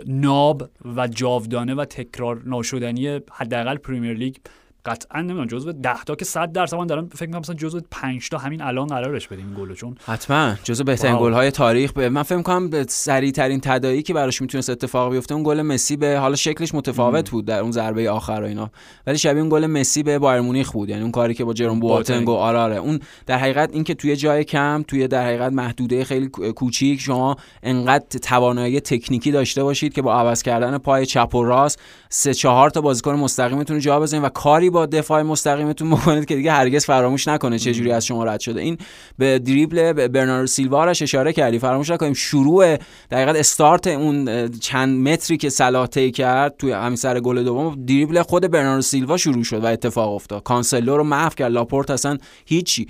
ناب 0.08 0.70
و 0.96 1.08
جاودانه 1.08 1.76
و 1.76 1.86
تکرار 1.86 2.42
ناشدنی 2.46 3.20
حداقل 3.32 3.78
پریمیر 3.78 4.14
لیگ 4.14 4.36
قطعا 4.86 5.22
نمی‌دونم 5.22 5.48
جزو 5.48 5.72
10 5.72 6.04
تا 6.06 6.16
که 6.16 6.26
100 6.26 6.52
درصد 6.52 6.78
من 6.78 6.88
دارم 6.88 7.10
فکر 7.10 7.26
می‌کنم 7.26 7.40
مثلا 7.40 7.56
جزو 7.56 7.82
5 7.92 8.30
تا 8.30 8.38
همین 8.38 8.62
الان 8.62 8.88
قرارش 8.88 9.28
بدیم 9.28 9.46
این 9.48 9.56
گلو 9.56 9.76
چون 9.76 9.96
حتما. 10.06 10.56
جزو 10.64 10.84
بهترین 10.84 11.18
گل 11.20 11.34
های 11.34 11.52
تاریخ 11.52 11.92
به 11.94 12.10
من 12.10 12.24
فکر 12.24 12.38
می‌کنم 12.38 12.70
به 12.70 12.86
سریع 12.90 13.32
ترین 13.32 13.60
تداعی 13.62 14.02
که 14.02 14.14
براش 14.14 14.42
می‌تونست 14.42 14.70
اتفاق 14.70 15.12
بیفته 15.12 15.36
اون 15.36 15.44
گل 15.44 15.62
مسی 15.62 15.98
به 15.98 16.18
حالا 16.20 16.36
شکلش 16.36 16.76
متفاوت 16.76 17.30
بود 17.30 17.46
در 17.46 17.60
اون 17.60 17.72
ضربه 17.72 18.10
آخر 18.10 18.40
و 18.42 18.46
اینا. 18.46 18.72
ولی 19.08 19.18
شبیه 19.18 19.42
اون 19.42 19.50
گل 19.50 19.66
مسی 19.66 20.04
به 20.04 20.20
بایر 20.20 20.42
مونیخ 20.42 20.72
بود 20.72 20.90
یعنی 20.90 21.02
اون 21.02 21.12
کاری 21.12 21.34
که 21.34 21.44
با 21.44 21.54
ژروم 21.54 21.80
بواتنگ 21.80 22.30
و 22.30 22.32
آره 22.32 22.51
آره. 22.51 22.76
اون 22.76 23.00
در 23.26 23.38
حقیقت 23.38 23.70
این 23.74 23.84
که 23.84 23.94
توی 23.94 24.16
جای 24.16 24.44
کم 24.44 24.84
توی 24.88 25.08
در 25.08 25.26
حقیقت 25.26 25.54
محدوده 25.54 26.04
خیلی 26.04 26.28
کوچیک 26.28 27.00
شما 27.00 27.36
انقدر 27.64 28.20
توانایی 28.20 28.80
تکنیکی 28.80 29.32
داشته 29.32 29.64
باشید 29.64 29.94
که 29.94 30.02
با 30.02 30.14
عوض 30.14 30.44
کردن 30.44 30.78
پای 30.78 31.06
چپ 31.06 31.36
و 31.36 31.44
راست 31.44 31.80
سه 32.10 32.34
چهار 32.34 32.70
تا 32.70 32.82
بازیکن 32.82 33.16
مستقیمتون 33.16 33.80
جا 33.80 34.00
بزنید 34.00 34.24
و 34.24 34.30
کاری 34.30 34.70
با 34.74 34.86
دفاع 34.86 35.22
مستقیمتون 35.22 35.90
بکنید 35.90 36.26
که 36.26 36.36
دیگه 36.36 36.52
هرگز 36.52 36.86
فراموش 36.86 37.28
نکنه 37.28 37.60
چه 37.60 37.74
جوری 37.74 37.92
از 37.92 38.06
شما 38.06 38.24
رد 38.24 38.40
شده. 38.40 38.62
این 38.62 38.78
به 39.18 39.40
دریبل 39.40 40.08
برناردو 40.08 40.48
سیلوا 40.48 40.86
اشاره 40.86 41.34
کردی. 41.34 41.60
فراموش 41.60 41.90
نکنیم 41.90 42.14
شروع 42.14 42.78
دقیقاً 43.12 43.32
استارت 43.32 43.88
اون 43.88 44.48
چند 44.48 45.08
متری 45.08 45.38
که 45.38 45.50
صلاح 45.50 45.88
طی 45.88 46.12
کرد 46.12 46.56
توی 46.58 46.72
همین 46.72 46.96
سر 46.96 47.20
گل 47.20 47.44
دوم 47.44 47.86
دریبل 47.86 48.22
خود 48.22 48.52
برناردو 48.52 48.82
سیلوا 48.82 49.18
شروع 49.18 49.44
شد 49.44 49.64
و 49.64 49.68
اتفاق 49.68 50.14
افتاد. 50.14 50.44
کانسلو 50.44 50.98
رو 50.98 51.04
محو 51.04 51.30
کرد. 51.30 51.52
لاپورت 51.52 51.90
اصلا 51.92 52.18
هیچی. 52.46 52.88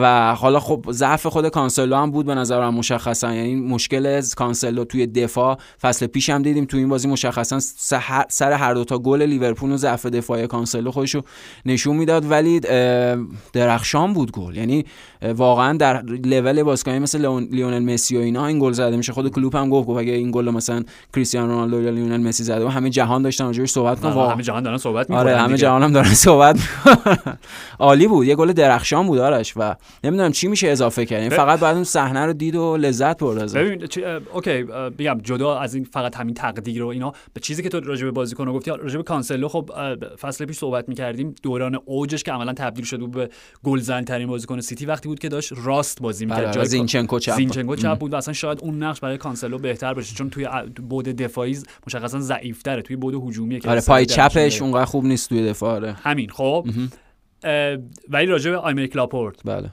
و 0.00 0.34
حالا 0.34 0.60
خب 0.60 0.84
ضعف 0.90 1.26
خود 1.26 1.48
کانسلو 1.48 1.96
هم 1.96 2.10
بود 2.10 2.26
به 2.26 2.34
نظر 2.34 2.60
من 2.60 2.74
مشخصا. 2.74 3.34
یعنی 3.34 3.54
مشکل 3.54 4.22
کانسلو 4.36 4.84
توی 4.84 5.06
دفاع 5.06 5.58
فصل 5.82 6.06
پیش 6.06 6.30
هم 6.30 6.42
دیدیم 6.42 6.64
توی 6.64 6.80
این 6.80 6.88
بازی 6.88 7.08
مشخصا 7.08 7.58
سر 8.28 8.52
هر 8.52 8.74
دو 8.74 8.84
تا 8.84 8.98
گل 8.98 9.22
لیورپول 9.22 9.72
و 9.72 9.76
ضعف 9.76 10.06
دفاعی 10.06 10.46
کانسلو 10.46 10.90
خودشو 10.90 11.20
نشون 11.66 11.96
می‌داد. 11.96 12.30
ولی 12.30 12.60
درخشان 13.52 14.12
بود 14.12 14.32
گل. 14.32 14.56
یعنی 14.56 14.84
واقعا 15.22 15.76
در 15.76 16.02
لول 16.02 16.62
بازیکنی 16.62 16.98
مثل 16.98 17.40
لیونل 17.50 17.94
مسی 17.94 18.16
و 18.16 18.20
اینا 18.20 18.46
این 18.46 18.58
گل 18.58 18.72
زده 18.72 18.96
میشه. 18.96 19.12
خود 19.12 19.28
کلوپ 19.32 19.56
هم 19.56 19.70
گفت 19.70 19.88
اگه 19.88 20.12
این 20.12 20.30
گل 20.30 20.50
مثلا 20.50 20.84
کریستیانو 21.14 21.52
رونالدو 21.52 21.82
یا 21.82 21.90
لیونل 21.90 22.20
مسی 22.20 22.44
زده 22.44 22.64
و 22.64 22.68
همه 22.68 22.90
جهان 22.90 23.22
داشتن 23.22 23.44
راجبش 23.44 23.70
صحبت 23.70 24.00
کنن. 24.00 24.30
همه 24.30 24.42
جهان 24.42 24.62
دارن 24.62 24.78
صحبت 24.78 25.10
می‌کنن 25.10 25.26
آره 25.26 25.36
همه 25.36 25.56
جهان 25.56 25.82
هم 25.82 25.92
دارن 25.92 26.14
صحبت 26.28 26.58
عالی 27.78 28.08
بود. 28.08 28.26
یه 28.26 28.34
گل 28.34 28.52
درخشان 28.52 29.06
بود 29.06 29.18
آرش 29.18 29.52
و 29.56 29.73
نمی‌دونم 30.04 30.32
چی 30.32 30.48
میشه 30.48 30.68
اضافه 30.68 31.06
کرد. 31.06 31.22
یعنی 31.22 31.36
فقط 31.36 31.60
باید 31.60 31.74
اون 31.74 31.84
صحنه 31.84 32.26
رو 32.26 32.32
دید 32.32 32.56
و 32.56 32.76
لذت 32.76 33.18
برد 33.18 33.38
از 33.38 33.54
ببین 33.54 33.88
OK 34.32 34.62
بگم 34.98 35.18
جدا 35.22 35.58
از 35.58 35.74
این 35.74 35.84
فقط 35.84 36.16
همین 36.16 36.34
تقدیر 36.34 36.82
و 36.82 36.86
اینا 36.86 37.12
به 37.34 37.40
چیزی 37.40 37.62
که 37.62 37.68
تو 37.68 37.80
راجع 37.80 38.04
به 38.04 38.10
بازیکن 38.10 38.52
گفتی 38.52 38.70
راجع 38.70 38.96
به 38.96 39.02
کانسلو 39.02 39.48
خب 39.48 39.70
فصل 40.20 40.44
پیش 40.44 40.56
صحبت 40.56 40.88
می‌کردیم 40.88 41.34
دوران 41.42 41.78
اوجش 41.84 42.22
که 42.22 42.32
عملا 42.32 42.52
تبدیل 42.52 42.84
شد 42.84 43.10
به 43.10 43.28
گلزن 43.62 44.04
ترین 44.04 44.28
بازیکن 44.28 44.60
سیتی 44.60 44.86
وقتی 44.86 45.08
بود 45.08 45.18
که 45.18 45.28
داشت 45.28 45.52
راست 45.64 46.00
بازی 46.00 46.24
می‌کرد. 46.24 46.44
بله، 46.44 46.54
جای 46.54 46.66
زینچنکو 46.66 47.18
چپ. 47.18 47.36
زینچنکو 47.36 47.76
چپ 47.76 47.98
بود 47.98 48.12
و 48.12 48.16
اصلا 48.16 48.34
شاید 48.34 48.60
اون 48.62 48.82
نقش 48.82 49.00
برای 49.00 49.18
کانسلو 49.18 49.58
بهتر 49.58 49.94
باشه 49.94 50.14
چون 50.14 50.30
توی 50.30 50.48
بعد 50.88 51.04
دفاعی 51.04 51.58
مشخصا 51.86 52.20
ضعیف 52.20 52.62
تره 52.62 52.82
توی 52.82 52.96
بعد 52.96 53.14
هجومی 53.14 53.60
که 53.60 53.70
آره 53.70 53.80
پای 53.80 54.06
چپش 54.06 54.62
اونقدر 54.62 54.84
خوب 54.84 55.04
نیست 55.04 55.28
توی 55.28 55.48
دفاع 55.48 55.74
آره. 55.74 55.92
همین 55.92 56.30
خب. 56.30 56.66
ولی 58.08 58.26
راجع 58.26 58.50
به 58.50 58.56
آیمریک 58.56 58.96
لاپورت 58.96 59.36
بله. 59.44 59.70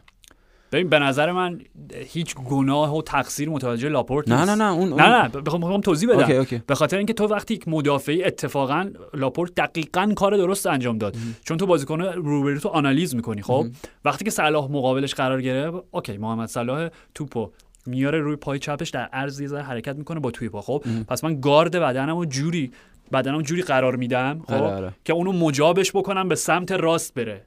ببین 0.72 0.90
به 0.90 1.00
نظر 1.00 1.32
من 1.32 1.60
هیچ 1.96 2.36
گناه 2.36 2.98
و 2.98 3.02
تقصیر 3.02 3.50
متوجه 3.50 3.90
لاپورت 3.90 4.30
نه 4.30 4.46
نه 4.46 4.56
نه 4.56 4.74
اون, 4.74 4.94
نه 4.94 5.22
نه 5.22 5.30
بخوام 5.30 5.82
توضیح 5.82 6.10
بدم. 6.10 6.46
به 6.68 6.76
خاطر 6.76 6.98
اینکه 6.98 7.14
تو 7.14 7.28
وقتی 7.28 7.60
مدافعی 7.68 8.24
اتفاقا 8.24 8.90
لاپورت 9.14 9.56
دقیقا 9.56 10.14
کار 10.16 10.38
درست 10.38 10.68
انجام 10.68 10.98
داد. 10.98 11.16
چون 11.44 11.58
تو 11.58 11.66
بازیکن 11.66 12.02
روبرو 12.02 12.60
تو 12.60 12.70
آنالیز 12.70 13.16
می‌کنی 13.16 13.42
خب؟ 13.42 13.66
وقتی 14.06 14.26
که 14.26 14.32
صلاح 14.32 14.72
مقابلش 14.72 15.14
قرار 15.14 15.42
گرفت 15.42 15.78
okay 15.92 16.18
محمد 16.18 16.48
صلاح 16.50 16.90
توپو 17.16 17.52
میاره 17.86 18.20
روی 18.20 18.36
پای 18.36 18.60
چپش 18.60 18.90
در 18.90 19.06
عرض 19.06 19.42
یه 19.42 19.50
حرکت 19.50 19.96
می‌کنه 19.96 20.20
با 20.20 20.32
توی 20.32 20.50
پا 20.50 20.62
خب 20.62 20.84
پس 21.08 21.24
من 21.24 21.42
گارد 21.42 21.76
بدنمو 21.76 22.26
جوری 22.26 22.72
بدنم 23.12 23.42
جوری 23.42 23.62
قرار 23.62 23.96
میدم 23.96 24.42
خب؟ 24.48 24.54
آره، 24.54 24.76
آره. 24.76 24.94
که 25.06 25.14
اونو 25.14 25.32
مجابش 25.32 25.92
بکنم 25.92 26.28
به 26.30 26.36
سمت 26.36 26.72
راست 26.72 27.14
بره. 27.14 27.46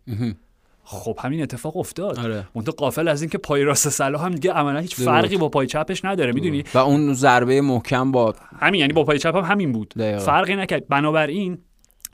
خب 0.84 1.18
همین 1.20 1.42
اتفاق 1.42 1.76
افتاد. 1.76 2.18
آره. 2.18 2.48
منتها 2.54 2.72
قافل 2.72 3.08
از 3.08 3.22
اینکه 3.22 3.38
پای 3.38 3.62
راست 3.62 3.88
صلاح 3.88 4.24
هم 4.24 4.30
دیگه 4.30 4.52
عملا 4.52 4.78
هیچ 4.78 4.94
فرقی 4.94 5.36
با 5.36 5.48
پای 5.48 5.66
چپش 5.66 6.04
نداره 6.04 6.32
می‌دونی؟ 6.32 6.64
و 6.74 6.78
اون 6.78 7.14
ضربه 7.14 7.60
محکم 7.60 8.12
با 8.12 8.34
همین 8.60 8.80
یعنی 8.80 8.92
با 8.92 9.04
پای 9.04 9.18
چپ 9.18 9.36
هم 9.36 9.42
همین 9.44 9.72
بود. 9.72 9.88
دقیقا. 9.88 10.18
فرقی 10.18 10.56
نکرد. 10.56 10.88
بنابراین 10.88 11.58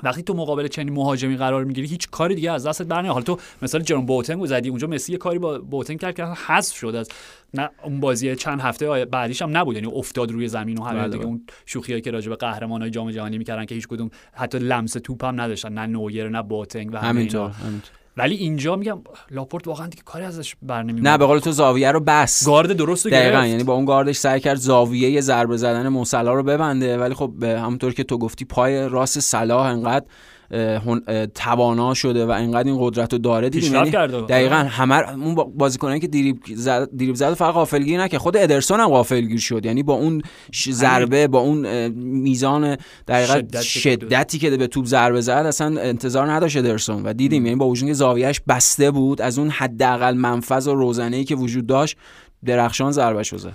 وقتی 0.03 0.23
تو 0.23 0.35
مقابل 0.35 0.69
چنین 0.69 0.95
مهاجمی 0.95 1.37
قرار 1.37 1.65
می‌گیری 1.65 1.89
هیچ 1.89 2.11
کاری 2.11 2.35
دیگه 2.35 2.53
از 2.53 2.67
دستت 2.67 2.87
برنمیاد 2.87 3.13
حالا 3.13 3.25
تو 3.25 3.39
مثلا 3.63 3.81
جرون 3.81 4.07
بوتنگ 4.07 4.47
زدی 4.47 4.69
اونجا 4.69 4.87
مسی 4.87 5.13
یه 5.13 5.19
کاری 5.19 5.39
با 5.39 5.59
بوتنگ 5.59 6.01
کرد 6.01 6.17
که 6.17 6.25
حذف 6.25 6.77
شد 6.77 6.95
از 6.95 7.09
نه 7.55 7.71
اون 7.83 8.01
بازی 8.01 8.37
چند 8.37 8.61
هفته 8.61 9.05
بعدیش 9.05 9.43
هم 9.43 9.57
نبود. 9.57 9.77
یعنی 9.77 9.89
افتاد 9.95 10.31
روی 10.31 10.49
زمین 10.49 10.79
و 10.79 10.85
همه 10.85 11.01
بله، 11.01 11.09
دیگه. 11.09 11.25
اون 11.25 11.47
شوخیایی 11.67 12.03
که 12.03 12.11
راجع 12.11 12.29
به 12.29 12.37
قهرمانای 12.37 12.91
جام 12.91 13.11
جهانی 13.11 13.39
می‌کردن 13.39 13.65
که 13.65 13.75
هیچ 13.75 13.89
کدوم 13.89 14.11
حتی 14.33 14.59
لمس 14.59 14.93
توپ 14.93 15.25
هم 15.25 15.41
نداشتن 15.41 15.73
نه 15.73 15.87
نویر 15.87 16.29
نه 16.29 16.43
بوتنگ 16.43 16.91
و 16.93 16.97
همینطور. 16.97 17.51
ولی 18.17 18.35
اینجا 18.35 18.77
میگم 18.77 18.99
لاپورت 19.31 19.67
واقعا 19.67 19.87
دیگه 19.87 20.03
کاری 20.03 20.25
ازش 20.25 20.55
بر 20.63 20.83
نه 20.83 21.19
به 21.19 21.27
قول 21.27 21.39
تو 21.39 21.53
زاویه 21.53 21.93
رو 21.93 22.01
بس. 22.01 22.47
گارد 22.47 22.73
درست 22.73 23.09
دقیقاً 23.09 23.47
یعنی 23.47 23.65
با 23.65 23.75
اون 23.75 23.85
گاردش 23.85 24.17
سعی 24.17 24.41
کرد 24.41 24.59
زاویه 24.59 25.21
ضربه 25.21 25.57
زدن 25.57 25.89
موسلا 25.89 26.35
رو 26.35 26.43
ببنده 26.43 26.99
ولی 26.99 27.15
خب 27.15 27.43
همونطور 27.43 27.95
که 27.95 28.05
تو 28.05 28.19
گفتی 28.19 28.45
پای 28.45 28.89
راست 28.89 29.21
صلاح 29.21 29.67
انقدر 29.67 30.07
توانا 31.35 31.95
شده 31.95 32.27
و 32.27 32.31
اینقدر 32.31 32.69
این 32.69 32.77
قدرت 32.81 33.13
رو 33.13 33.19
داره 33.19 33.49
دیدیم 33.49 33.75
یعنی 33.75 33.91
دقیقا 34.29 34.55
همه 34.55 35.11
اون 35.11 35.35
بازیکنایی 35.35 36.01
که 36.01 36.07
دیریب 36.07 36.39
زد 36.55 36.89
دیریب 36.97 37.15
زد 37.15 37.35
فقط 37.35 37.55
غافلگیر 37.55 38.07
که 38.07 38.19
خود 38.19 38.37
ادرسون 38.37 38.81
هم 38.81 38.89
غافلگیر 38.89 39.39
شد. 39.39 39.67
یعنی 39.67 39.83
با 39.83 39.95
اون 39.95 40.23
ضربه 40.71 41.29
با 41.29 41.39
اون 41.39 41.89
میزان 41.99 42.77
دقیقا 43.09 43.61
شدتی 43.61 44.39
که 44.39 44.51
به 44.51 44.67
توپ 44.67 44.87
ضربه 44.87 45.21
زد 45.21 45.45
اصلا 45.47 45.81
انتظار 45.81 46.33
نداشت 46.33 46.57
ادرسون. 46.57 47.03
و 47.03 47.13
دیدیم 47.13 47.47
یعنی 47.47 47.57
با 47.57 47.69
وجود 47.69 47.93
زاویهش 47.93 48.41
بسته 48.49 48.91
بود 48.91 49.23
از 49.23 49.39
اون 49.39 49.51
حداقل 49.51 50.15
منفذ 50.15 50.69
و 50.69 50.75
روزنه 50.75 51.17
ای 51.17 51.25
که 51.25 51.37
وجود 51.37 51.67
داشت 51.67 51.97
درخشان 52.45 52.93
ضربه 52.93 53.23
شده 53.23 53.53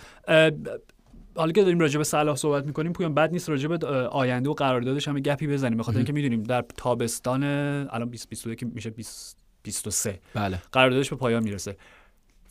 حالا 1.36 1.52
که 1.52 1.64
داریم 1.64 1.80
راجع 1.80 1.98
به 1.98 2.04
صلاح 2.04 2.36
صحبت 2.36 2.66
می‌کنیم 2.66 2.94
پویان 2.94 3.14
بد 3.14 3.32
نیست 3.32 3.50
راجع 3.50 3.68
به 3.68 3.88
آینده 4.08 4.50
و 4.50 4.54
قراردادش 4.54 5.08
هم 5.08 5.20
گپی 5.20 5.48
بزنیم. 5.48 5.78
بخاطر 5.78 5.98
اینکه 5.98 6.14
می‌دونیم 6.14 6.44
در 6.44 6.66
تابستان 6.78 7.44
الان 7.44 8.10
2022 8.10 8.56
که 8.56 8.66
میشه 8.66 8.90
2023 8.90 10.20
بله. 10.34 10.62
قراردادش 10.72 11.10
به 11.10 11.16
پایان 11.16 11.44
می‌رسه. 11.44 11.78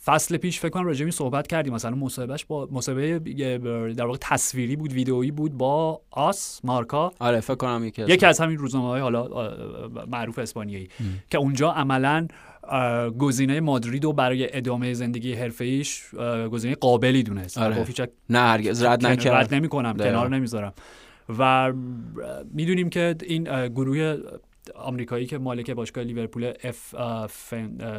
فصل 0.05 0.37
پیش 0.37 0.59
فکر 0.59 0.69
کنم 0.69 0.85
راجع 0.85 1.09
صحبت 1.09 1.47
کردیم. 1.47 1.73
مثلا 1.73 1.95
مصاحبهش 1.95 2.45
با 2.45 2.67
مصاحبه 2.71 3.19
در 3.93 4.05
واقع 4.05 4.17
تصویری 4.21 4.75
بود 4.75 4.93
ویدئویی 4.93 5.31
بود 5.31 5.57
با 5.57 6.01
آس 6.11 6.61
مارکا. 6.63 7.11
آره 7.19 7.39
فکر 7.39 7.55
کنم 7.55 7.83
یکی, 7.85 8.01
یکی 8.01 8.25
از 8.25 8.39
همین 8.39 8.57
روزنامه 8.57 8.87
های 8.87 9.01
حالا 9.01 9.27
معروف 10.07 10.39
اسپانیایی. 10.39 10.89
که 11.29 11.37
اونجا 11.37 11.71
عملا 11.71 12.27
گزینه 13.17 13.59
مادرید 13.59 14.03
رو 14.03 14.13
برای 14.13 14.57
ادامه 14.57 14.93
زندگی 14.93 15.33
حرفه‌ایش 15.33 16.03
گزینه 16.51 16.75
قابلی 16.75 17.23
دونست. 17.23 17.57
آره. 17.57 17.85
نه 18.29 18.39
هرگز 18.39 18.83
رد 18.83 19.05
نکرد. 19.05 19.33
رد 19.33 19.53
نمی‌کنم 19.53 19.97
کنار 19.97 20.29
نمی‌ذارم. 20.29 20.73
و 21.39 21.73
می‌دونیم 22.53 22.89
که 22.89 23.15
این 23.23 23.67
گروه 23.67 24.17
آمریکایی 24.75 25.25
که 25.25 25.37
مالک 25.37 25.71
باشگاه 25.71 26.03
لیورپول 26.03 26.53
اف 26.63 26.95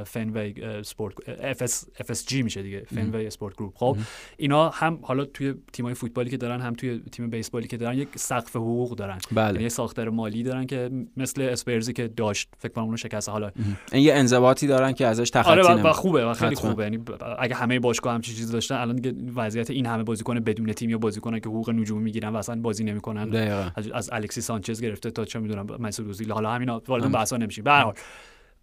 فنوی 0.05 0.55
سپورت 0.83 1.15
اف 1.29 1.63
اس 1.63 1.87
اف 2.01 2.11
اس 2.11 2.27
جی 2.27 2.43
میشه 2.43 2.63
دیگه 2.63 2.87
فنوی 2.95 3.27
اسپورت 3.27 3.57
گروپ. 3.57 3.73
خب 3.77 3.97
اینا 4.37 4.69
هم 4.69 4.99
حالا 5.03 5.25
توی 5.25 5.55
تیمای 5.73 5.95
فوتبالی 5.95 6.31
که 6.31 6.37
دارن 6.37 6.61
هم 6.61 6.75
توی 6.75 7.03
تیم 7.13 7.31
بیسبالی 7.31 7.69
که 7.69 7.77
دارن 7.77 7.99
یک 7.99 8.09
سقف 8.15 8.57
حقوق 8.57 8.97
دارن. 8.97 9.19
بله. 9.33 9.47
یعنی 9.47 9.63
یه 9.63 9.69
ساختار 9.69 10.11
مالی 10.11 10.43
دارن 10.43 10.67
که 10.67 10.91
مثل 11.17 11.43
اسپرزی 11.43 11.93
که 11.93 12.09
داشت 12.09 12.49
فکر 12.59 12.73
کنم 12.73 12.85
اونو 12.85 12.97
شکست. 12.97 13.29
حالا 13.29 13.51
این 13.93 14.03
یه 14.03 14.15
انضباطی 14.15 14.67
دارن 14.67 14.93
که 14.93 15.07
ازش 15.07 15.31
تخطی 15.31 15.51
آره 15.51 15.83
و, 15.83 15.93
خوبه 15.93 16.27
و 16.27 16.35
خیلی 16.35 16.55
خوبه. 16.55 16.83
یعنی 16.83 16.99
اگه 17.39 17.55
همه 17.55 17.81
باشگاه 17.81 18.15
هم 18.15 18.21
چیزی 18.21 18.53
داشتن 18.53 18.75
الان 18.75 18.97
دیگه 18.97 19.33
وضعیت 19.37 19.71
این 19.71 19.87
همه 19.87 20.03
بازیکن 20.03 20.41
بدون 20.41 20.73
تیم 20.73 20.91
یا 20.91 20.99
بازیکنان 20.99 21.41
که 21.41 21.49
حقوق 21.49 21.71
نجومی 21.71 22.03
می‌گیرن 22.03 22.29
و 22.29 22.37
اصلا 22.37 22.61
بازی 22.61 22.85
نمی‌کنن. 22.85 23.37
از, 23.77 23.89
از 23.89 24.11
الکسی 24.13 24.41
سانچز 24.41 24.81
گرفته 24.81 25.11
تا 25.11 25.25
چه 25.25 25.39
می‌دونم 25.39 25.67
مسعود 25.79 26.09
اوزیل 26.09 26.33
حالا 26.33 26.51
همینا 26.57 26.83
وارد 26.89 27.13
بحثا 27.13 27.37
نمیشیم. 27.37 27.65
به 27.65 27.71
هر 27.71 27.83
حال. 27.83 27.95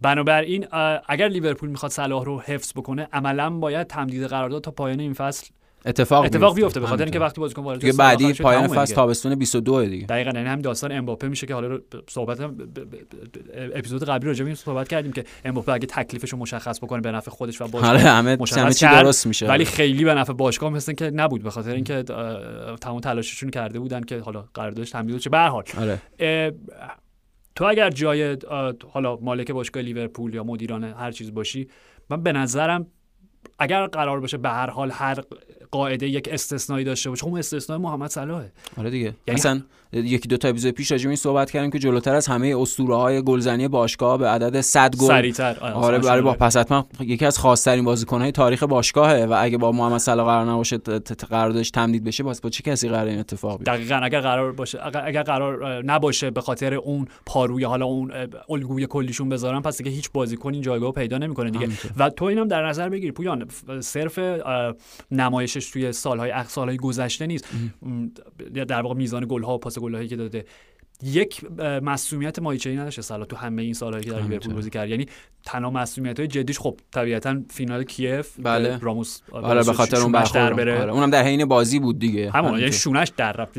بنابراین 0.01 0.67
اگر 1.07 1.27
لیورپول 1.27 1.69
می‌خواد 1.69 1.91
صلاح 1.91 2.25
رو 2.25 2.39
حفظ 2.41 2.71
بکنه 2.75 3.07
عملا 3.13 3.49
باید 3.49 3.87
تمدید 3.87 4.23
قرارداد 4.23 4.63
تا 4.63 4.71
پایان 4.71 4.99
این 4.99 5.13
فصل 5.13 5.47
اتفاق 5.85 6.25
اتفاق 6.25 6.55
بیفته 6.55 6.79
به 6.79 6.87
خاطر 6.87 7.03
اینکه 7.03 7.19
وقتی 7.19 7.41
بازیکن 7.41 7.63
وارد 7.63 7.79
دیگه 7.79 7.93
بعدی 7.93 8.33
پایان 8.33 8.67
فصل 8.67 8.95
تابستون 8.95 9.35
22 9.35 9.85
دیگه. 9.85 10.05
دقیقاً 10.05 10.31
یعنی 10.35 10.49
هم 10.49 10.59
داستان 10.59 10.91
امباپه 10.91 11.27
میشه 11.27 11.47
که 11.47 11.53
حالا 11.53 11.79
صحبت 12.09 12.39
اپیزود 13.75 14.03
قبلی 14.03 14.27
راجع 14.27 14.45
به 14.45 14.55
صحبت 14.55 14.87
کردیم 14.87 15.11
که 15.11 15.23
امباپه 15.45 15.71
اگه 15.71 15.87
تکلیفش 15.87 16.29
رو 16.29 16.37
مشخص 16.37 16.79
بکنه 16.79 17.01
به 17.01 17.11
نفع 17.11 17.31
خودش 17.31 17.61
و 17.61 17.67
باشگاه 17.67 17.97
همه 17.97 18.37
همه 18.37 18.73
چی 18.73 18.85
درست 18.85 19.27
میشه. 19.27 19.47
ولی 19.47 19.65
خیلی 19.65 20.03
به 20.03 20.13
نفع 20.13 20.33
باشگاه 20.33 20.69
مثل 20.69 20.93
که 20.93 21.11
نبود 21.15 21.43
به 21.43 21.49
خاطر 21.49 21.71
اینکه 21.71 22.03
تمام 22.81 22.99
تلاششون 22.99 23.49
کرده 23.49 23.79
بودن 23.79 24.01
که 24.01 24.19
حالا 24.19 24.45
قراردادش 24.53 24.89
تمدید 24.89 25.15
بشه. 25.15 25.29
به 25.29 25.37
هر 25.37 25.47
حال 25.47 25.63
آره. 25.77 25.99
تو 27.55 27.65
اگر 27.65 27.89
جای 27.89 28.37
حالا 28.91 29.15
مالک 29.15 29.51
باشگاه 29.51 29.83
لیورپول 29.83 30.33
یا 30.33 30.43
مدیران 30.43 30.83
هر 30.83 31.11
چیز 31.11 31.33
باشی 31.33 31.67
من 32.09 32.23
به 32.23 32.31
نظرم 32.31 32.87
اگر 33.59 33.87
قرار 33.87 34.19
باشه 34.19 34.37
به 34.37 34.49
هر 34.49 34.69
حال 34.69 34.91
هر 34.91 35.23
قاعده 35.73 36.07
یک 36.07 36.29
استثنایی 36.31 36.85
داشته 36.85 37.09
باشه. 37.09 37.25
اون 37.25 37.39
استثنای 37.39 37.79
محمد 37.79 38.09
صلاحه. 38.09 38.51
آره 38.77 38.89
دیگه. 38.89 39.15
یعنی 39.27 39.39
مثلا 39.39 39.61
یکی 39.93 40.27
دو 40.27 40.37
تا 40.37 40.47
اپیزود 40.47 40.71
پیش 40.71 40.91
راجع 40.91 41.07
این 41.07 41.15
صحبت 41.15 41.51
کردیم 41.51 41.71
که 41.71 41.79
جلوتر 41.79 42.15
از 42.15 42.27
همه 42.27 42.55
اسطوره 42.57 42.95
های 42.95 43.21
گلزنی 43.21 43.67
باشگاه 43.67 44.17
به 44.17 44.27
عدد 44.27 44.61
100 44.61 44.95
گل 44.95 45.07
سریعتر. 45.07 45.59
آره 45.59 45.99
برای 45.99 46.21
با 46.21 46.33
پس 46.33 46.57
حتما 46.57 46.85
یکی 46.99 47.25
از 47.25 47.39
خاصترین 47.39 47.85
بازیکن 47.85 48.21
های 48.21 48.31
تاریخ 48.31 48.63
باشگاهه 48.63 49.25
و 49.25 49.37
اگه 49.39 49.57
با 49.57 49.71
محمد 49.71 49.97
صلاح 49.97 50.25
قرار 50.25 50.45
نباشه 50.45 50.77
قراردادش 51.29 51.71
تمدید 51.71 52.03
بشه 52.03 52.23
باز 52.23 52.41
با 52.41 52.49
چه 52.49 52.63
کسی 52.63 52.89
قرار 52.89 53.07
این 53.07 53.19
اتفاق 53.19 53.57
بیفته؟ 53.57 53.71
دقیقاً 53.71 53.95
اگر 53.95 54.21
قرار 54.21 54.51
باشه 54.51 54.79
اگر 55.05 55.23
قرار 55.23 55.83
نباشه 55.83 56.31
به 56.31 56.41
خاطر 56.41 56.73
اون 56.73 57.07
پاروی 57.25 57.63
حالا 57.63 57.85
اون 57.85 58.11
الگوی 58.49 58.87
کلیشون 58.87 59.29
بذارن 59.29 59.61
پس 59.61 59.77
دیگه 59.77 59.91
هیچ 59.91 60.11
بازیکن 60.11 60.53
این 60.53 60.61
جایگاه 60.61 60.91
پیدا 60.91 61.17
نمی‌کنه 61.17 61.49
دیگه. 61.49 61.69
و 61.97 62.09
تو 62.09 62.25
اینم 62.25 62.47
در 62.47 62.67
نظر 62.67 62.89
بگیر. 62.89 63.11
پویان 63.11 63.47
صرف 63.79 64.19
نمایشش 65.63 65.71
توی 65.71 65.91
سالهای 65.91 66.43
سالهای 66.47 66.77
گذشته 66.77 67.27
نیست. 67.27 67.47
در 68.67 68.81
واقع 68.81 68.95
میزان 68.95 69.25
گل 69.29 69.43
ها 69.43 69.55
و 69.55 69.57
پاس 69.57 69.79
گل 69.79 69.95
هایی 69.95 70.07
که 70.07 70.15
داده. 70.15 70.45
یک 71.03 71.43
مسئولیت 71.61 72.39
مایچری 72.39 72.77
نداشته 72.77 73.01
سالا 73.01 73.25
تو 73.25 73.35
همه 73.35 73.61
این 73.61 73.73
سالهایی 73.73 74.05
که 74.05 74.11
در 74.11 74.21
لیورپول 74.21 74.53
بازی 74.53 74.69
کرد. 74.69 74.89
یعنی 74.89 75.05
تنها 75.45 75.69
مسئولیت 75.69 76.19
های 76.19 76.27
جدیش 76.27 76.59
خب 76.59 76.79
طبیعتا 76.91 77.41
فینال 77.49 77.83
کیف 77.83 78.39
بله. 78.39 78.77
راموس 78.77 79.19
آره 79.31 79.63
به 79.63 79.73
خاطر 79.73 79.97
اون 79.97 80.11
در 80.11 80.53
بره. 80.53 80.81
آره. 80.81 80.93
اونم 80.93 81.09
در 81.09 81.23
حین 81.23 81.45
بازی 81.45 81.79
بود 81.79 81.99
دیگه. 81.99 82.31
همون 82.31 82.59
یعنی 82.59 82.71
شونش 82.71 83.11
در 83.17 83.31
رفت. 83.31 83.57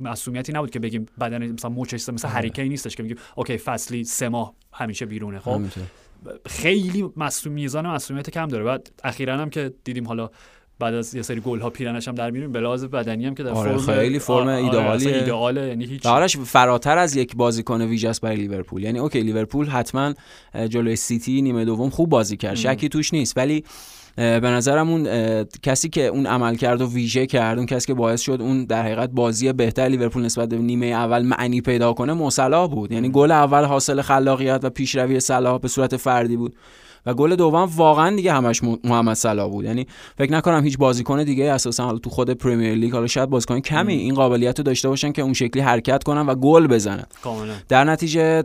مسئولیتی 0.00 0.52
نبود 0.52 0.70
که 0.70 0.78
بگیم 0.78 1.06
بدن 1.20 1.52
مثلا 1.52 1.70
موچش 1.70 2.08
مثلا 2.08 2.30
آره. 2.30 2.38
هریکین 2.38 2.68
نیستش 2.68 2.96
که 2.96 3.02
میگیم 3.02 3.18
اوکی 3.36 3.58
فصلی 3.58 4.04
سه 4.04 4.28
ماه 4.28 4.54
همیشه 4.72 5.06
بیرونه 5.06 5.38
خب؟ 5.38 5.62
خیلی 6.46 7.10
مسئول 7.16 7.52
میزان 7.52 7.86
مسئولیت 7.86 8.30
کم 8.30 8.48
داره. 8.48 8.64
بعد 8.64 8.90
اخیرا 9.04 9.38
هم 9.38 9.50
که 9.50 9.72
دیدیم 9.84 10.08
حالا 10.08 10.30
بعد 10.80 10.94
از 10.94 11.14
یه 11.14 11.22
سری 11.22 11.40
گل 11.40 11.60
ها 11.60 11.70
پیرنش 11.70 12.08
هم 12.08 12.14
در 12.14 12.30
میریم 12.30 12.52
به 12.52 12.60
لحاظ 12.60 12.84
بدنی 12.84 13.26
هم 13.26 13.34
که 13.34 13.42
در 13.42 13.50
آره 13.50 13.76
فرم 13.76 13.94
خیلی 13.94 14.18
فرم 14.18 14.48
آره 14.48 14.64
ایدئالیه 14.64 15.14
ایدئاله 15.14 15.68
یعنی 15.68 15.84
هیچ 15.84 16.06
آرش 16.06 16.36
فراتر 16.36 16.98
از 16.98 17.16
یک 17.16 17.36
بازیکن 17.36 17.82
ویژه 17.82 18.10
برای 18.22 18.36
لیورپول. 18.36 18.82
یعنی 18.82 18.98
okay 18.98 19.20
لیورپول 19.20 19.66
حتما 19.66 20.14
جلوی 20.68 20.96
سیتی 20.96 21.42
نیمه 21.42 21.64
دوم 21.64 21.90
خوب 21.90 22.08
بازی 22.08 22.36
کرد. 22.36 22.54
شکی 22.54 22.88
توش 22.88 23.14
نیست. 23.14 23.36
ولی 23.36 23.64
به 24.16 24.40
نظرم 24.40 24.90
اون 24.90 25.04
کسی 25.62 25.88
که 25.88 26.06
اون 26.06 26.26
عمل 26.26 26.54
کرد 26.54 26.82
و 26.82 26.92
ویژه 26.92 27.26
کرد 27.26 27.58
اون 27.58 27.66
کسی 27.66 27.86
که 27.86 27.94
باعث 27.94 28.20
شد 28.20 28.38
اون 28.40 28.64
در 28.64 28.82
حقیقت 28.82 29.10
بازی 29.10 29.52
بهتر 29.52 29.88
لیورپول 29.88 30.24
نسبت 30.24 30.48
به 30.48 30.56
نیمه 30.56 30.86
اول 30.86 31.22
معنی 31.22 31.60
پیدا 31.60 31.92
کنه 31.92 32.12
مو 32.12 32.34
صلاح 32.34 32.66
بود. 32.66 32.92
یعنی 32.92 33.08
گل 33.08 33.30
اول 33.30 33.64
حاصل 33.64 34.02
خلاقیت 34.02 34.60
و 34.62 34.70
پیشروی 34.70 35.20
صلاح 35.20 35.58
به 35.58 35.68
صورت 35.68 35.96
فردی 35.96 36.36
بود. 36.36 36.54
و 37.06 37.14
گل 37.14 37.36
دوم 37.36 37.70
واقعا 37.76 38.16
دیگه 38.16 38.32
همش 38.32 38.60
محمد 38.84 39.16
صلاح 39.16 39.50
بود. 39.50 39.64
یعنی 39.64 39.86
فکر 40.18 40.32
نکنم 40.32 40.64
هیچ 40.64 40.78
بازیکن 40.78 41.24
دیگه 41.24 41.52
اساسا 41.52 41.84
حالا 41.84 41.98
تو 41.98 42.10
خود 42.10 42.30
پرمیر 42.30 42.74
لیگ 42.74 42.92
حالا 42.92 43.06
شاید 43.06 43.30
بازیکن 43.30 43.60
کمی 43.60 43.94
این 43.94 44.14
قابلیت 44.14 44.58
رو 44.58 44.64
داشته 44.64 44.88
باشن 44.88 45.12
که 45.12 45.22
اون 45.22 45.32
شکلی 45.32 45.62
حرکت 45.62 46.04
کنن 46.04 46.26
و 46.26 46.34
گل 46.34 46.66
بزنن. 46.66 47.04
در 47.68 47.84
نتیجه 47.84 48.42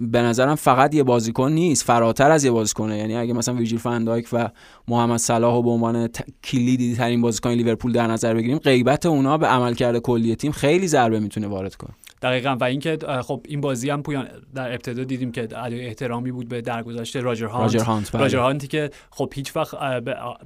به 0.00 0.22
نظرم 0.22 0.54
فقط 0.54 0.94
یه 0.94 1.02
بازیکن 1.02 1.52
نیست 1.52 1.84
فراتر 1.84 2.30
از 2.30 2.44
یه 2.44 2.50
بازیکنه. 2.50 2.98
یعنی 2.98 3.16
اگه 3.16 3.32
مثلا 3.32 3.54
ویجیل 3.54 3.78
فندایک 3.78 4.28
و 4.32 4.48
محمد 4.88 5.18
صلاح 5.18 5.54
رو 5.54 5.62
به 5.62 5.70
عنوان 5.70 6.08
کلیدی 6.44 6.94
ترین 6.94 7.20
بازیکن 7.20 7.50
لیورپول 7.50 7.92
در 7.92 8.06
نظر 8.06 8.34
بگیریم 8.34 8.58
غیبت 8.58 9.06
اونا 9.06 9.38
به 9.38 9.46
عملکرد 9.46 9.98
کلی 9.98 10.36
تیم 10.36 10.52
خیلی 10.52 10.88
ضربه 10.88 11.20
می‌تونه 11.20 11.46
وارد 11.46 11.74
کنه. 11.74 11.90
دقیقا. 12.22 12.56
و 12.60 12.64
اینکه 12.64 12.98
خب 13.22 13.44
این 13.48 13.60
بازی 13.60 13.90
هم 13.90 14.02
پویان 14.02 14.28
در 14.54 14.72
ابتدا 14.72 15.04
دیدیم 15.04 15.32
که 15.32 15.42
ادای 15.42 15.86
احترامی 15.86 16.32
بود 16.32 16.48
به 16.48 16.60
درگذشته 16.60 17.20
راجر 17.20 17.46
هانت. 17.46 17.74
راجر 17.74 17.84
هانت, 17.84 18.12
بله. 18.12 18.22
راجر 18.22 18.38
هانتی 18.38 18.66
که 18.66 18.90
خب 19.10 19.32
هیچ 19.34 19.56
وقت 19.56 19.74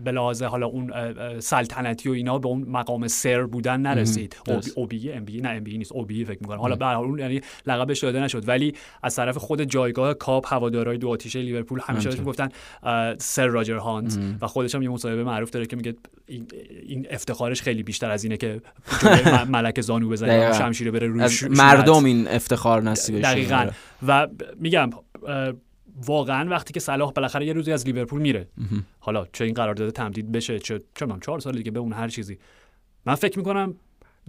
به 0.05 0.13
لحاظ 0.13 0.43
حالا 0.43 0.67
اون 0.67 0.93
سلطنتی 1.41 2.09
و 2.09 2.13
اینا 2.13 2.39
به 2.39 2.49
اون 2.49 2.65
مقام 2.69 3.09
سر 3.09 3.43
بودن 3.43 3.81
نرسید. 3.81 4.37
اوبی 4.75 5.13
ام 5.13 5.25
بی 5.25 5.41
نه 5.41 5.49
ام 5.49 5.65
بی 5.65 5.79
نیست. 5.79 5.93
اوبی 5.93 6.25
فکر 6.25 6.39
می‌کنم. 6.41 6.59
حالا 6.59 6.77
به 6.77 6.85
هر 6.85 6.95
حال 6.95 7.19
یعنی 7.19 7.41
لقبش 7.67 7.99
داده 7.99 8.21
نشد. 8.21 8.49
ولی 8.49 8.75
از 9.03 9.17
طرف 9.17 9.37
خود 9.37 9.63
جایگاه 9.63 10.15
کاپ 10.15 10.53
هوادارهای 10.53 10.99
دو 10.99 11.09
آتیشه 11.09 11.43
لیورپول 11.43 11.81
همیشه 11.83 12.09
بهش 12.09 12.19
می‌گفتن 12.19 12.49
سر 13.19 13.47
راجر 13.47 13.77
هانت. 13.77 14.19
و 14.41 14.47
خودش 14.47 14.75
هم 14.75 14.83
یه 14.83 14.89
مصاحبه 14.89 15.25
معروف 15.25 15.51
داره 15.51 15.67
که 15.67 15.77
میگه 15.77 15.95
این 16.87 17.07
افتخارش 17.11 17.63
خیلی 17.63 17.83
بیشتر 17.83 18.11
از 18.11 18.25
اینه 18.25 18.37
که 18.37 18.61
ملک 19.49 19.81
زانو 19.81 20.09
بزنه 20.09 20.53
شمشیر 20.59 20.91
بره 20.91 21.07
روش 21.07 21.45
مردم 21.65 22.05
این 22.05 22.29
افتخار 22.29 22.83
نصیبش 22.83 23.25
دقیقاً. 23.25 23.57
آره. 23.57 23.73
و 24.07 24.29
میگم 24.61 24.91
واقعا 26.07 26.51
وقتی 26.51 26.73
که 26.73 26.81
صلاح 26.81 27.13
بالاخره 27.13 27.47
یه 27.47 27.53
روزی 27.53 27.73
از 27.73 27.87
لیورپول 27.87 28.21
میره 28.21 28.49
حالا 28.99 29.27
چه 29.33 29.45
این 29.45 29.55
قرارداد 29.55 29.91
تمدید 29.91 30.33
بشه 30.33 30.59
چه 30.59 30.83
چه 30.95 31.07
چهار 31.21 31.41
سال 31.41 31.57
دیگه 31.57 31.71
به 31.71 31.81
اون 31.81 31.93
هر 31.93 32.09
چیزی. 32.09 32.39
من 33.07 33.15
فکر 33.15 33.39
می‌کنم 33.39 33.75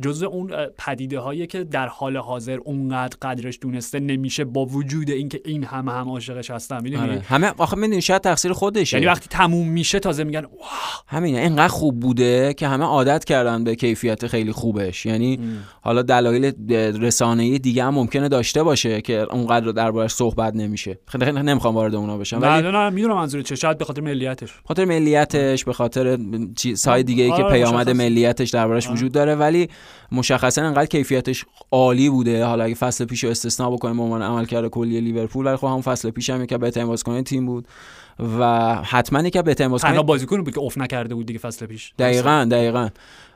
جزء 0.02 0.28
اون 0.28 0.52
پدیده 0.78 1.20
هایی 1.20 1.48
که 1.48 1.64
در 1.64 1.88
حال 1.88 2.18
حاضر 2.18 2.58
اونقدر 2.66 3.18
قدرش 3.22 3.60
دونسته 3.62 4.00
نمیشه 4.00 4.46
با 4.46 4.66
وجود 4.66 5.10
اینکه 5.10 5.41
این 5.46 5.64
همه 5.64 5.91
هم 5.91 6.10
عاشقش 6.10 6.52
هستن 6.52 6.82
می‌دونی؟ 6.84 7.04
آره. 7.04 7.20
همه 7.20 7.54
آخه 7.58 7.78
می‌دونی 7.78 8.02
شاید 8.02 8.22
تقصیر 8.22 8.54
خودشه. 8.54 8.98
یعنی 8.98 9.08
وقتی 9.08 9.28
تموم 9.30 9.68
میشه 9.68 10.00
تازه 10.00 10.24
میگن 10.24 10.41
واه 10.41 11.04
همینه 11.08 11.39
اینقدر 11.39 11.68
خوب 11.68 12.00
بوده 12.00 12.54
که 12.54 12.68
همه 12.68 12.86
عادت 12.86 13.26
کردن 13.26 13.64
به 13.64 13.76
کیفیت 13.76 14.28
خیلی 14.28 14.52
خوبش. 14.52 15.06
یعنی 15.06 15.39
حالا 15.82 16.02
دلایل 16.02 16.54
رسانه‌ای 17.02 17.60
دیگه 17.60 17.84
هم 17.84 17.93
ممکنه 17.93 18.30
داشته 18.30 18.64
باشه 18.64 19.02
که 19.02 19.20
اونقدر 19.20 19.72
دربارش 19.72 20.12
صحبت 20.12 20.56
نمیشه. 20.56 21.00
خیلی 21.08 21.32
نمی‌خوام 21.32 21.76
وارد 21.76 21.96
اونا 21.96 22.18
بشم. 22.18 22.41
ولی 22.41 22.62
نه 22.62 22.72
نه 22.72 22.89
می‌دونم 22.89 23.16
منظور 23.16 23.41
چه 23.41 23.56
شاید 23.56 23.78
به 23.78 23.86
خاطر 23.86 24.02
ملیتش. 24.02 24.52
به 24.52 24.68
خاطر 24.68 24.86
ملیتش 24.86 25.64
به 25.66 25.74
خاطر 25.74 26.18
چیزهای 26.56 27.04
دیگه 27.04 27.24
ای 27.24 27.30
که 27.30 27.43
آره، 27.43 27.54
پیامد 27.54 27.89
ملیتش 27.89 28.50
دربارش 28.50 28.89
وجود 28.89 29.12
داره. 29.12 29.36
ولی 29.36 29.70
مشخصا 30.11 30.61
انقدر 30.61 30.86
کیفیتش 30.86 31.45
عالی 31.71 32.09
بوده. 32.09 32.45
حالا 32.45 32.63
اگه 32.63 32.75
فصل 32.75 33.05
پیش 33.05 33.23
رو 33.23 33.29
استثنا 33.29 33.71
بکنیم 33.71 33.97
به 33.97 34.03
عنوان 34.03 34.21
عملکرد 34.21 34.67
کلی 34.67 35.01
لیورپول 35.01 35.45
ولی 35.45 35.55
خب 35.55 35.67
هم 35.67 35.81
فصل 35.81 36.09
پیش 36.09 36.29
هم 36.29 36.45
که 36.45 36.57
بهترین 36.57 36.88
بازیکن 36.88 37.21
تیم 37.21 37.45
بود 37.45 37.67
و 38.39 38.75
حتما 38.75 39.29
که 39.29 39.41
بهترین 39.41 39.69
بازیکن 39.69 40.01
بازیکن 40.01 40.43
بود 40.43 40.53
که 40.53 40.59
افت 40.59 40.78
نکرده 40.77 41.15
بود 41.15 41.25
دیگه 41.25 41.39
فصل 41.39 41.65
پیش. 41.65 41.93
دقیقاً 41.99 42.47
دقیقاً. 42.51 42.89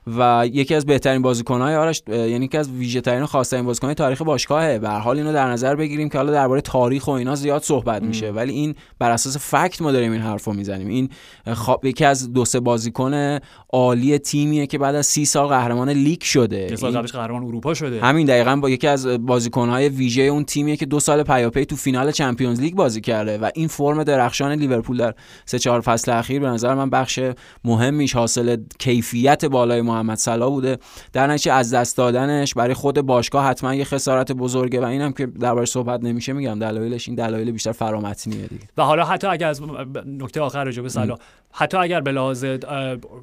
و 0.07 0.49
یکی 0.53 0.75
از 0.75 0.85
بهترین 0.85 1.21
بازیکن‌های 1.21 1.75
آرش 1.75 2.03
یعنی 2.07 2.47
که 2.47 2.59
از 2.59 2.69
ویژه 2.71 3.01
ترین 3.01 3.25
خاصترین 3.25 3.65
بازیکن‌های 3.65 3.95
تاریخ 3.95 4.21
باشگاهه. 4.21 4.79
به 4.79 4.89
حال 4.89 5.17
اینو 5.17 5.33
در 5.33 5.51
نظر 5.51 5.75
بگیریم 5.75 6.09
که 6.09 6.17
حالا 6.17 6.31
درباره 6.31 6.61
تاریخ 6.61 7.07
و 7.07 7.11
اینا 7.11 7.35
زیاد 7.35 7.63
صحبت 7.63 8.03
میشه. 8.03 8.31
ولی 8.31 8.53
این 8.53 8.75
بر 8.99 9.11
اساس 9.11 9.37
fact 9.38 9.82
ما 9.81 9.91
داریم 9.91 10.11
این 10.11 10.21
حرفو 10.21 10.53
می‌زنیم. 10.53 10.87
این 10.87 11.09
خب 11.53 11.86
یکی 11.85 12.05
از 12.05 12.33
دو 12.33 12.45
سه 12.45 12.59
بازیکن 12.59 13.39
عالی 13.69 14.17
تیمیه 14.17 14.67
که 14.67 14.77
بعد 14.77 14.95
از 14.95 15.05
سی 15.05 15.25
سال 15.25 15.47
قهرمان 15.47 15.89
لیگ 15.89 16.21
شده. 16.21 16.75
سال 16.75 16.97
قبلش 16.97 17.11
قهرمان 17.11 17.43
اروپا 17.43 17.73
شده. 17.73 18.01
همین 18.01 18.27
دقیقا 18.27 18.55
با 18.55 18.69
یکی 18.69 18.87
از 18.87 19.07
بازیکن‌های 19.07 19.89
ویژه 19.89 20.21
اون 20.21 20.43
تیمیه 20.43 20.75
که 20.77 20.85
دو 20.85 20.99
سال 20.99 21.23
پیاپی 21.23 21.65
تو 21.65 21.75
فینال 21.75 22.11
چمپیونز 22.11 22.61
لیگ 22.61 22.75
بازی 22.75 23.01
کرده 23.01 23.37
و 23.37 23.49
این 23.55 23.67
فرم 23.67 24.03
درخشان 24.03 24.51
لیورپول 24.51 24.97
در 24.97 25.13
سه 25.45 25.59
چهار 25.59 25.81
فصل 25.81 26.11
اخیر 26.11 26.39
به 26.39 26.47
نظر 26.47 26.73
من 26.73 26.89
بخش 26.89 27.19
مهمیش 27.63 28.15
حاصل 28.15 28.57
کیفیت 28.79 29.45
بالای 29.45 29.81
محمد 30.03 30.17
صلاح 30.17 30.49
بوده. 30.49 30.77
در 31.13 31.27
نتیجه 31.27 31.53
از 31.53 31.73
دست 31.73 31.97
دادنش 31.97 32.53
برای 32.53 32.73
خود 32.73 33.01
باشگاه 33.01 33.45
حتما 33.45 33.75
یه 33.75 33.83
خسارت 33.83 34.31
بزرگه 34.31 34.81
و 34.81 34.83
اینم 34.83 35.11
که 35.11 35.25
دربارش 35.25 35.69
صحبت 35.69 36.03
نمیشه 36.03 36.33
میگم. 36.33 36.59
دلایلش 36.59 37.07
این 37.07 37.15
دلایل 37.15 37.51
بیشتر 37.51 37.71
فرامتنیه 37.71 38.47
دیگه. 38.47 38.63
و 38.77 38.83
حالا 38.83 39.05
حتی 39.05 39.27
اگر 39.27 39.47
از 39.47 39.61
نکته 40.05 40.41
آخر 40.41 40.63
راجع 40.63 40.81
به 40.81 40.89
صلاح 40.89 41.17
حتی 41.53 41.77
اگر 41.77 42.01
به 42.01 42.11
لحاظ 42.11 42.45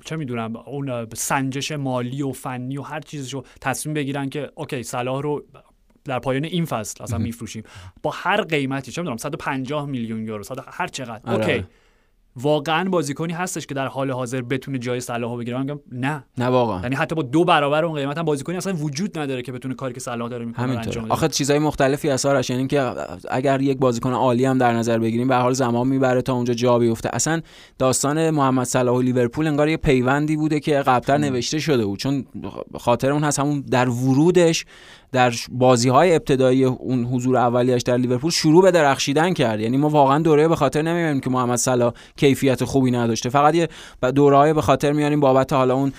چه 0.05 0.17
می‌دونم 0.17 0.57
اون 0.57 1.07
سنجش 1.15 1.73
مالی 1.73 2.23
و 2.23 2.33
فنی 2.33 2.79
و 2.79 2.83
هر 2.83 3.01
چیزشو 3.01 3.43
تصمیم 3.61 3.95
بگیرن 3.95 4.29
که 4.29 4.51
اوکی 4.55 4.83
صلاح 4.83 5.23
رو 5.23 5.45
در 6.05 6.19
پایان 6.19 6.45
این 6.45 6.65
فصل 6.65 7.03
اصلا 7.03 7.19
میفروشیم. 7.19 7.63
با 8.03 8.11
هر 8.15 8.43
قیمتی 8.43 8.93
چه 8.93 9.03
می‌دونم 9.03 9.17
150 9.17 9.87
میلیون 9.87 10.27
یورو 10.27 10.45
هر 10.67 10.87
چقدر. 10.87 11.21
آره. 11.25 11.45
اوکی. 11.45 11.65
واقعا 12.37 12.89
بازیکنی 12.89 13.33
هستش 13.33 13.67
که 13.67 13.75
در 13.75 13.87
حال 13.87 14.11
حاضر 14.11 14.43
بتونه 14.43 14.79
جای 14.79 15.01
صلاح 15.01 15.39
بگیره. 15.39 15.59
من 15.59 15.79
نه. 15.93 16.25
نه 16.39 16.47
واقعا. 16.47 16.81
یعنی 16.83 16.95
حتی 16.95 17.15
با 17.15 17.23
دو 17.23 17.45
برابر 17.45 17.85
اون 17.85 17.95
قیمت 17.95 18.19
هم 18.19 18.25
بازیکنی 18.25 18.57
اصلا 18.57 18.75
وجود 18.75 19.19
نداره 19.19 19.43
که 19.43 19.53
بتونه 19.53 19.75
کاری 19.75 19.95
که 19.95 20.01
صلاح 20.01 20.29
داره 20.29 20.45
می‌کنه 20.45 20.79
انجام 20.79 21.05
بده. 21.05 21.13
آخه 21.13 21.29
چیزای 21.29 21.59
مختلفی 21.59 22.09
هست 22.09 22.51
یعنی 22.51 22.67
که 22.67 22.93
اگر 23.31 23.61
یک 23.61 23.79
بازیکن 23.79 24.13
عالی 24.13 24.45
هم 24.45 24.59
در 24.59 24.73
نظر 24.73 24.99
بگیریم 24.99 25.29
به 25.29 25.37
حال 25.37 25.53
زمان 25.53 25.89
می‌بره 25.89 26.23
تا 26.23 26.33
اونجا 26.33 26.55
جا 26.55 26.79
بیفته. 26.79 27.11
اصلا 27.13 27.41
داستان 27.79 28.31
محمد 28.31 28.67
صلاح 28.67 28.97
و 28.97 29.01
لیورپول 29.01 29.47
انگار 29.47 29.69
یه 29.69 29.77
پیوندی 29.77 30.37
بوده 30.37 30.61
که 30.61 30.75
قبلتر 30.75 31.19
نوشته 31.19 31.59
شده 31.59 31.87
بود. 31.87 31.99
چون 31.99 32.25
خاطر 32.75 33.13
اون 33.13 33.25
هست 33.25 33.39
همون 33.39 33.61
در 33.61 33.89
ورودش 33.89 34.65
در 35.17 35.33
بازی 35.51 35.89
های 35.89 36.15
ابتدایی 36.15 36.65
اون 36.65 37.05
حضور 37.05 37.37
اولیش 37.37 37.83
در 37.83 37.97
لیورپول 37.97 38.31
شروع 38.31 38.63
به 38.63 38.71
درخشیدن 38.71 39.33
کرد. 39.33 39.61
یعنی 39.61 39.77
ما 39.77 39.89
واقعا 39.89 40.19
دوره 40.19 40.49
به 40.49 40.57
خاطر 40.57 40.83
نمیاریم 40.83 41.21
که 41.21 41.31
محمد 41.31 41.59
صلاح 41.59 41.93
کیفیت 42.17 42.65
خوبی 42.65 42.91
نداشته. 42.91 43.29
فقط 43.29 43.55
یه 43.55 43.69
دوره 44.15 44.53
به 44.53 44.63
خاطر 44.63 44.93
میاریم 44.93 45.21
بابت 45.21 45.53
حالا 45.53 45.75
اون 45.75 45.93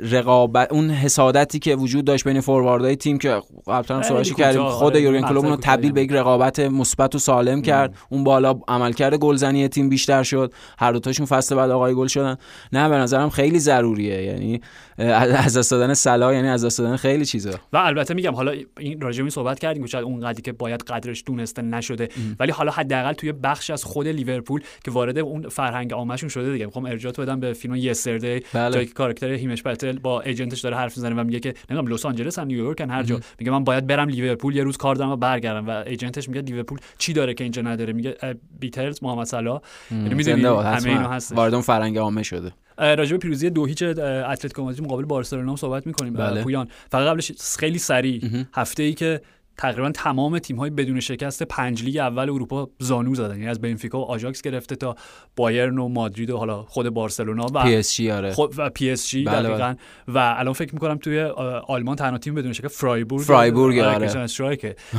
رقابت 0.00 0.72
اون 0.72 0.90
حسادتی 0.90 1.58
که 1.58 1.76
وجود 1.76 2.04
داشت 2.04 2.24
بین 2.24 2.40
فورواردهای 2.40 2.96
تیم 2.96 3.18
که 3.18 3.42
قبلا 3.66 4.02
صحبت 4.02 4.30
کردیم. 4.30 4.68
خود 4.68 4.96
یورگن 4.96 5.28
کلوپ 5.28 5.44
اون 5.44 5.56
تبدیل 5.56 5.92
به 5.92 6.02
یک 6.02 6.12
رقابت 6.12 6.60
مثبت 6.60 7.14
و 7.14 7.18
سالم 7.18 7.62
کرد. 7.62 7.94
اون 8.08 8.24
بالا 8.24 8.54
عملکرد 8.68 9.14
گلزنی 9.14 9.68
تیم 9.68 9.88
بیشتر 9.88 10.22
شد. 10.22 10.52
هر 10.78 10.92
دو 10.92 10.98
تاشون 10.98 11.26
فصل 11.26 11.54
بعد 11.56 11.70
آقای 11.70 11.94
گل 11.94 12.06
شدن. 12.06 12.36
نه 12.72 12.88
به 12.88 12.96
نظرم 12.96 13.30
خیلی 13.30 13.58
ضروریه. 13.58 14.22
یعنی 14.22 14.60
از 14.98 15.56
دست 15.56 15.70
دادن 15.70 15.94
صلاح 15.94 16.34
یعنی 16.34 16.48
از 16.48 16.64
دست 16.64 16.78
دادن 16.78 16.96
خیلی 16.96 17.24
چیزا. 17.24 17.50
و 17.72 17.76
البته 17.76 18.14
میگم 18.14 18.34
حالا 18.34 18.52
این 18.78 19.00
راجع 19.00 19.22
می 19.22 19.30
صحبت 19.30 19.58
کردیم 19.58 19.82
که 19.82 19.88
شاید 19.88 20.04
اون 20.04 20.20
قدری 20.20 20.42
که 20.42 20.52
باید 20.52 20.82
قدرش 20.82 21.22
دونسته 21.26 21.62
نشده. 21.62 22.08
ولی 22.40 22.52
حالا 22.52 22.70
حداقل 22.70 23.12
توی 23.12 23.32
بخش 23.32 23.70
از 23.70 23.84
خود 23.84 24.08
لیورپول 24.08 24.62
که 24.84 24.90
وارد 24.90 25.18
اون 25.18 25.48
فرهنگ 25.48 25.92
عامشون 25.92 26.28
شده 26.28 26.52
دیگه. 26.52 26.66
می‌خوام 26.66 26.84
ارجاعات 26.84 27.20
بدم 27.20 27.40
به 27.40 27.52
فیلم 27.52 27.74
یستردی 27.74 28.42
بله. 28.52 28.74
جایی 28.74 28.86
که 28.86 28.92
کاراکتر 28.92 29.32
هیمش 29.32 29.62
پتل 29.62 29.98
با 29.98 30.20
ایجنتش 30.20 30.60
داره 30.60 30.76
حرف 30.76 30.96
می‌زنه 30.96 31.20
و 31.20 31.24
میگه 31.24 31.40
که 31.40 31.54
نمی‌دونم 31.70 31.94
لس 31.94 32.06
آنجلس 32.06 32.38
هم 32.38 32.46
نیویورک 32.46 32.80
هر 32.80 33.02
جا. 33.02 33.20
میگه 33.38 33.52
من 33.52 33.64
باید 33.64 33.86
برم 33.86 34.08
لیورپول 34.08 34.56
یه 34.56 34.62
روز 34.62 34.76
کار 34.76 34.94
دارم 34.94 35.10
و 35.10 35.16
برگردم. 35.16 35.68
و 35.68 35.70
ایجنتش 35.70 36.28
میگه 36.28 36.40
لیورپول 36.40 36.78
چی 36.98 37.12
داره 37.12 37.34
که 37.34 37.44
اینجا 37.44 37.62
نداره؟ 37.62 37.92
میگه 37.92 38.16
بیترز 38.60 39.02
محمد 39.02 39.26
صلاح. 39.26 39.60
یعنی 39.90 40.14
می‌دونی 40.14 40.42
همه 40.42 40.88
اینو 40.88 41.08
هست 41.08 41.32
وارد 41.32 41.54
اون 41.54 41.62
فرهنگ 41.62 41.98
عامه 41.98 42.22
شده. 42.22 42.52
راجع 42.78 43.12
به 43.12 43.18
پیروزی 43.18 43.50
دو 43.50 43.66
هیچ 43.66 43.82
اتلتیکو 43.82 44.62
مادرید 44.62 44.84
مقابل 44.84 45.04
بارسلونا 45.04 45.56
صحبت 45.56 45.86
می‌کنیم. 45.86 46.12
بله. 46.12 46.42
پویان 46.42 46.68
فقط 46.90 47.08
قبلش 47.08 47.32
خیلی 47.58 47.78
سریع. 47.78 48.44
هفته 48.54 48.82
ای 48.82 48.94
که 48.94 49.20
تقریبا 49.58 49.90
تمام 49.90 50.38
تیم 50.38 50.56
های 50.56 50.70
بدون 50.70 51.00
شکست 51.00 51.42
پنج 51.42 51.84
لیگ 51.84 51.96
اول 51.96 52.30
اروپا 52.30 52.70
زانو 52.78 53.14
زدن. 53.14 53.34
یعنی 53.34 53.48
از 53.48 53.60
بنفیکا 53.60 54.00
و 54.00 54.04
آژاکس 54.04 54.42
گرفته 54.42 54.76
تا 54.76 54.96
بایرن 55.36 55.78
و 55.78 55.88
مادرید 55.88 56.30
و 56.30 56.38
حالا 56.38 56.62
خود 56.62 56.88
بارسلونا 56.88 57.46
و 57.54 57.62
پی 57.62 57.76
اس 57.76 57.94
جی 57.94 58.10
آره. 58.10 58.32
خود 58.32 58.54
و 58.56 58.70
پی 58.70 58.90
اس 58.90 59.08
جی 59.08 59.24
بله 59.24 59.48
دقیقاً. 59.48 59.56
بله. 59.56 59.76
و 60.08 60.34
الان 60.38 60.52
فکر 60.52 60.74
می‌کنم 60.74 60.96
توی 60.96 61.20
آلمان 61.66 61.96
تنها 61.96 62.18
تیم 62.18 62.34
بدون 62.34 62.52
شکست 62.52 62.80
فرایبورگ 62.80 63.22
فرایبورگ 63.22 63.78
آره. 63.78 64.26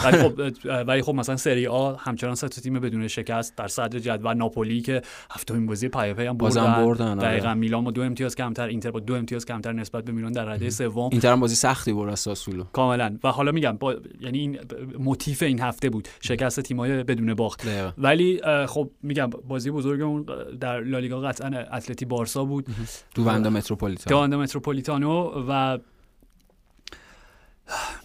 ولی 0.06 0.18
خب 0.18 0.42
ولی 0.88 1.02
خب 1.02 1.14
مثلا 1.14 1.38
سری 1.38 1.68
آ 1.68 1.94
همچنان 1.94 2.36
سه 2.36 2.48
تیم 2.48 2.80
بدون 2.80 3.08
شکست 3.08 3.56
در 3.56 3.68
صدر 3.68 4.00
جدول 4.00 4.34
ناپولی 4.34 4.82
که 4.82 5.02
هفتمین 5.32 5.66
بازی 5.66 5.88
پیاپی 5.88 6.26
هم 6.26 6.38
بردن, 6.38 6.74
بردن 6.74 7.20
آره. 7.20 7.22
دقیقاً 7.22 7.54
میلان 7.54 7.84
با 7.84 7.92
دو 7.92 8.02
امتیاز 8.02 8.36
کمتر 8.36 8.68
اینتر 8.68 8.92
با 8.92 9.00
دو 9.00 9.16
امتیاز 9.16 9.46
کمتر 9.46 9.72
نسبت 9.72 10.06
به 10.06 10.12
میلان 10.12 10.32
در 10.32 10.46
رده 10.46 10.70
سوم. 10.70 11.10
اینتر 11.12 11.32
هم 11.32 11.40
بازی 11.40 11.56
سختی 11.56 11.94
برد 11.94 12.12
با 12.12 12.20
ساسولو 12.20 12.64
کاملا. 12.74 13.18
و 13.24 13.32
حالا 13.32 13.52
میگم 13.52 13.78
با... 13.78 13.96
یعنی 14.22 14.47
این 14.48 14.60
موتیف 15.00 15.44
این 15.44 15.60
هفته 15.62 15.90
بود. 15.90 16.08
شکست 16.22 16.60
تیمای 16.60 17.04
بدون 17.04 17.34
باخت. 17.34 17.68
ولی 17.98 18.42
خب 18.68 18.90
میگم 19.04 19.30
بازی 19.30 19.72
بزرگمون 19.72 20.26
در 20.60 20.80
لالیگا 20.80 21.22
قطعا 21.22 21.48
اتلتی 21.48 22.06
بارسا 22.06 22.46
بود. 22.46 22.66
دو 23.16 23.24
متروپولیتانو. 23.24 24.28
دو 24.28 24.38
متروپولیتانو 24.38 25.46
و 25.50 25.78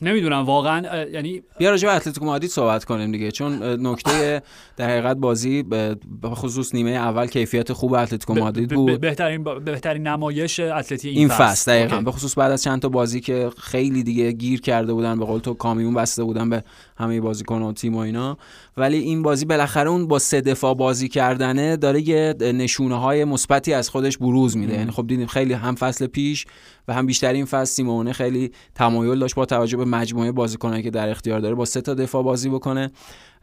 نمی‌دونم 0.02 0.44
واقعا 0.44 1.06
یعنی 1.06 1.42
بیا 1.58 1.70
راجع 1.70 1.88
به 1.88 1.94
اتلتیکو 1.94 2.26
مادرید 2.26 2.50
صحبت 2.50 2.84
کنیم 2.84 3.12
دیگه 3.12 3.30
چون 3.30 3.62
نکته 3.86 4.42
در 4.76 4.88
حقیقت 4.90 5.16
بازی 5.16 5.62
به 5.62 5.96
خصوص 6.24 6.74
نیمه 6.74 6.90
اول 6.90 7.26
کیفیت 7.26 7.72
خوب 7.72 7.94
اتلتیکو 7.94 8.34
مادرید 8.34 8.70
بود. 8.70 9.00
بهترین 9.00 9.44
بهترین 9.64 10.06
نمایش 10.06 10.60
اتلتی 10.60 11.08
این, 11.08 11.18
این 11.18 11.28
فصل. 11.28 11.72
دقیقاً. 11.72 12.00
به 12.00 12.12
خصوص 12.12 12.38
بعد 12.38 12.52
از 12.52 12.62
چند 12.62 12.82
تا 12.82 12.88
بازی 12.88 13.20
که 13.20 13.50
خیلی 13.58 14.02
دیگه 14.02 14.32
گیر 14.32 14.60
کرده 14.60 14.92
بودن 14.92 15.18
به 15.18 15.24
قول 15.24 15.40
تو 15.40 15.54
کامیون 15.54 15.94
بسته 15.94 16.24
بودن 16.24 16.50
به 16.50 16.64
همه 17.02 17.20
بازیکن 17.20 17.62
و 17.62 17.72
تیم 17.72 17.94
و 17.94 17.98
اینا. 17.98 18.38
ولی 18.76 18.98
این 18.98 19.22
بازی 19.22 19.44
بالاخره 19.44 19.90
اون 19.90 20.06
با 20.06 20.18
سه 20.18 20.40
دفاع 20.40 20.74
بازی 20.74 21.08
کردنه 21.08 21.76
داره 21.76 22.08
یه 22.08 22.34
نشونه 22.40 23.00
های 23.00 23.24
مثبتی 23.24 23.72
از 23.72 23.88
خودش 23.88 24.18
بروز 24.18 24.56
میده. 24.56 24.74
یعنی 24.74 24.90
خب 24.90 25.06
دیدیم 25.06 25.26
خیلی 25.26 25.52
هم 25.52 25.74
فصل 25.74 26.06
پیش 26.06 26.46
و 26.88 26.94
هم 26.94 27.06
بیشتر 27.06 27.32
این 27.32 27.44
فصل 27.44 27.72
سیمونه 27.72 28.12
خیلی 28.12 28.52
تمایل 28.74 29.18
داشت 29.18 29.34
با 29.34 29.46
توجه 29.46 29.76
به 29.76 29.84
مجموعه 29.84 30.32
بازیکنایی 30.32 30.82
که 30.82 30.90
در 30.90 31.08
اختیار 31.08 31.40
داره 31.40 31.54
با 31.54 31.64
سه 31.64 31.80
تا 31.80 31.94
دفاع 31.94 32.22
بازی 32.22 32.48
بکنه. 32.48 32.90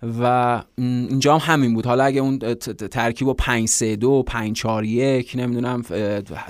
و 0.04 0.62
اینجا 0.78 1.38
هم 1.38 1.54
همین 1.54 1.74
بود. 1.74 1.86
حالا 1.86 2.04
اگه 2.04 2.22
اون 2.22 2.40
ترکیب 2.92 3.34
5 3.34 3.68
3 3.68 3.96
2 3.96 4.24
5 4.28 4.56
4 4.58 4.84
1 4.84 5.36
نمی‌دونم 5.36 5.82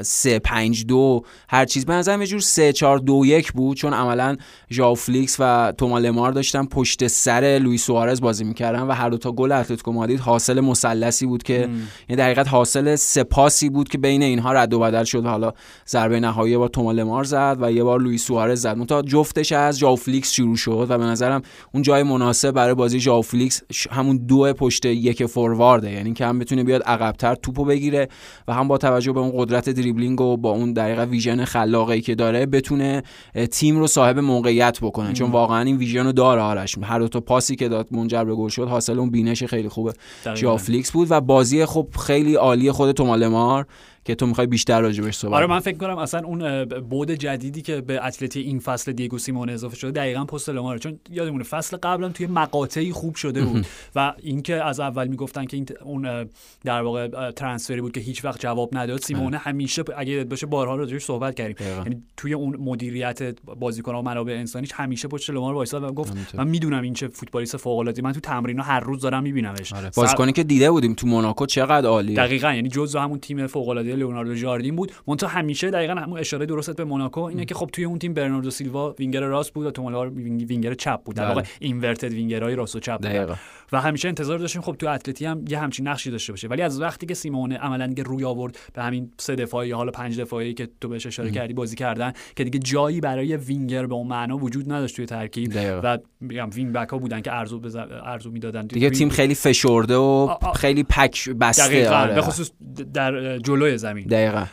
3 0.02 0.40
5 0.40 0.86
2 0.86 1.24
هر 1.50 1.66
چیز. 1.66 1.86
به 1.86 1.94
نظرم 1.94 2.22
یه 2.22 2.28
جور 2.28 2.40
3 2.40 2.74
4 2.74 3.00
2 3.00 3.26
1 3.26 3.52
بود 3.52 3.78
چون 3.78 3.94
عملا 3.94 4.38
ژاو 4.72 4.96
فلیکس 4.96 5.36
و 5.40 5.74
توما 5.78 6.00
لمار 6.00 6.32
داشتن 6.32 6.66
پشت 6.66 7.08
سر 7.08 7.60
لوئیس 7.64 7.84
سوارز 7.84 8.22
بازی 8.22 8.44
می‌کردن 8.44 8.82
و 8.82 8.92
هر 8.92 9.10
دو 9.10 9.18
تا 9.18 9.32
گل 9.32 9.52
اتلتیکو 9.52 9.92
مادرید 9.92 10.20
حاصل 10.20 10.60
مثلثی 10.60 11.26
بود 11.26 11.44
که 11.44 11.54
یعنی 11.54 12.16
در 12.16 12.26
حقیقت 12.26 12.48
حاصل 12.48 12.96
سه 12.96 13.26
پاسی 13.26 13.70
بود 13.70 13.90
که 13.90 13.98
بین 13.98 14.24
اینها 14.24 14.54
رد 14.54 14.74
و 14.74 14.80
بدل 14.80 15.04
شد. 15.04 15.26
و 15.26 15.30
حالا 15.30 15.54
ضربه 15.88 16.20
نهایی 16.20 16.58
بار 16.58 16.70
توما 16.70 16.92
لمار 16.92 17.24
زد 17.24 17.58
و 17.62 17.72
یه 17.72 17.84
بار 17.84 18.00
لوئیس 18.00 18.26
سوارز 18.26 18.62
زد. 18.62 18.86
تا 18.86 19.02
جفتش 19.02 19.52
از 19.52 19.80
ژاو 19.80 19.96
فلیکس 19.96 20.32
شروع 20.32 20.56
شد 20.56 20.88
و 20.90 20.98
به 20.98 21.06
نظرم 21.06 21.42
اون 21.74 21.84
جای 21.84 22.04
مناسب 22.04 22.52
برای 22.52 22.74
بازی 22.74 23.00
ژاو 23.00 23.22
فلیکس 23.40 23.62
همون 23.92 24.18
دو 24.18 24.54
پشت 24.54 24.86
یک 24.86 25.26
فوروارده. 25.26 25.92
یعنی 25.92 26.14
که 26.14 26.26
هم 26.26 26.40
بتونه 26.40 26.64
بیاد 26.64 26.84
عقبتر 26.84 27.36
توپو 27.36 27.66
بگیره 27.66 28.08
و 28.48 28.54
هم 28.54 28.68
با 28.68 28.78
توجه 28.78 29.12
به 29.12 29.20
اون 29.20 29.32
قدرت 29.36 29.70
دریبلینگ 29.70 30.22
و 30.22 30.38
با 30.38 30.52
اون 30.52 30.74
دقیقا 30.74 31.06
vision 31.06 31.46
خلاقی 31.46 32.02
که 32.02 32.16
داره 32.16 32.46
بتونه 32.46 33.04
تیم 33.52 33.80
رو 33.80 33.88
صاحب 33.88 34.20
موقعیت 34.20 34.80
بکنه. 34.82 35.14
چون 35.14 35.32
واقعا 35.32 35.62
این 35.62 35.78
vision 35.78 36.06
رو 36.06 36.12
داره 36.12 36.42
آرش. 36.42 36.78
هر 36.84 37.00
دو 37.00 37.08
تا 37.08 37.20
پاسی 37.20 37.56
که 37.56 37.70
داد 37.70 37.88
منجر 37.92 38.24
به 38.24 38.36
گل 38.36 38.50
شد 38.50 38.68
حاصل 38.68 39.00
اون 39.00 39.10
بینش 39.10 39.44
خیلی 39.44 39.70
خوبه 39.70 39.94
ژاو 40.36 40.58
فلیکس 40.58 40.92
بود 40.92 41.08
و 41.12 41.22
بازی 41.22 41.66
خب 41.66 41.88
خیلی 42.06 42.36
عالی 42.36 42.72
خود 42.72 42.92
توما 42.92 43.29
لمار 43.29 43.66
که 44.10 44.16
تو 44.16 44.26
می‌خوای 44.26 44.48
بیشتر 44.48 44.82
راجبش 44.82 45.16
صحبت 45.16 45.34
آره 45.34 45.48
من 45.48 45.60
فکر 45.60 45.78
کنم 45.78 45.98
اصلا 45.98 46.22
اون 46.26 46.66
بود 46.66 47.12
جدیدی 47.12 47.62
که 47.62 47.82
به 47.82 48.06
اتلتی 48.06 48.40
این 48.40 48.60
فصل 48.60 48.92
دیگو 48.92 49.18
سیمون 49.18 49.50
اضافه 49.50 49.76
شده 49.76 49.92
دقیقا 49.92 50.26
پست 50.26 50.50
لمار 50.50 50.78
چون 50.78 51.00
یادمونه 51.12 51.44
فصل 51.44 51.78
قبلا 51.78 52.10
توی 52.10 52.28
مقاطعی 52.28 52.92
خوب 52.92 53.16
شده 53.16 53.42
بود 53.42 53.66
و 53.96 54.14
اینکه 54.24 54.64
از 54.64 54.80
اول 54.80 55.08
می‌گفتن 55.08 55.46
که 55.46 55.58
این 55.58 55.66
اون 55.84 56.30
در 56.64 56.82
واقع 56.82 57.32
transfer 57.32 57.76
ی 57.76 57.82
بود 57.82 57.92
که 57.92 58.00
هیچ 58.00 58.26
وقت 58.26 58.42
جواب 58.42 58.70
نداد. 58.78 59.00
سیمونه 59.00 59.38
همیشه 59.38 59.84
اگه 59.98 60.24
باشه 60.24 60.46
بارها 60.46 60.76
راجبش 60.76 61.04
صحبت 61.04 61.36
کردیم. 61.36 61.56
یعنی 61.68 62.04
توی 62.18 62.34
اون 62.34 62.56
مدیریت 62.60 63.40
بازیکن 63.60 63.96
و 63.96 64.02
منابع 64.02 64.34
انسانیش 64.34 64.72
همیشه 64.74 65.08
پشت 65.08 65.30
لمار 65.30 65.54
وایساد 65.54 65.84
و 65.84 65.92
گفت 65.92 66.36
من 66.36 66.48
می‌دونم 66.48 66.82
این 66.84 66.94
چه 66.94 67.08
فوتبالیست 67.08 67.58
فوق 67.58 67.80
العاده 67.80 68.02
من 68.02 68.14
تو 68.14 68.20
تمرین 68.20 68.60
هر 68.60 68.80
روز 68.80 69.02
دارم 69.02 69.24
میبینمش. 69.24 69.74
آره. 69.74 69.92
بازیکنی 69.96 70.32
که 70.32 70.44
دیده 70.44 70.72
بودیم 70.72 70.94
تو 70.94 71.08
موناکو 71.08 71.46
چقدر 71.46 71.88
عالی 71.88 72.14
دقیقاً. 72.14 72.54
یعنی 72.54 72.70
جزء 72.70 73.00
همون 73.00 73.20
تیم 73.20 73.48
فوق 73.48 73.70
العاده 73.70 73.96
لئوناردو 74.00 74.36
ژاردیم 74.36 74.76
بود. 74.76 74.92
منتها 75.08 75.28
همیشه 75.28 75.72
دقیقا 75.72 75.94
همون 75.94 76.20
اشاره 76.20 76.46
درست 76.46 76.76
به 76.76 76.84
موناکو 76.84 77.22
اینه 77.22 77.46
که 77.46 77.56
خب 77.56 77.70
توی 77.74 77.84
اون 77.86 78.00
تیم 78.00 78.14
برناردو 78.14 78.52
سیلوا 78.52 78.96
وینگر 79.00 79.22
راست 79.22 79.54
بود 79.54 79.66
و 79.66 79.72
توما 79.72 79.91
لمار 79.91 80.10
وینگر 80.10 80.74
چپ 80.74 81.04
بود. 81.04 81.16
در 81.16 81.28
واقع 81.28 81.44
inverted 81.60 82.14
وینگرهای 82.14 82.56
راست 82.56 82.76
و 82.76 82.80
چپ 82.80 82.98
بود. 82.98 83.38
و 83.72 83.82
همیشه 83.82 84.08
انتظار 84.08 84.40
داشتیم 84.40 84.62
خب 84.62 84.76
تو 84.80 84.88
اتلتی 84.88 85.26
هم 85.26 85.46
یه 85.50 85.60
همچین 85.60 85.88
نقشی 85.88 86.12
داشته 86.12 86.34
باشه. 86.34 86.48
ولی 86.48 86.62
از 86.62 86.82
وقتی 86.82 87.06
که 87.06 87.14
سیمونه 87.14 87.58
عملا 87.58 87.88
دیگه 87.88 88.04
روی 88.04 88.26
آورد 88.26 88.58
به 88.74 88.84
همین 88.84 89.12
سه 89.18 89.36
دفاعی 89.36 89.72
حالا 89.72 89.92
پنج 89.92 90.20
دفاعی 90.20 90.54
که 90.54 90.70
تو 90.82 90.88
بهش 90.88 91.06
اشاره 91.06 91.32
کردی 91.32 91.54
بازی 91.54 91.76
کردن 91.76 92.14
که 92.36 92.44
دیگه 92.44 92.60
جایی 92.60 93.02
برای 93.02 93.38
وینگر 93.38 93.86
به 93.86 93.96
اون 93.96 94.08
معنا 94.08 94.38
وجود 94.38 94.72
نداشت 94.72 94.96
توی 94.96 95.06
ترکیب 95.06 95.54
و 95.84 95.98
میگم 96.22 96.50
وینگ 96.54 96.74
بک 96.74 96.90
ها 96.90 96.98
بودن 96.98 97.22
که 97.22 97.34
عرضو 97.34 97.60
بز... 97.60 97.76
عرضو 97.76 98.32
می‌دادن. 98.32 98.68
دیگه 98.68 98.90
تیم 98.90 99.10
خیلی 99.10 99.36
فشرده 99.36 99.96
و 99.96 100.36
خیلی 100.56 100.84
pack 100.84 101.30
بسته. 101.30 101.90
آره. 101.90 102.16
به 102.16 102.22
خصوص 102.22 102.52
در 102.94 103.38
جلوی 103.38 103.78
زمین. 103.78 104.08
دقیقا. 104.08 104.46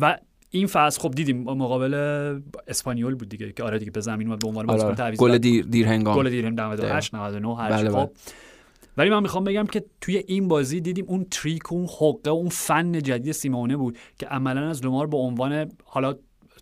و 0.00 0.18
این 0.54 0.66
فصل 0.66 1.00
خب 1.00 1.10
دیدیم 1.10 1.42
مقابل 1.42 1.94
اسپانیول 2.68 3.14
بود 3.14 3.28
دیگه 3.28 3.52
که 3.52 3.62
آره 3.62 3.78
دیگه 3.78 3.90
به 3.90 4.00
زمین 4.00 4.26
اومد 4.26 4.38
به 4.38 4.48
عنوان 4.48 4.66
بازیکن 4.66 4.86
آره. 4.86 4.96
تعویض 4.96 5.18
گل 5.18 5.38
دیر 5.38 5.64
دیر 5.64 5.86
هنگام 5.86 6.16
گل 6.16 6.30
دیر 6.30 6.50
98 6.50 7.14
99 7.14 7.56
هر 7.56 7.70
بله. 7.70 7.90
خب. 7.90 8.10
ولی 8.96 9.10
من 9.10 9.22
می‌خوام 9.22 9.44
بگم 9.44 9.66
که 9.66 9.84
توی 10.00 10.16
این 10.16 10.48
بازی 10.48 10.80
دیدیم 10.80 11.04
اون 11.08 11.26
تریک 11.30 11.72
اون 11.72 11.86
حقه 12.00 12.30
اون 12.30 12.48
فن 12.48 12.92
جدید 12.92 13.32
سیمونه 13.32 13.76
بود 13.76 13.98
که 14.18 14.26
عملا 14.26 14.68
از 14.68 14.84
لومار 14.84 15.06
به 15.06 15.16
عنوان 15.16 15.70
حالا 15.84 16.14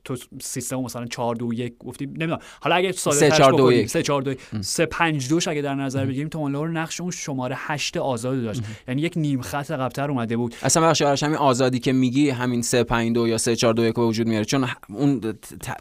تو 0.04 0.16
سیستم 0.40 0.76
مثلا 0.76 1.06
4 1.06 1.34
2 1.34 1.52
1 1.52 1.78
گفتیم 1.78 2.08
نمی‌دونم. 2.08 2.38
حالا 2.60 2.76
اگه 2.76 2.92
ساده 2.92 3.16
3 3.16 3.30
4 3.30 3.52
2 3.52 3.72
1 3.72 3.90
3 3.90 4.02
4 4.02 4.22
2 4.22 4.34
3 4.60 4.86
5 4.86 5.28
2 5.28 5.38
اگه 5.46 5.62
در 5.62 5.74
نظر 5.74 6.06
بگیریم 6.06 6.28
تو 6.28 6.48
رو 6.48 6.68
نقش 6.68 7.00
اون 7.00 7.10
شماره 7.10 7.56
8 7.58 7.96
آزاد 7.96 8.42
داشت. 8.42 8.62
یعنی 8.88 9.02
یک 9.02 9.12
نیم 9.16 9.40
خط 9.40 9.70
عقب‌تر 9.70 10.10
اومده 10.10 10.36
بود. 10.36 10.54
اصلا 10.62 10.88
بخش 10.88 11.02
آرش 11.02 11.22
همین 11.22 11.36
آزادی 11.36 11.78
که 11.78 11.92
میگی 11.92 12.30
همین 12.30 12.62
3 12.62 12.84
5 12.84 13.14
2 13.14 13.28
یا 13.28 13.38
3 13.38 13.56
4 13.56 13.74
2 13.74 13.84
1 13.84 13.94
به 13.94 14.02
وجود 14.02 14.26
میاره. 14.26 14.44
چون 14.44 14.68
اون 14.88 15.20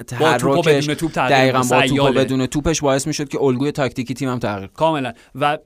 تحرکش 0.07 0.89
دقیقاً 1.15 1.63
با 1.69 1.81
توپ 1.87 2.13
بدون 2.13 2.45
توپش 2.45 2.81
باعث 2.81 3.07
می‌شد 3.07 3.29
که 3.29 3.41
الگوی 3.41 3.71
تاکتیکی 3.71 4.13
تیم 4.13 4.29
هم 4.29 4.39
تغییر 4.39 4.67
کاملا. 4.67 5.13
و 5.35 5.57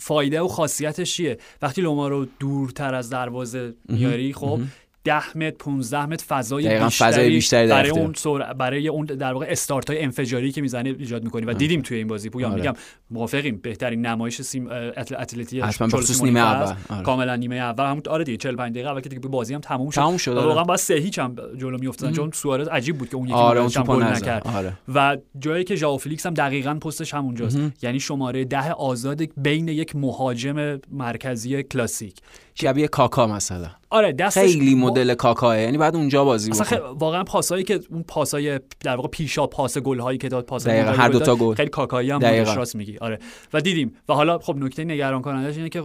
فایده 0.00 0.40
و 0.40 0.48
خاصیتش 0.48 1.16
چیه؟ 1.16 1.38
وقتی 1.62 1.82
لمارو 1.82 2.26
دورتر 2.38 2.94
از 2.94 3.10
دروازه 3.10 3.74
میاری 3.88 4.32
خب 4.32 4.60
10 5.04 5.38
متر 5.38 5.56
15 5.58 6.06
متر 6.06 6.24
فضای 6.28 6.62
بیشتری, 6.68 7.08
فضای 7.08 7.28
بیشتری 7.28 7.68
برای 7.68 7.90
اون 7.90 8.14
برای 8.58 8.88
اون 8.88 9.06
در 9.06 9.32
واقع 9.32 9.46
استارت 9.48 9.90
های 9.90 10.02
انفجاری 10.02 10.52
که 10.52 10.60
می‌زنه 10.62 10.94
ایجاد 10.98 11.24
می‌کنی 11.24 11.46
و 11.46 11.52
دیدیم 11.52 11.82
توی 11.82 11.96
این 11.96 12.06
بازی. 12.06 12.30
پویان 12.30 12.52
آره. 12.52 12.60
میگم 12.60 12.74
موافقیم. 13.10 13.56
بهترین 13.62 14.06
نمایش 14.06 14.42
تیم 14.42 14.68
اتلتی 14.96 15.62
خصوص 15.62 16.22
نیمه 16.22 16.40
اول. 16.40 16.74
آره. 16.88 17.02
کاملا 17.02 17.36
نیمه 17.36 17.56
اول. 17.56 17.84
همون 17.84 18.02
آره 18.10 18.24
دیگه 18.24 18.38
45 18.38 18.72
دقیقه 18.74 18.90
اول 18.90 19.00
که 19.00 19.08
دیگه 19.08 19.28
بازی 19.28 19.54
هم 19.54 19.60
تموم 19.60 19.90
شد. 19.90 20.00
تموم 20.00 20.16
شد 20.16 20.36
واقعا 20.36 20.64
با 20.64 20.76
سه 20.76 20.94
هیچ 20.94 21.18
هم 21.18 21.36
جلو 21.58 21.78
میافتادن 21.78 22.12
چون 22.12 22.30
سوارز 22.34 22.68
عجیب 22.68 22.98
بود 22.98 23.08
که 23.08 23.16
اون 23.16 23.26
یکی 23.26 23.34
آره 23.34 23.60
اون 23.60 23.70
گل 23.86 24.02
نکرد. 24.02 24.46
آره. 24.46 24.72
و 24.94 25.16
جایی 25.38 25.64
که 25.64 25.76
ژائو 25.76 25.98
فلیکس 25.98 26.26
هم 26.26 26.34
دقیقاً 26.34 26.74
پستش 26.74 27.14
همونجاست. 27.14 27.58
یعنی 27.82 28.00
شماره 28.00 28.44
ده 28.44 28.72
آزاد 28.72 29.22
بین 29.36 29.68
یک 29.68 29.96
مهاجم 29.96 30.80
مرکزی 30.92 31.62
کلاسیک. 31.62 32.14
شبیه 32.54 32.88
کاکا 32.88 33.26
مثلا. 33.26 33.70
آره 33.90 34.12
دستش 34.12 34.42
خیلی 34.42 34.74
مدل 34.74 35.14
کاکائه 35.14 35.58
یعنی 35.58 35.78
بعد 35.78 35.96
اونجا 35.96 36.24
بازی 36.24 36.50
اصلا 36.50 36.94
واقعا 36.94 37.24
پاسایی 37.24 37.64
که 37.64 37.80
اون 37.90 38.02
پاسای 38.02 38.60
در 38.80 38.96
واقع 38.96 39.08
پیشا 39.08 39.46
پاس 39.46 39.78
گل 39.78 39.98
هایی 39.98 40.18
که 40.18 40.28
داد 40.28 40.44
پاس 40.44 40.66
هر 40.66 41.08
دو 41.08 41.18
تا 41.20 41.36
گل. 41.36 41.54
خیلی 41.54 41.68
کاکایی 41.68 42.10
هم 42.10 42.20
راست 42.20 42.76
میگی. 42.76 42.98
آره. 42.98 43.18
و 43.52 43.60
دیدیم. 43.60 43.94
و 44.08 44.12
حالا 44.12 44.38
خب 44.38 44.56
نکته 44.56 44.84
نگران 44.84 45.22
کنندش 45.22 45.56
اینه 45.56 45.68
که 45.68 45.84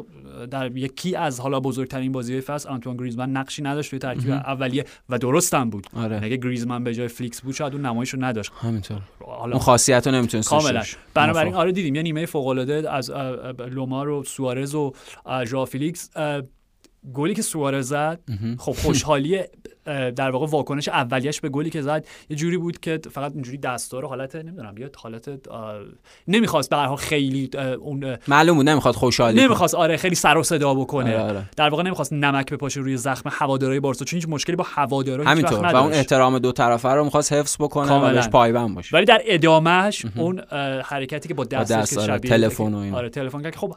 در 0.51 0.77
یکی 0.77 1.15
از 1.15 1.39
حالا 1.39 1.59
بزرگترین 1.59 2.11
بازی 2.11 2.41
فصل 2.41 2.69
آنتوان 2.69 2.97
گریزمان 2.97 3.37
نقشی 3.37 3.61
نداشت 3.61 3.89
توی 3.89 3.99
ترکیب 3.99 4.31
اولیه 4.31 4.85
و 5.09 5.17
درست 5.17 5.53
هم 5.53 5.69
بود. 5.69 5.87
آره. 5.95 6.19
اگه 6.23 6.37
گریزمان 6.37 6.83
به 6.83 6.93
جای 6.93 7.07
فلیکس 7.07 7.41
بود 7.41 7.53
شاید 7.53 7.73
اون 7.73 7.85
نمایشو 7.85 8.17
نداشت. 8.19 8.51
همینطور. 8.61 9.01
حالا 9.25 9.51
اون 9.51 9.61
خاصیت 9.61 10.07
رو 10.07 10.13
نمی‌تونه 10.13 10.43
کاملا. 10.43 10.83
بنابراین 11.13 11.53
آره 11.53 11.71
دیدیم. 11.71 11.95
یه 11.95 12.01
نیمه 12.01 12.25
فوق 12.25 12.47
العاده 12.47 12.91
از 12.91 13.11
لومار 13.69 14.09
و 14.09 14.23
سوارز 14.23 14.75
و 14.75 14.93
ژا 15.45 15.65
فلیکس 15.65 16.09
گلی 17.13 17.33
که 17.33 17.41
سوارز 17.41 17.87
زد 17.87 18.19
خب 18.57 18.71
خوشحالی 18.71 19.41
در 20.15 20.31
واقع 20.31 20.47
واکنش 20.47 20.87
اولیش 20.87 21.41
به 21.41 21.49
گلی 21.49 21.69
که 21.69 21.81
زد 21.81 22.05
یه 22.29 22.35
جوری 22.35 22.57
بود 22.57 22.79
که 22.79 22.99
فقط 23.11 23.31
اینجوری 23.33 23.57
دستا 23.57 23.99
رو 23.99 24.07
حالت 24.07 24.35
نمی‌دونم 24.35 24.75
بیاد 24.75 24.95
حالت 24.95 25.29
نمی‌خواست 26.27 26.69
به 26.69 26.77
هر 26.77 26.95
خیلی 26.95 27.49
اون 27.79 28.17
معلوم 28.27 28.57
بود 28.57 28.69
نمی‌خواد 28.69 28.95
خوشحالی 28.95 29.43
نمی‌خواست 29.43 29.75
آره 29.75 29.97
خیلی 29.97 30.15
سر 30.15 30.37
و 30.37 30.43
صدا 30.43 30.73
بکنه. 30.73 31.17
آره 31.17 31.23
آره. 31.23 31.49
در 31.57 31.69
واقع 31.69 31.83
نمی‌خواست 31.83 32.13
نمک 32.13 32.53
بپاشه 32.53 32.79
روی 32.79 32.97
زخم 32.97 33.29
هوادارهای 33.33 33.79
بارسا 33.79 34.05
چون 34.05 34.17
هیچ 34.17 34.29
مشکلی 34.29 34.55
با 34.55 34.65
هوادارا 34.67 35.25
همینطور. 35.25 35.73
و 35.73 35.75
اون 35.75 35.93
احترام 35.93 36.39
دو 36.39 36.51
طرفه 36.51 36.89
رو 36.89 37.03
می‌خواست 37.03 37.33
حفظ 37.33 37.55
بکنه 37.59 37.93
و 37.93 38.13
بهش 38.13 38.27
پایبند 38.27 38.75
باشه. 38.75 38.95
ولی 38.95 39.05
در 39.05 39.21
ادامهش 39.25 40.05
اون 40.15 40.41
حرکتی 40.83 41.27
که 41.27 41.33
با 41.33 41.43
دستش 41.43 41.77
دست 41.77 41.97
آره، 41.97 42.19
تلفن 42.19 42.73
و 42.73 42.95
آره 42.95 43.09
تلفن 43.09 43.41
که 43.41 43.51
خب 43.51 43.75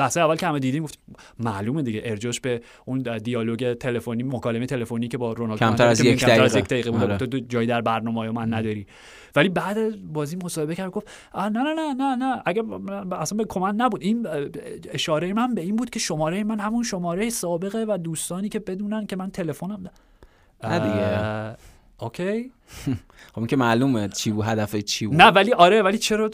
لحظه 0.00 0.20
اول 0.20 0.36
که 0.36 0.46
همه 0.46 0.58
دیدیم 0.58 0.82
گفت 0.82 0.98
معلومه 1.38 1.82
دیگه. 1.82 2.02
ارجاش 2.04 2.40
به 2.40 2.60
اون 2.84 3.18
دیالوگ 3.18 3.72
تلفنی 3.72 4.22
مکالمه 4.22 4.66
تلفنی 4.66 5.08
که 5.08 5.18
با 5.18 5.32
رونالدو 5.32 5.66
کمتر 5.66 5.86
از 5.86 6.00
یک 6.00 6.24
دقیقه, 6.24 6.42
از 6.42 6.56
یک 6.56 6.64
دقیقه 6.64 6.90
بود. 6.90 7.16
تو 7.16 7.38
جایی 7.48 7.66
در 7.66 7.80
برنامه 7.80 8.30
من 8.30 8.54
نداری. 8.54 8.86
ولی 9.36 9.48
بعد 9.48 10.12
بازی 10.12 10.36
مصاحبه 10.36 10.74
کرد 10.74 10.90
گفت 10.90 11.08
نه 11.34 11.48
نه 11.48 11.74
نه 11.74 11.94
نه 11.94 12.16
نه. 12.16 12.42
اگه 12.46 12.62
اصلا 13.12 13.38
به 13.38 13.44
کمک 13.44 13.74
نبود. 13.78 14.02
این 14.02 14.26
اشاره 14.92 15.32
من 15.32 15.54
به 15.54 15.60
این 15.60 15.76
بود 15.76 15.90
که 15.90 15.98
شماره 15.98 16.44
من 16.44 16.60
همون 16.60 16.82
شماره 16.82 17.30
سابقه 17.30 17.84
و 17.88 17.98
دوستانی 17.98 18.48
که 18.48 18.58
بدونن 18.58 19.06
که 19.06 19.16
من 19.16 19.30
تلفنم 19.30 19.90
اوکی. 22.00 22.52
خب 23.34 23.46
که 23.46 23.56
معلومه 23.56 24.08
چی 24.08 24.30
بود 24.30 24.44
هدف 24.44 24.76
چی 24.76 25.06
بود. 25.06 25.16
نه 25.16 25.26
ولی 25.26 25.52
آره 25.52 25.82
ولی 25.82 25.98
چرا 25.98 26.30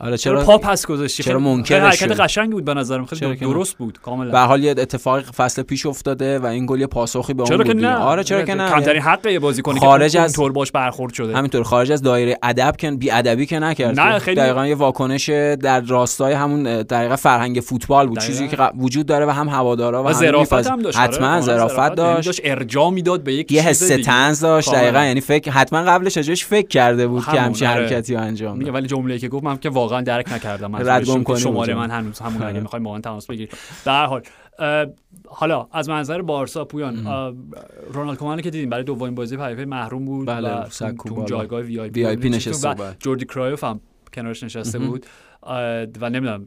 آره 0.00 0.16
چرا 0.16 0.44
پا 0.44 0.58
پس 0.58 0.86
گذاشتی؟ 0.86 1.22
چرا 1.22 1.38
ممکنه 1.38 1.80
حرکت 1.80 2.20
قشنگی 2.20 2.52
بود 2.52 2.64
به 2.64 2.74
نظرم. 2.74 3.06
خیلی 3.06 3.36
درست 3.36 3.76
بود 3.76 4.00
کاملا. 4.00 4.30
به 4.30 4.38
حال 4.38 4.64
یه 4.64 4.70
اتفاق 4.70 5.20
فصل 5.20 5.62
پیش 5.62 5.86
افتاده 5.86 6.38
و 6.38 6.46
این 6.46 6.66
گل 6.66 6.80
یه 6.80 6.86
پاسخی 6.86 7.34
به 7.34 7.42
اون 7.42 7.56
بود 7.56 7.84
آره 7.84 8.24
چرا 8.24 8.42
که 8.42 8.54
نه 8.54 8.70
کمترین 8.70 9.02
حق 9.02 9.26
یه 9.26 9.38
بازیکنی 9.38 9.80
خارج 9.80 10.16
از 10.16 10.32
طور 10.32 10.52
باش 10.52 10.72
برخورد 10.72 11.14
شده. 11.14 11.36
همینطور 11.36 11.62
خارج 11.62 11.92
از 11.92 12.02
دایره 12.02 12.38
ادب 12.42 12.74
که 12.78 12.90
بی 12.90 13.10
ادبی 13.10 13.46
که 13.46 13.58
نکرد. 13.58 14.00
نه 14.00 14.18
خیلی 14.18 14.36
دقیقاً 14.36 14.66
یه 14.66 14.74
واکنش 14.74 15.28
در 15.60 15.80
راستای 15.80 16.32
همون 16.32 16.62
دقیقاً 16.82 17.16
فرهنگ 17.16 17.60
فوتبال 17.60 18.06
بود. 18.06 18.18
چیزی 18.18 18.48
که 18.48 18.56
وجود 18.78 19.06
داره 19.06 19.26
و 19.26 19.30
هم 19.30 19.48
هوادارا 19.48 20.04
و, 20.04 20.08
و 20.08 20.12
ظرافت 20.12 20.66
هم 20.66 20.82
داشت. 20.82 20.98
حتما 20.98 21.40
ظرافت 21.40 21.94
داشت. 21.94 22.40
ارجاع 22.44 22.90
می‌داد 22.90 23.22
به 23.22 23.34
یک 23.34 23.52
یه 23.52 23.62
حس 23.62 23.92
طنز 23.92 24.40
داشت. 24.40 24.74
دقیقاً 24.74 25.04
یعنی 25.04 25.20
فکر 25.20 25.50
حتما 25.66 25.82
قبلش 25.82 26.18
اجاش 26.18 26.44
فکر 26.44 26.68
کرده 26.68 27.06
بود 27.06 27.24
که 27.24 27.40
همچین 27.40 27.68
آره. 27.68 27.80
حرکتی 27.80 28.14
رو 28.14 28.20
انجام 28.20 28.58
میگه 28.58 28.72
ولی 28.72 28.86
جمله‌ای 28.86 29.20
که 29.20 29.28
گفت 29.28 29.44
من 29.44 29.56
که 29.56 29.70
واقعا 29.70 30.00
درک 30.00 30.32
نکردم. 30.32 30.70
من 30.70 30.88
ردم 30.88 31.04
گم 31.04 31.36
شماره 31.36 31.74
من 31.74 31.90
هنوز 31.90 32.18
همون 32.18 32.42
اگه 32.42 32.60
می‌خوای 32.60 32.82
واقعا 32.82 33.00
تماس 33.00 33.26
بگیری. 33.26 33.48
در 33.84 34.06
حال 34.06 34.22
حالا 35.26 35.68
از 35.72 35.88
منظر 35.88 36.22
بارسا 36.22 36.64
پویان 36.64 37.06
رونالد 37.92 38.18
کومان 38.18 38.40
که 38.40 38.50
دیدیم 38.50 38.70
برای 38.70 38.84
دومین 38.84 39.14
بازی 39.14 39.36
پی 39.36 39.64
محروم 39.64 40.04
بود 40.04 40.26
بله 40.26 40.50
و 40.50 40.64
تو 41.08 41.24
جایگاه 41.24 41.60
وی 41.60 41.80
آی 41.80 41.90
پی, 41.90 42.16
پی 42.16 42.30
نشسته 42.30 42.68
و 42.68 42.92
جوردی 42.98 43.24
کرایوف 43.24 43.64
هم 43.64 43.80
کنارش 44.14 44.42
نشسته 44.42 44.78
بود. 44.78 45.06
و 46.00 46.10
نمی‌دونم 46.10 46.46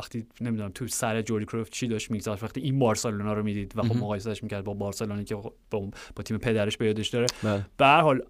وقتی 0.00 0.26
نمی‌دونم 0.40 0.70
تو 0.74 0.88
سر 0.88 1.22
جوردی 1.22 1.44
کرایوف 1.44 1.70
چی 1.70 1.86
داشت 1.86 2.10
میگذاشت 2.10 2.42
وقتی 2.42 2.60
این 2.60 2.78
بارسلونا 2.78 3.32
رو 3.32 3.42
می‌دید 3.42 3.72
و 3.76 3.82
خب 3.82 3.96
مقایسهش 3.96 4.42
می‌کرد 4.42 4.64
با 4.64 4.74
بارسلونی 4.74 5.24
که 5.24 5.34
با, 5.34 5.52
با 6.16 6.22
تیم 6.24 6.38
پدرش 6.38 6.76
به 6.76 6.86
یادش 6.86 7.08
داره. 7.08 7.26
بله. 7.42 7.66
به 7.76 7.86
هر 7.86 8.00
حال 8.00 8.22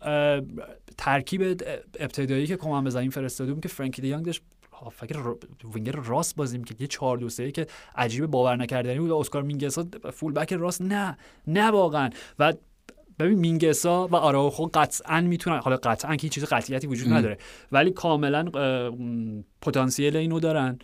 ترکیب 0.98 1.62
ابتدایی 2.00 2.46
که 2.46 2.56
کمان 2.56 2.84
بزنیم 2.84 3.10
فرستاده 3.10 3.52
بود 3.52 3.62
که 3.62 3.68
فرانکی 3.68 4.02
دیانگ 4.02 4.24
داشت 4.24 4.42
فکر 4.92 5.34
وینگر 5.74 5.92
راست 5.92 6.36
بازی 6.36 6.62
که 6.62 6.74
یه 6.78 6.86
4 6.86 7.18
2 7.18 7.28
3 7.28 7.50
که 7.50 7.66
عجیب 7.96 8.26
باور 8.26 8.56
نکردنی 8.56 8.98
بود. 8.98 9.10
اسکار 9.10 9.42
مینگسا 9.42 9.86
فول 10.12 10.32
بک 10.32 10.52
راست 10.52 10.82
نه 10.82 11.16
نه 11.46 11.70
واقعا. 11.70 12.10
و 12.38 12.52
ببین 13.18 13.38
مینگسا 13.38 14.06
و 14.06 14.16
آراوخو 14.16 14.66
قطعا 14.74 15.20
می‌تونن 15.20 15.58
حالا 15.58 15.76
قطعا 15.76 16.16
که 16.16 16.28
چیز 16.28 16.44
قطعیتی 16.44 16.86
وجود 16.86 17.12
نداره 17.12 17.38
ولی 17.72 17.90
کاملا 17.90 18.44
پتانسیل 19.62 20.16
اینو 20.16 20.40
دارن. 20.40 20.78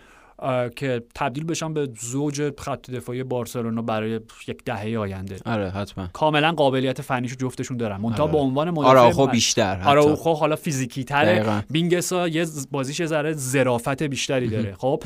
که 0.76 1.02
تبدیل 1.14 1.44
بشن 1.44 1.74
به 1.74 1.88
زوج 2.00 2.60
خط 2.60 2.90
دفاعی 2.90 3.22
بارسلونا 3.22 3.82
برای 3.82 4.20
یک 4.48 4.64
دهه 4.64 4.98
آینده. 4.98 5.36
آره 5.46 5.70
حتما. 5.70 6.06
کاملا 6.12 6.52
قابلیت 6.52 7.02
فنیشو 7.02 7.36
جفتشون 7.36 7.76
دارن. 7.76 7.96
منتها 7.96 8.22
آره. 8.22 8.32
به 8.32 8.38
عنوان 8.38 8.70
مدافع 8.70 8.88
آراوخو 8.88 9.26
بیشتر 9.26 9.80
آراوخو 9.84 10.34
حالا 10.34 10.56
فیزیکی 10.56 11.04
تره. 11.04 11.64
بینگسا 11.70 12.28
یه 12.28 12.46
بازیش 12.70 13.06
ذره 13.06 13.32
ظرافت 13.32 14.02
بیشتری 14.02 14.48
داره. 14.48 14.74
خب؟ 14.78 15.02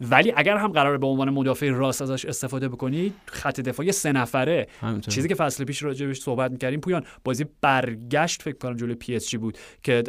ولی 0.00 0.32
اگر 0.36 0.56
هم 0.56 0.72
قرار 0.72 0.98
به 0.98 1.06
عنوان 1.06 1.30
مدافع 1.30 1.70
راست 1.70 2.02
ازش 2.02 2.24
استفاده 2.24 2.68
بکنید 2.68 3.14
خط 3.26 3.60
دفاعی 3.60 3.92
سه 3.92 4.12
نفره 4.12 4.66
چیزی 5.08 5.28
که 5.28 5.34
فصل 5.34 5.64
پیش 5.64 5.82
راجبش 5.82 6.20
صحبت 6.20 6.50
می‌کردیم 6.50 6.80
پویان 6.80 7.04
بازی 7.24 7.46
برگشت 7.60 8.42
فکر 8.42 8.58
کنم 8.58 8.76
جلوی 8.76 8.94
پی 8.94 9.16
اس 9.16 9.28
جی 9.28 9.38
بود 9.38 9.58
که 9.82 10.02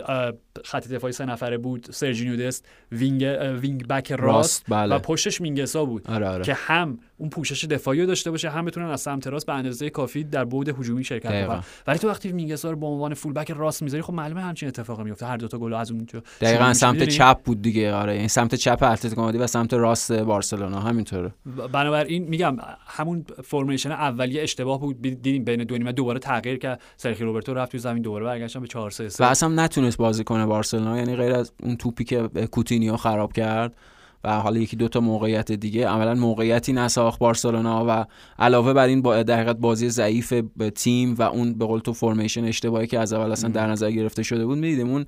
خط 0.65 0.87
دفاعی 0.87 1.13
سه 1.13 1.25
نفره 1.25 1.57
بود 1.57 1.87
سرجینیو 1.91 2.47
دست 2.47 2.65
wing 2.91 3.37
wing 3.61 3.87
back 3.87 4.11
راست, 4.11 4.65
بله. 4.67 4.95
و 4.95 4.99
پشتش 4.99 5.41
مینگسا 5.41 5.85
بود 5.85 6.07
آره 6.07 6.27
آره. 6.27 6.43
که 6.43 6.53
هم 6.53 6.99
اون 7.19 7.29
پوشش 7.29 7.65
دفاعی 7.65 8.05
داشته 8.05 8.31
باشه 8.31 8.49
هم 8.49 8.65
بتونن 8.65 8.85
از 8.85 9.01
سمت 9.01 9.27
راست 9.27 9.45
به 9.45 9.53
اندازه 9.53 9.89
کافی 9.89 10.23
در 10.23 10.45
بعد 10.45 10.69
هجومی 10.69 11.03
شرکت 11.03 11.47
کنن. 11.47 11.63
ولی 11.87 11.99
تو 11.99 12.09
وقتی 12.09 12.31
مینگسا 12.31 12.71
رو 12.71 12.77
به 12.77 12.85
عنوان 12.85 13.13
full 13.13 13.33
back 13.33 13.51
راست 13.51 13.83
می‌ذاری 13.83 14.01
خب 14.01 14.13
معلومه 14.13 14.41
همچین 14.41 14.67
اتفاقی 14.67 15.03
میفته. 15.03 15.25
هر 15.25 15.37
دو 15.37 15.47
تا 15.47 15.57
گل 15.57 15.73
از 15.73 15.91
اونجا 15.91 16.23
دقیقاً 16.41 16.73
سمت 16.73 17.03
چپ 17.03 17.39
بود 17.43 17.61
دیگه 17.61 17.93
آره. 17.93 18.13
این 18.13 18.27
سمت 18.27 18.55
چپ 18.55 18.83
اتلتیکو 18.83 19.21
مادرید 19.21 19.41
و 19.41 19.47
سمت 19.47 19.73
راست 19.73 20.11
بارسلونا 20.11 20.79
همینطوره. 20.79 21.33
بنابراین 21.71 22.23
میگم 22.23 22.57
همون 22.87 23.25
فرمیشن 23.43 23.91
اولیه 23.91 24.41
اشتباه 24.41 24.79
بود. 24.79 25.01
دیدیم 25.01 25.43
بین 25.43 25.63
دو 25.63 25.77
نیمه 25.77 25.91
دوباره 25.91 26.19
تغییر 26.19 26.57
کرد. 26.57 26.81
سرخی 26.97 27.23
روبرتو 27.23 27.53
رفت 27.53 27.71
تو 27.71 27.77
زمین 27.77 28.01
دوباره 28.01 28.25
برگشتن 28.25 28.59
به 28.59 28.67
4 28.67 28.91
3 28.91 29.23
و 29.23 29.23
اصلا 29.27 29.49
نتونست 29.49 29.97
بازی 29.97 30.23
کنه 30.23 30.45
بارسلونا. 30.45 30.97
یعنی 30.97 31.15
غیر 31.15 31.31
از 31.31 31.51
اون 31.63 31.75
توپی 31.77 32.03
که 32.03 32.29
کوتینیو 32.51 32.97
خراب 32.97 33.33
کرد 33.33 33.75
و 34.23 34.39
حالا 34.39 34.59
یکی 34.59 34.75
دو 34.75 34.87
تا 34.87 34.99
موقعیت 34.99 35.51
دیگه. 35.51 35.87
عملا 35.87 36.15
موقعیتی 36.15 36.73
نساخت 36.73 37.19
بارسلونا 37.19 37.85
و 37.87 38.05
علاوه 38.39 38.73
بر 38.73 38.87
این 38.87 39.01
با 39.01 39.23
در 39.23 39.53
بازی 39.53 39.89
ضعیف 39.89 40.33
تیم 40.75 41.15
و 41.15 41.21
اون 41.21 41.53
به 41.53 41.65
قول 41.65 41.79
تو 41.79 41.93
فرمیشن 41.93 42.45
اشتباهی 42.45 42.87
که 42.87 42.99
از 42.99 43.13
اول 43.13 43.31
اصلا 43.31 43.49
در 43.49 43.67
نظر 43.67 43.91
گرفته 43.91 44.23
شده 44.23 44.45
بود. 44.45 44.57
می‌دیدیم 44.57 44.89
اون 44.89 45.05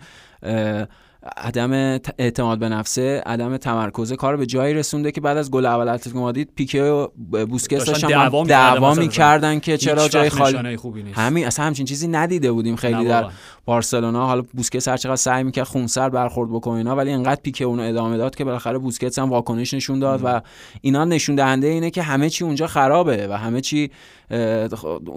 عدم 1.37 1.99
اعتماد 2.17 2.59
به 2.59 2.69
نفسه 2.69 3.23
عدم 3.25 3.57
تمرکز 3.57 4.13
کار 4.13 4.37
به 4.37 4.45
جایی 4.45 4.73
رسونده 4.73 5.11
که 5.11 5.21
بعد 5.21 5.37
از 5.37 5.51
گل 5.51 5.65
اول 5.65 5.87
اتلتیکو 5.87 6.19
مادرید 6.19 6.49
پیکه 6.55 6.83
و 6.83 7.07
بوسکت 7.45 7.85
داشتن 7.85 8.07
دعوا, 8.07 8.43
دعوا 8.43 8.93
می‌کردن 8.93 9.59
که 9.59 9.77
چرا 9.77 10.07
جای 10.07 10.29
خالی 10.29 10.77
همین 11.13 11.47
اصلا 11.47 11.65
همچین 11.65 11.85
چیزی 11.85 12.07
ندیده 12.07 12.51
بودیم 12.51 12.75
خیلی 12.75 13.05
در 13.05 13.25
بارسلونا. 13.65 14.25
حالا 14.25 14.41
بوسکت 14.53 14.87
هر 14.87 14.97
چقدر 14.97 15.15
سعی 15.15 15.43
می‌کرد 15.43 15.67
خونسر 15.67 16.09
برخورد 16.09 16.49
بکنه 16.49 16.75
اینا 16.75 16.95
ولی 16.95 17.11
انقدر 17.11 17.41
پیکه 17.41 17.65
اونو 17.65 17.83
ادامه 17.83 18.17
داد 18.17 18.35
که 18.35 18.43
بالاخره 18.43 18.77
بوسکت 18.77 19.19
هم 19.19 19.29
واکنش 19.29 19.73
نشون 19.73 19.99
داد 19.99 20.21
و 20.23 20.41
اینا 20.81 21.05
نشون 21.05 21.35
دهنده 21.35 21.67
اینه 21.67 21.89
که 21.89 22.01
همه 22.01 22.29
چی 22.29 22.43
اونجا 22.43 22.67
خرابه 22.67 23.27
و 23.27 23.37
همه 23.37 23.61
چی 23.61 23.91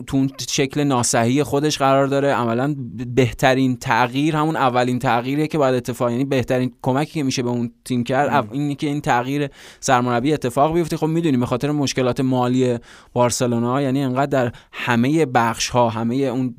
تو 0.06 0.26
شکل 0.50 0.84
ناسحی 0.84 1.42
خودش 1.42 1.78
قرار 1.78 2.06
داره. 2.06 2.32
عملا 2.32 2.74
بهترین 3.14 3.76
تغییر 3.76 4.36
همون 4.36 4.56
اولین 4.56 4.98
تغییریه 4.98 5.46
که 5.46 5.58
باید 5.58 5.74
اتفاق 5.74 6.10
یعنی 6.10 6.24
بهترین 6.24 6.72
کمکی 6.82 7.12
که 7.12 7.22
میشه 7.22 7.42
به 7.42 7.50
اون 7.50 7.70
تیم 7.84 8.04
کرد 8.04 8.48
اینه 8.52 8.74
که 8.74 8.86
این 8.86 9.00
تغییر 9.00 9.48
سرمربی 9.80 10.32
اتفاق 10.32 10.74
بیفته. 10.74 10.96
خب 10.96 11.06
می‌دونیم 11.06 11.40
به 11.40 11.46
خاطر 11.46 11.70
مشکلات 11.70 12.20
مالی 12.20 12.78
بارسلونا 13.12 13.82
یعنی 13.82 14.02
انقدر 14.02 14.44
در 14.44 14.52
همه 14.72 15.26
بخش 15.26 15.68
ها 15.68 15.88
همه 15.88 16.14
اون 16.14 16.54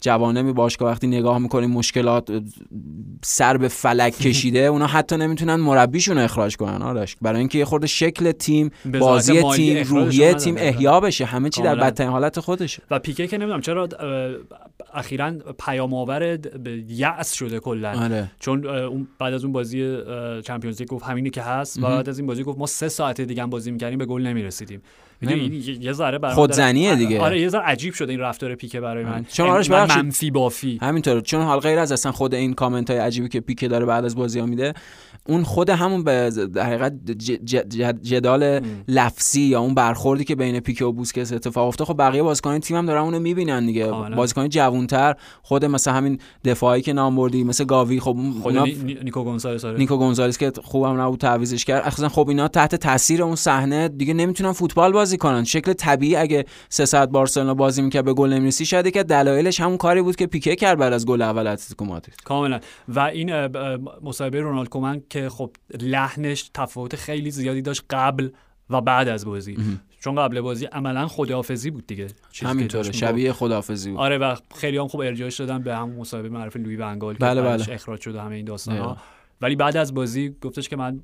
جوانب 0.00 0.52
باشگاه 0.52 0.90
وقتی 0.90 1.06
نگاه 1.06 1.38
می‌کنیم 1.38 1.70
مشکلات 1.70 2.42
سر 3.22 3.56
به 3.56 3.68
فلک 3.68 4.18
کشیده 4.24 4.58
اونا 4.58 4.86
حتی 4.86 5.16
نمی‌تونن 5.16 5.54
مربیشون 5.54 6.18
اخراج 6.18 6.56
کنن 6.56 6.82
آرش. 6.82 7.16
برای 7.22 7.38
اینکه 7.38 7.58
یه 7.58 7.64
خورده 7.64 7.86
شکل 7.86 8.32
تیم 8.32 8.70
بازی 9.00 9.42
تیم 9.42 9.86
روحیه 9.86 10.34
تیم 10.34 10.54
احیا 10.58 11.00
بشه 11.00 11.24
همه 11.24 11.48
چی 11.58 11.64
در 11.64 11.74
بدترین 11.74 12.10
حالت 12.10 12.40
خودشه. 12.40 12.82
و 12.90 12.98
پیکه 12.98 13.26
که 13.26 13.38
نمی‌دونم 13.38 13.60
چرا 13.60 13.88
اخیرا 14.94 15.32
پیام 15.66 15.94
آور 15.94 16.38
یأس 16.88 17.32
شده 17.32 17.60
کلا. 17.60 18.04
آره. 18.04 18.30
چون 18.40 18.66
اون 18.66 19.08
بعد 19.18 19.34
از 19.34 19.44
اون 19.44 19.52
بازی 19.52 19.98
چمپیونز 20.44 20.80
لیگ 20.80 20.88
گفت 20.88 21.04
همینی 21.04 21.30
که 21.30 21.42
هست. 21.42 21.78
و 21.78 21.82
بعد 21.82 22.08
از 22.08 22.18
این 22.18 22.26
بازی 22.26 22.42
گفت 22.44 22.58
ما 22.58 22.66
سه 22.66 22.88
ساعت 22.88 23.20
دیگه 23.20 23.42
هم 23.42 23.50
بازی 23.50 23.70
می‌کردیم 23.70 23.98
به 23.98 24.06
گل 24.06 24.22
نمی‌رسیدیم. 24.22 24.82
یه 25.80 25.92
ذره 25.92 26.18
برای 26.18 26.34
خودزنیه 26.34 26.96
دیگه. 26.96 27.20
آره 27.20 27.40
یه 27.40 27.48
ذره 27.48 27.62
عجیب 27.62 27.94
شده 27.94 28.12
این 28.12 28.20
رفتار 28.20 28.54
پیکه 28.54 28.80
برای 28.80 29.04
من. 29.04 29.24
چون 29.24 29.48
آرش 29.48 29.70
منفی 29.70 30.30
بافی. 30.30 30.78
همینطور. 30.82 31.20
چون 31.20 31.42
حال 31.42 31.60
غیر 31.60 31.78
از 31.78 31.92
اصلا 31.92 32.12
خود 32.12 32.34
این 32.34 32.54
کامنت 32.54 32.90
های 32.90 32.98
عجیبی 32.98 33.28
که 33.28 33.40
پیکه 33.40 33.68
داره 33.68 33.86
بعد 33.86 34.04
از 34.04 34.16
بازی 34.16 34.40
ها 34.40 34.46
میده 34.46 34.74
اون 35.28 35.42
خود 35.42 35.70
همون 35.70 36.04
به 36.04 36.30
در 36.54 36.62
حقیقت 36.62 36.92
جدال 38.02 38.60
لفظی 38.88 39.40
یا 39.40 39.60
اون 39.60 39.74
برخوردی 39.74 40.24
که 40.24 40.36
بین 40.36 40.60
پیکه 40.60 40.84
و 40.84 40.92
بوسکس 40.92 41.32
اتفاق 41.32 41.68
افتاد 41.68 41.86
خب 41.86 41.98
بقیه 41.98 42.22
بازیکن 42.22 42.58
تیم 42.58 42.76
هم 42.76 42.86
دارن 42.86 43.02
اونو 43.02 43.18
می‌بینن 43.18 43.66
دیگه. 43.66 43.86
بازیکن 44.16 44.48
جوانتر 44.48 45.16
خود 45.42 45.64
مثلا 45.64 45.94
همین 45.94 46.18
دفاعی 46.44 46.82
که 46.82 46.92
نام 46.92 47.16
بردی 47.16 47.44
مثل 47.44 47.64
گاوی 47.64 48.00
خب 48.00 48.16
اونا 48.44 48.64
نیکو 49.04 49.24
گونزالس 49.24 49.64
آره. 49.64 49.78
نیکو 49.78 49.96
گونزالس 49.96 50.38
که 50.38 50.52
خوبم 50.62 51.00
نبود 51.00 51.20
تعویزش 51.20 51.64
کرد. 51.64 51.82
اصلا 51.84 52.08
خب 52.08 52.28
اینا 52.28 52.48
تحت 52.48 52.74
تاثیر 52.74 53.22
اون 53.22 53.36
صحنه 53.36 53.88
دیگه 53.88 54.14
نمی‌تونن 54.14 54.52
فوتبال 54.52 54.92
بازی 54.92 55.16
کنن. 55.16 55.44
شکل 55.44 55.72
طبیعی 55.72 56.16
اگه 56.16 56.44
سه 56.68 56.84
ساعت 56.84 57.08
بارسلونا 57.08 57.54
بازی 57.54 57.82
می‌کرد 57.82 58.04
به 58.04 58.12
گل 58.12 58.32
نمی‌رسی 58.32 58.66
شاید 58.66 58.88
که 58.88 59.02
دلایلش 59.02 59.60
همون 59.60 59.76
کاری 59.76 60.02
بود 60.02 60.16
که 60.16 60.26
پیکه 60.26 60.56
کرد 60.56 60.78
بعد 60.78 60.92
از 60.92 61.06
گل 61.06 61.22
اول 61.22 61.46
اتلتیکو 61.46 61.84
مادرید. 61.84 62.20
کاملا. 62.24 62.60
و 62.88 63.00
این 63.00 63.48
مصاحبه 64.02 64.40
رونالد 64.40 64.68
کومن 64.68 65.02
که 65.10 65.17
خب 65.28 65.50
لحنش 65.80 66.50
تفاوت 66.54 66.96
خیلی 66.96 67.30
زیادی 67.30 67.62
داشت 67.62 67.82
قبل 67.90 68.28
و 68.70 68.80
بعد 68.80 69.08
از 69.08 69.26
بازی. 69.26 69.56
چون 70.00 70.16
قبل 70.16 70.40
بازی 70.40 70.64
عملا 70.64 71.08
خداحافظی 71.08 71.70
بود 71.70 71.86
دیگه. 71.86 72.06
همینطوره. 72.42 72.92
شبیه 72.92 73.32
خداحافظی 73.32 73.90
بود. 73.90 74.00
آره 74.00 74.18
و 74.18 74.36
خیلی 74.54 74.78
هم 74.78 74.88
خوب 74.88 75.00
ارجاعش 75.00 75.40
دادن 75.40 75.62
به 75.62 75.76
همون 75.76 75.96
مصاحبه 75.96 76.28
معرف 76.28 76.56
لوی 76.56 76.76
ونگال 76.76 77.14
که 77.14 77.20
بله 77.20 77.42
بله. 77.42 77.66
اخراج 77.70 78.00
شده 78.00 78.22
همه 78.22 78.36
این 78.36 78.44
داستان 78.44 78.78
ها 78.78 78.96
ولی 79.40 79.56
بعد 79.56 79.76
از 79.76 79.94
بازی 79.94 80.36
گفتش 80.40 80.68
که 80.68 80.76
من 80.76 81.00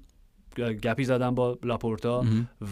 گپی 0.58 1.04
زدم 1.04 1.34
با 1.34 1.58
لاپورتا 1.64 2.24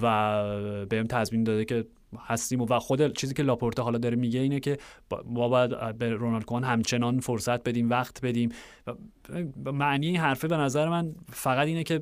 و 0.03 0.87
بهم 0.87 1.07
تضمین 1.07 1.45
داده 1.45 1.65
که 1.65 1.85
هستیم 2.21 2.61
و 2.61 2.79
خود 2.79 3.17
چیزی 3.17 3.35
که 3.35 3.43
لاپورتا 3.43 3.83
حالا 3.83 3.99
داره 3.99 4.17
میگه 4.17 4.41
اینه 4.41 4.61
که 4.61 4.79
ما 5.25 5.49
باید 5.49 5.99
به 5.99 6.11
رونالد 6.11 6.45
کومان 6.45 6.65
همچنان 6.65 7.21
فرصت 7.21 7.63
بدیم 7.69 7.91
وقت 7.91 8.25
بدیم. 8.25 8.49
معنی 9.65 10.07
این 10.07 10.17
حرفه 10.17 10.49
به 10.49 10.57
نظر 10.57 10.89
من 10.89 11.15
فقط 11.33 11.67
اینه 11.67 11.83
که 11.85 12.01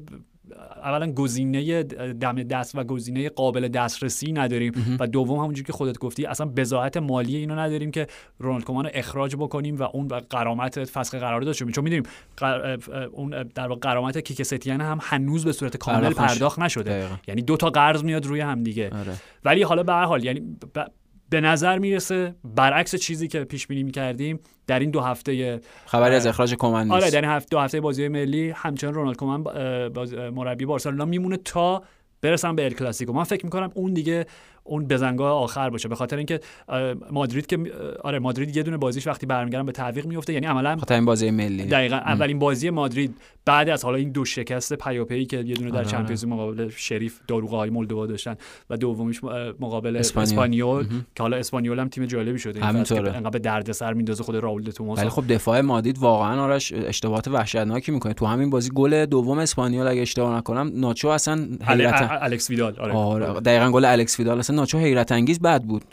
اولا 0.83 1.13
گزینه 1.13 1.83
دم 2.13 2.43
دست 2.43 2.75
و 2.75 2.85
گزینه 2.85 3.29
قابل 3.29 3.69
دسترسی 3.69 4.33
نداریم 4.33 4.97
و 5.01 5.07
دوم 5.07 5.39
همونجوری 5.39 5.67
که 5.67 5.73
خودت 5.73 5.99
گفتی 5.99 6.27
اصلا 6.27 6.47
بزاحت 6.47 6.97
مالی 6.97 7.37
اینو 7.37 7.55
نداریم 7.55 7.91
که 7.91 8.07
رونالد 8.39 8.65
کومان 8.65 8.91
اخراج 8.95 9.37
بکنیم 9.37 9.77
و 9.77 9.83
اون 9.83 10.09
قرامت 10.09 10.85
فسخ 10.85 11.15
قرارداد 11.15 11.47
داشته 11.47 11.65
چون 11.65 11.85
می‌دونیم 11.85 12.03
اون 13.13 13.43
در 13.55 13.69
واقع 13.69 13.81
قرامت 13.81 14.19
کیک 14.19 14.43
ستیان 14.43 14.81
هم 14.81 14.99
هنوز 15.03 15.45
به 15.45 15.53
صورت 15.53 15.77
کامل 15.77 16.13
پرداخت 16.13 16.59
نشده. 16.59 17.09
یعنی 17.29 17.43
دو 17.43 17.57
تا 17.57 17.71
قرض 17.71 18.05
میاد 18.05 18.27
روی 18.27 18.41
هم 18.41 18.63
دیگه. 18.63 18.91
آره. 18.91 19.13
ولی 19.45 19.63
حالا 19.63 19.83
به 19.83 19.93
هر 19.93 20.05
حال 20.05 20.25
یعنی 20.25 20.57
به 21.31 21.41
نظر 21.41 21.79
می‌رسه 21.79 22.35
برعکس 22.45 22.95
چیزی 22.95 23.29
که 23.29 23.45
پیش 23.45 23.67
بینی 23.67 23.83
می‌کردیم 23.83 24.41
در 24.67 24.79
این 24.79 24.91
دو 24.91 25.01
هفته 25.01 25.61
خبری 25.87 26.15
از 26.15 26.27
اخراج 26.27 26.55
کومن 26.55 26.83
نیست. 26.83 26.95
آره 26.95 27.11
در 27.11 27.21
این 27.21 27.31
هفته 27.31 27.49
دو 27.51 27.59
هفته 27.59 27.81
بازی 27.81 28.09
ملی 28.09 28.51
همچنان 28.51 28.95
رونالد 28.95 29.17
کومن 29.17 29.43
مربی 30.29 30.65
بارسلونا 30.65 31.05
میمونه 31.05 31.37
تا 31.37 31.83
برسم 32.23 32.57
به 32.57 32.65
ال 32.65 32.73
کلاسیکو. 32.73 33.13
من 33.13 33.25
فکر 33.25 33.45
می‌کنم 33.45 33.71
اون 33.75 33.95
دیگه 33.95 34.27
اون 34.65 34.87
بزنگاه 34.87 35.33
آخر 35.33 35.71
باشه. 35.71 35.89
به 35.89 35.95
خاطر 35.95 36.17
اینکه 36.17 36.41
مادرید 37.11 37.47
که 37.47 37.59
آره 38.05 38.19
مادرید 38.19 38.57
یه 38.57 38.63
دونه 38.63 38.77
بازیش 38.77 39.07
وقتی 39.07 39.27
برمیگردن 39.27 39.67
به 39.67 39.73
تعویق 39.73 40.07
میفته 40.07 40.33
یعنی 40.33 40.47
عملا 40.47 40.77
خاطر 40.77 40.95
این 40.95 41.05
بازی 41.05 41.31
ملی. 41.31 41.65
دقیقا 41.65 41.97
اولین 41.97 42.39
بازی 42.39 42.71
مادرید 42.71 43.17
بعد 43.45 43.69
از 43.69 43.85
حالا 43.85 43.97
این 43.97 44.11
دو 44.11 44.25
شکست 44.25 44.75
پیاپی 44.75 45.27
که 45.27 45.37
یه 45.37 45.55
دونه 45.55 45.71
در 45.71 45.77
آره. 45.77 45.87
چمپیونز 45.87 46.25
مقابل 46.25 46.69
شریف 46.77 47.21
داروغه 47.29 47.57
های 47.57 47.71
مولدووا 47.71 48.07
داشتن 48.07 48.37
و 48.71 48.77
دومیش 48.77 49.25
مقابل 49.61 49.97
اسپانیول. 49.97 50.87
که 51.15 51.23
حالا 51.23 51.37
اسپانیول 51.37 51.79
هم 51.79 51.89
تیم 51.89 52.07
جالبی 52.07 52.39
شده. 52.39 52.61
همینطوره. 52.61 53.17
انقدر 53.17 53.31
به 53.31 53.39
دردسر 53.39 53.93
میندازه 53.93 54.23
خود 54.23 54.37
راول 54.37 54.63
توماس. 54.63 54.99
ولی 54.99 55.09
خب 55.09 55.33
دفاع 55.33 55.61
مادرید 55.61 55.99
واقعا 55.99 56.43
آرش 56.43 56.73
اشتباهات 56.73 57.29
وحشتناکی 57.29 57.93
می‌کنه. 57.93 58.13
تو 58.13 58.27
همین 58.27 58.51
بازی 58.51 58.71
گل 58.75 59.07
دوم 59.07 59.39
اسپانیول 59.39 59.87
اگه 59.87 60.03
اشتباه 60.03 60.37
نکنم 60.37 60.73
ناچو 60.75 61.09
اصلا 61.09 61.49
حیرت 61.67 62.09
الکس 62.23 62.51
ویدال. 62.51 62.77
آره, 62.79 62.93
آره. 62.93 63.41
دقیقاً 63.41 63.71
گل 63.71 63.85
الکس 63.85 64.19
ویدال 64.19 64.39
اصلا 64.51 64.61
ناچو 64.61 64.79
حیرت 64.79 65.13
انگیز 65.13 65.41
بد 65.41 65.63
بود. 65.63 65.85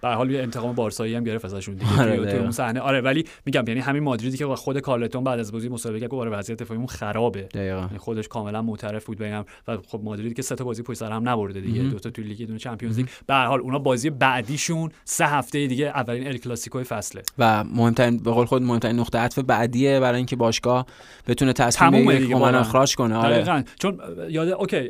به 0.00 0.04
هر 0.04 0.08
حال 0.08 0.30
یه 0.30 0.42
انتقام 0.42 0.74
بارسایی 0.74 1.14
هم 1.14 1.24
گرفت 1.24 1.44
ازشون 1.44 1.74
دیگه. 1.74 2.00
آره 2.02 2.32
تو 2.32 2.42
اون 2.42 2.50
صحنه. 2.50 2.80
آره 2.80 3.00
ولی 3.00 3.24
میگم 3.46 3.64
یعنی 3.68 3.80
همین 3.80 4.02
مادریدی 4.02 4.36
که 4.36 4.46
خود 4.46 4.78
کارلتون 4.78 5.24
بعد 5.24 5.38
از 5.40 5.52
بازی 5.52 5.68
مسابقه 5.68 6.08
گفت 6.08 6.20
آره 6.20 6.30
وضعیت 6.30 6.62
دفاعیمون 6.62 6.86
خرابه. 6.86 7.42
دقیقاً. 7.42 7.80
یعنی 7.80 7.98
خودش 7.98 8.28
کاملا 8.28 8.62
معترف 8.62 9.04
بود 9.04 9.18
بگم 9.18 9.44
و 9.68 9.76
خب 9.86 10.00
مادرید 10.04 10.36
که 10.36 10.42
سه 10.42 10.54
تا 10.54 10.64
بازی 10.64 10.82
پشت 10.82 10.98
سر 10.98 11.12
هم 11.12 11.28
نبرده 11.28 11.60
دیگه. 11.60 11.82
دو 11.82 11.98
تا 11.98 12.10
تو 12.10 12.22
لیگ 12.22 12.42
دو 12.48 12.58
Champions 12.58 12.96
League. 12.96 13.06
به 13.26 13.34
هر 13.34 13.46
حال 13.46 13.60
اونا 13.60 13.78
بازی 13.78 14.10
بعدیشون 14.10 14.90
سه 15.04 15.26
هفته 15.26 15.66
دیگه 15.66 15.86
اولین 15.86 16.26
ال 16.26 16.36
کلاسیکو 16.36 16.82
فصله. 16.82 17.22
و 17.38 17.64
مهمترین 17.64 18.18
به 18.18 18.30
قول 18.30 18.46
خود 18.46 18.62
مهمترین 18.62 19.00
نقطه 19.00 19.18
عطف 19.18 19.38
بعدیه 19.38 20.00
برای 20.00 20.16
اینکه 20.16 20.36
باشگاه 20.36 20.86
بتونه 21.28 21.52
تصمیم 21.52 22.10
یک 22.10 22.32
اخراج 22.34 22.94
کنه. 22.94 23.14
آره. 23.16 23.34
دقیقاً. 23.34 23.62
چون 23.80 23.98
یاد 24.28 24.48
okay 24.48 24.88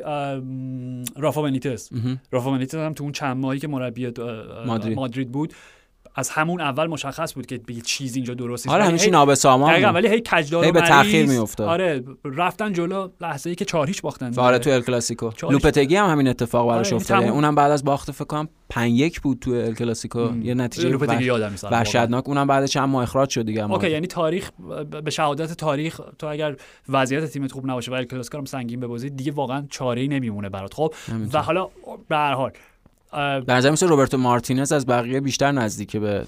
رافا 1.17 1.41
بنیتس 1.41 1.89
رافا 2.31 2.51
بنیتس 2.51 2.75
هم 2.75 2.93
تو 2.93 3.03
اون 3.03 3.13
چند 3.13 3.37
ماهی 3.37 3.59
که 3.59 3.67
مربی 3.67 4.11
مادرید 4.67 4.94
بود. 5.31 5.53
از 6.17 6.29
همون 6.29 6.61
اول 6.61 6.87
مشخص 6.87 7.33
بود 7.33 7.45
که 7.45 7.57
به 7.57 7.73
چیز 7.73 8.15
اینجا 8.15 8.33
درست 8.33 8.69
آره 8.69 8.83
همیشه 8.83 9.09
نابسامان 9.09 9.85
ولی 9.85 10.07
هی 10.07 10.21
کجدار 10.31 10.71
به 10.71 10.81
تاخیر 10.81 11.25
میافتاد. 11.25 11.67
آره 11.67 12.03
رفتن 12.25 12.73
جلو 12.73 13.09
لحظه 13.21 13.49
ای 13.49 13.55
که 13.55 13.65
چهار 13.65 13.87
هیچ 13.87 14.01
باختن 14.01 14.39
آره 14.39 14.59
تو 14.59 14.69
ال 14.69 14.81
کلاسیکو. 14.81 15.29
لوپتگی 15.49 15.95
هم 15.95 16.09
همین 16.09 16.27
اتفاق 16.27 16.67
براش 16.67 16.87
آره 16.87 16.95
افتاد 16.95 17.23
اونم 17.23 17.55
بعد 17.55 17.71
از 17.71 17.83
باخت 17.83 18.11
فکر 18.11 18.25
کنم 18.25 18.49
5 18.69 18.99
1 18.99 19.21
بود 19.21 19.39
تو 19.39 19.51
ال 19.51 19.73
کلاسیکو. 19.73 20.29
یه 20.41 20.53
نتیجه 20.53 20.89
لوپتگی 20.89 21.23
یادم 21.23 21.49
نیست 21.49 21.63
وحشتناک. 21.63 22.27
اونم 22.27 22.47
بعد 22.47 22.65
چند 22.65 22.89
ماه 22.89 23.03
اخراج 23.03 23.29
شد 23.29 23.45
دیگه 23.45 23.71
okay 23.71 23.91
یعنی 23.91 24.07
تاریخ 24.07 24.49
به 25.03 25.11
شهادت 25.11 25.53
تاریخ 25.53 26.01
تو 26.19 26.27
اگر 26.27 26.55
وضعیت 26.89 27.25
تیمت 27.25 27.51
خوب 27.51 27.69
نباشه 27.69 27.91
و 27.91 27.95
ال 27.95 28.03
کلاسیکو 28.03 28.37
هم 28.37 28.45
سنگین 28.45 28.79
ببازی 28.79 29.09
دیگه 29.09 29.31
واقعا 29.31 29.65
چاره‌ای 29.69 30.07
نمیمونه 30.07 30.49
برات. 30.49 30.73
خب؟ 30.73 30.93
و 31.33 31.41
حالا 31.41 31.69
به 32.09 32.15
هر 32.15 32.33
حال 32.33 32.51
نظر 33.47 33.71
مثل 33.71 33.87
روبرتو 33.87 34.17
مارتینز 34.17 34.71
از 34.71 34.85
بقیه 34.85 35.19
بیشتر 35.19 35.51
نزدیکه 35.51 35.99
به 35.99 36.25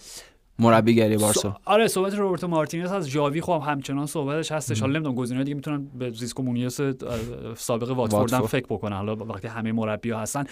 مربیگری 0.59 1.17
بارسا. 1.17 1.57
آره 1.65 1.88
صحبت 1.88 2.15
روبرتو 2.15 2.47
مارتینز 2.47 2.91
از 2.91 3.09
جاوی 3.09 3.41
خب 3.41 3.63
همچنان 3.65 4.05
صحبتش 4.05 4.51
هستش. 4.51 4.79
حالا 4.79 4.93
نمی‌دونم 4.93 5.15
گزینه‌های 5.15 5.43
دیگه 5.43 5.55
می‌تونن 5.55 5.88
به 5.99 6.11
زیسکو 6.11 6.43
مونیوس 6.43 6.79
سابق 7.57 7.91
واتفورد 7.91 8.33
هم 8.33 8.47
فکر 8.47 8.65
بکنن. 8.65 8.95
حالا 8.95 9.15
وقتی 9.15 9.47
همه 9.47 9.71
مربی‌ها 9.71 10.19
هستن. 10.19 10.43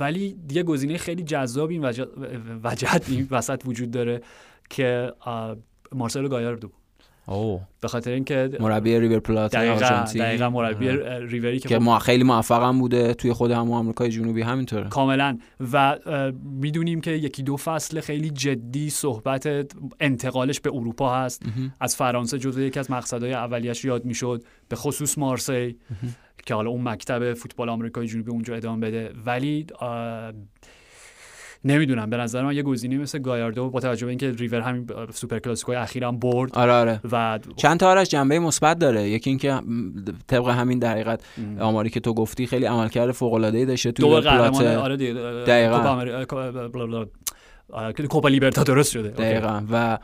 ولی 0.00 0.36
دیگه 0.46 0.62
گزینه 0.62 0.98
خیلی 0.98 1.22
جذاب 1.22 1.70
این 1.70 1.84
وجد 2.64 3.04
این 3.08 3.28
وسط 3.30 3.62
وجود 3.66 3.90
داره 3.90 4.20
که 4.70 5.12
مارسلو 5.92 6.28
گایاردو. 6.28 6.70
اوه. 7.26 7.60
به 7.80 7.88
خاطر 7.88 8.10
اینکه 8.10 8.50
مربی 8.60 9.00
ریور 9.00 9.20
پلات 9.20 9.56
دقیقاً 9.56 10.04
دقیقاً 10.14 10.50
مربی 10.50 10.88
ریوری 11.28 11.58
که, 11.58 11.68
که 11.68 11.78
ما 11.78 11.98
خیلی 11.98 12.24
موفق 12.24 12.62
هم 12.62 12.78
بوده 12.78 13.14
توی 13.14 13.32
خود 13.32 13.50
هم 13.50 13.72
آمریکای 13.72 14.08
جنوبی 14.08 14.42
همینطوره. 14.42 14.88
کاملا. 14.88 15.38
و 15.72 15.98
می‌دونیم 16.44 17.00
که 17.00 17.10
یکی 17.10 17.42
دو 17.42 17.56
فصل 17.56 18.00
خیلی 18.00 18.30
جدی 18.30 18.90
صحبت 18.90 19.66
انتقالش 20.00 20.60
به 20.60 20.70
اروپا 20.74 21.14
هست. 21.14 21.42
از 21.80 21.96
فرانسه 21.96 22.38
جزو 22.38 22.62
یکی 22.62 22.78
از 22.78 22.90
مقصدهای 22.90 23.32
اولیش 23.32 23.84
یاد 23.84 24.04
می‌شد. 24.04 24.44
به 24.68 24.76
خصوص 24.76 25.18
مارسی 25.18 25.76
که 26.46 26.54
حالا 26.54 26.70
اون 26.70 26.88
مکتب 26.88 27.34
فوتبال 27.34 27.68
آمریکای 27.68 28.06
جنوبی 28.06 28.30
اونجا 28.30 28.54
ادامه 28.54 28.86
بده. 28.86 29.12
ولی 29.26 29.66
نمی‌دونم. 31.64 32.10
به 32.10 32.16
نظر 32.16 32.42
من 32.42 32.56
یه 32.56 32.62
گزینه 32.62 32.98
مثل 32.98 33.18
گایاردو 33.18 33.70
با 33.70 33.80
توجه 33.80 34.06
به 34.06 34.10
اینکه 34.10 34.32
ریور 34.32 34.60
همین 34.60 34.86
سوپر 35.12 35.38
کلاسیکو 35.38 35.72
اخیرا 35.72 36.12
برد 36.12 36.54
آره 36.58 36.72
آره. 36.72 37.00
و 37.12 37.38
چند 37.56 37.80
تا 37.80 37.90
آرش 37.90 38.08
جنبه 38.08 38.38
مثبت 38.38 38.78
داره. 38.78 39.08
یکی 39.08 39.30
اینکه 39.30 39.60
طبق 40.26 40.48
همین 40.48 40.78
در 40.78 40.92
حقیقت 40.92 41.20
آماری 41.60 41.90
که 41.90 42.00
تو 42.00 42.14
گفتی 42.14 42.46
خیلی 42.46 42.64
عملکرد 42.66 43.12
فوق 43.12 43.32
العاده 43.32 43.58
ای 43.58 43.66
داشته 43.66 43.92
تو 43.92 44.08
قهرمان 44.08 44.64
آره 44.64 44.96
دقیقاً. 45.44 47.04
کوپا 48.08 48.28
لیبرتادورس 48.28 48.90
شده. 48.90 49.08
دقیقاً. 49.08 49.62
و 49.72 49.98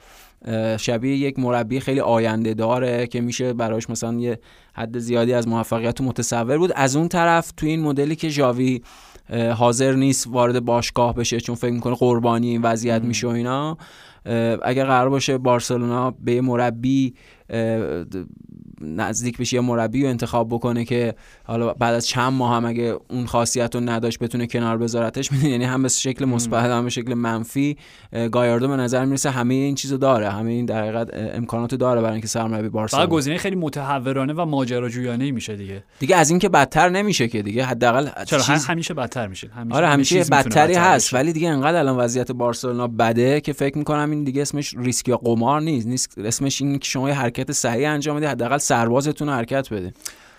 شبیه 0.78 1.16
یک 1.16 1.38
مربی 1.38 1.80
خیلی 1.80 2.00
آینده 2.00 2.54
داره 2.54 3.06
که 3.06 3.20
میشه 3.20 3.52
براش 3.52 3.90
مثلا 3.90 4.14
یه 4.14 4.38
حد 4.74 4.98
زیادی 4.98 5.32
از 5.32 5.48
موفقیت 5.48 6.00
متصور 6.00 6.58
بود. 6.58 6.72
از 6.74 6.96
اون 6.96 7.08
طرف 7.08 7.52
تو 7.56 7.66
این 7.66 7.80
مدلی 7.80 8.16
که 8.16 8.28
ژاوی 8.28 8.82
حاضر 9.56 9.92
نیست 9.92 10.26
وارد 10.26 10.64
باشگاه 10.64 11.14
بشه 11.14 11.40
چون 11.40 11.54
فکر 11.54 11.72
می‌کنه 11.72 11.94
قربانی 11.94 12.48
این 12.48 12.62
وضعیت 12.62 13.02
میشه 13.02 13.26
و 13.26 13.30
اینا. 13.30 13.78
اگر 14.62 14.84
قرار 14.84 15.08
باشه 15.08 15.38
بارسلونا 15.38 16.10
به 16.10 16.40
مربی 16.40 17.14
نزدیک 18.80 19.38
بشه 19.38 19.54
یه 19.54 19.60
مربی 19.60 20.02
رو 20.02 20.08
انتخاب 20.08 20.48
بکنه 20.48 20.84
که 20.84 21.14
حالا 21.44 21.72
بعد 21.72 21.94
از 21.94 22.06
چند 22.06 22.32
ماه 22.32 22.56
هم 22.56 22.64
اگه 22.64 22.96
اون 23.10 23.26
خاصیت 23.26 23.74
رو 23.74 23.80
نداشت 23.80 24.18
بتونه 24.18 24.46
کنار 24.46 24.78
بذارتش 24.78 25.26
می‌دونی؟ 25.32 25.50
یعنی 25.50 25.64
هم 25.64 25.82
به 25.82 25.88
شکل 25.88 26.24
مثبت 26.24 26.64
هم 26.64 26.84
به 26.84 26.90
شکل 26.90 27.14
منفی 27.14 27.76
گایاردو 28.32 28.68
به 28.68 28.76
نظر 28.76 29.04
می‌رسه 29.04 29.30
همه 29.30 29.54
این 29.54 29.74
چیزو 29.74 29.96
داره. 29.96 30.30
همه 30.30 30.50
این 30.50 30.66
در 30.66 30.82
حقیقت 30.82 31.08
امکانات 31.12 31.74
داره 31.74 32.00
برای 32.00 32.12
اینکه 32.12 32.28
سرمربی 32.28 32.68
بارسا 32.68 33.06
گزینه 33.06 33.38
خیلی 33.38 33.56
متحورانه 33.56 34.32
و 34.32 34.44
ماجراجویانه 34.44 35.30
میشه 35.30 35.56
دیگه. 35.56 35.84
دیگه 35.98 36.16
از 36.16 36.30
اینکه 36.30 36.48
بدتر 36.48 36.88
نمیشه 36.88 37.28
که 37.28 37.42
دیگه 37.42 37.64
حداقل 37.64 38.24
چرا 38.24 38.40
چیز... 38.40 38.66
همیشه 38.66 38.94
بدتر 38.94 39.26
میشه. 39.26 39.48
همیشه 39.48 39.76
آره 39.76 39.88
همیشه 39.88 40.24
بدتری 40.24 40.74
هست 40.74 41.14
ولی 41.14 41.32
دیگه 41.32 41.48
انقدر 41.48 41.78
الان 41.78 41.96
وضعیت 41.96 42.32
بارسلونا 42.32 42.88
بده 42.88 43.40
که 43.40 43.52
فکر 43.52 43.78
می‌کنم 43.78 44.10
این 44.10 44.24
دیگه 44.24 44.42
اسمش 44.42 44.74
ریسک 44.78 45.08
یا 45.08 45.16
قمار 45.16 45.60
نیست. 45.60 45.86
نیست 45.86 46.18
اسمش 46.18 46.62
این 46.62 46.78
که 46.78 46.88
شما 46.88 47.08
یه 47.08 47.14
حرکت 47.14 47.52
صحیح 47.52 47.90
انجام 47.90 48.16
بدید 48.16 48.28
حداقل 48.28 48.58
سربازتون 48.66 49.28
حرکت 49.28 49.72
بده 49.72 49.92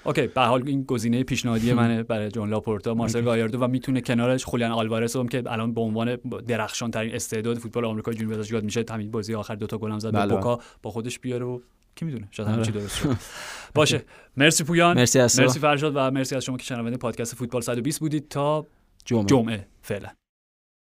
okay 0.03 0.27
به 0.27 0.34
هر 0.34 0.41
حال 0.41 0.63
این 0.67 0.83
گزینه 0.83 1.23
پیشنهادی 1.23 1.73
منه 1.73 2.03
برای 2.03 2.31
جون 2.31 2.49
لاپورتا. 2.49 2.93
مارسل 2.93 3.21
گایاردو 3.21 3.59
و 3.59 3.67
می‌تونه 3.67 4.01
کنارش 4.01 4.45
خولیان 4.45 4.71
آلوارز 4.71 5.15
هم 5.15 5.27
که 5.27 5.43
الان 5.47 5.73
به 5.73 5.81
عنوان 5.81 6.15
درخشان 6.47 6.91
ترین 6.91 7.15
استعداد 7.15 7.57
فوتبال 7.57 7.85
آمریکا 7.85 8.13
جنوبی 8.13 8.35
ازش 8.35 8.51
یاد 8.51 8.63
میشه 8.63 8.85
همین 8.89 9.11
بازی 9.11 9.35
آخر 9.35 9.55
دوتا 9.55 9.77
گل 9.77 9.91
هم 9.91 9.99
زد 9.99 10.13
بله. 10.13 10.35
بوکا 10.35 10.59
با 10.83 10.91
خودش 10.91 11.19
بیاره 11.19 11.45
و 11.45 11.59
کی 11.95 12.05
می‌دونه؟ 12.05 12.27
شاید 12.31 12.49
همه 12.49 12.63
چی 12.63 12.71
آره. 12.71 12.81
درست 12.81 12.95
شد. 12.97 13.15
باشه. 13.75 14.01
مرسی 14.37 14.63
پویان. 14.63 14.97
مرسی, 14.97 15.19
مرسی 15.19 15.59
فرشاد 15.59 15.95
و 15.95 16.11
مرسی 16.11 16.35
از 16.35 16.43
شما 16.43 16.57
که 16.57 16.63
شنونده 16.63 16.97
پادکست 16.97 17.35
فوتبال 17.35 17.61
120 17.61 17.99
بودید. 17.99 18.27
تا 18.29 18.65
جمعه, 19.05 19.25
جمعه. 19.25 19.67
فعلا. 19.81 20.09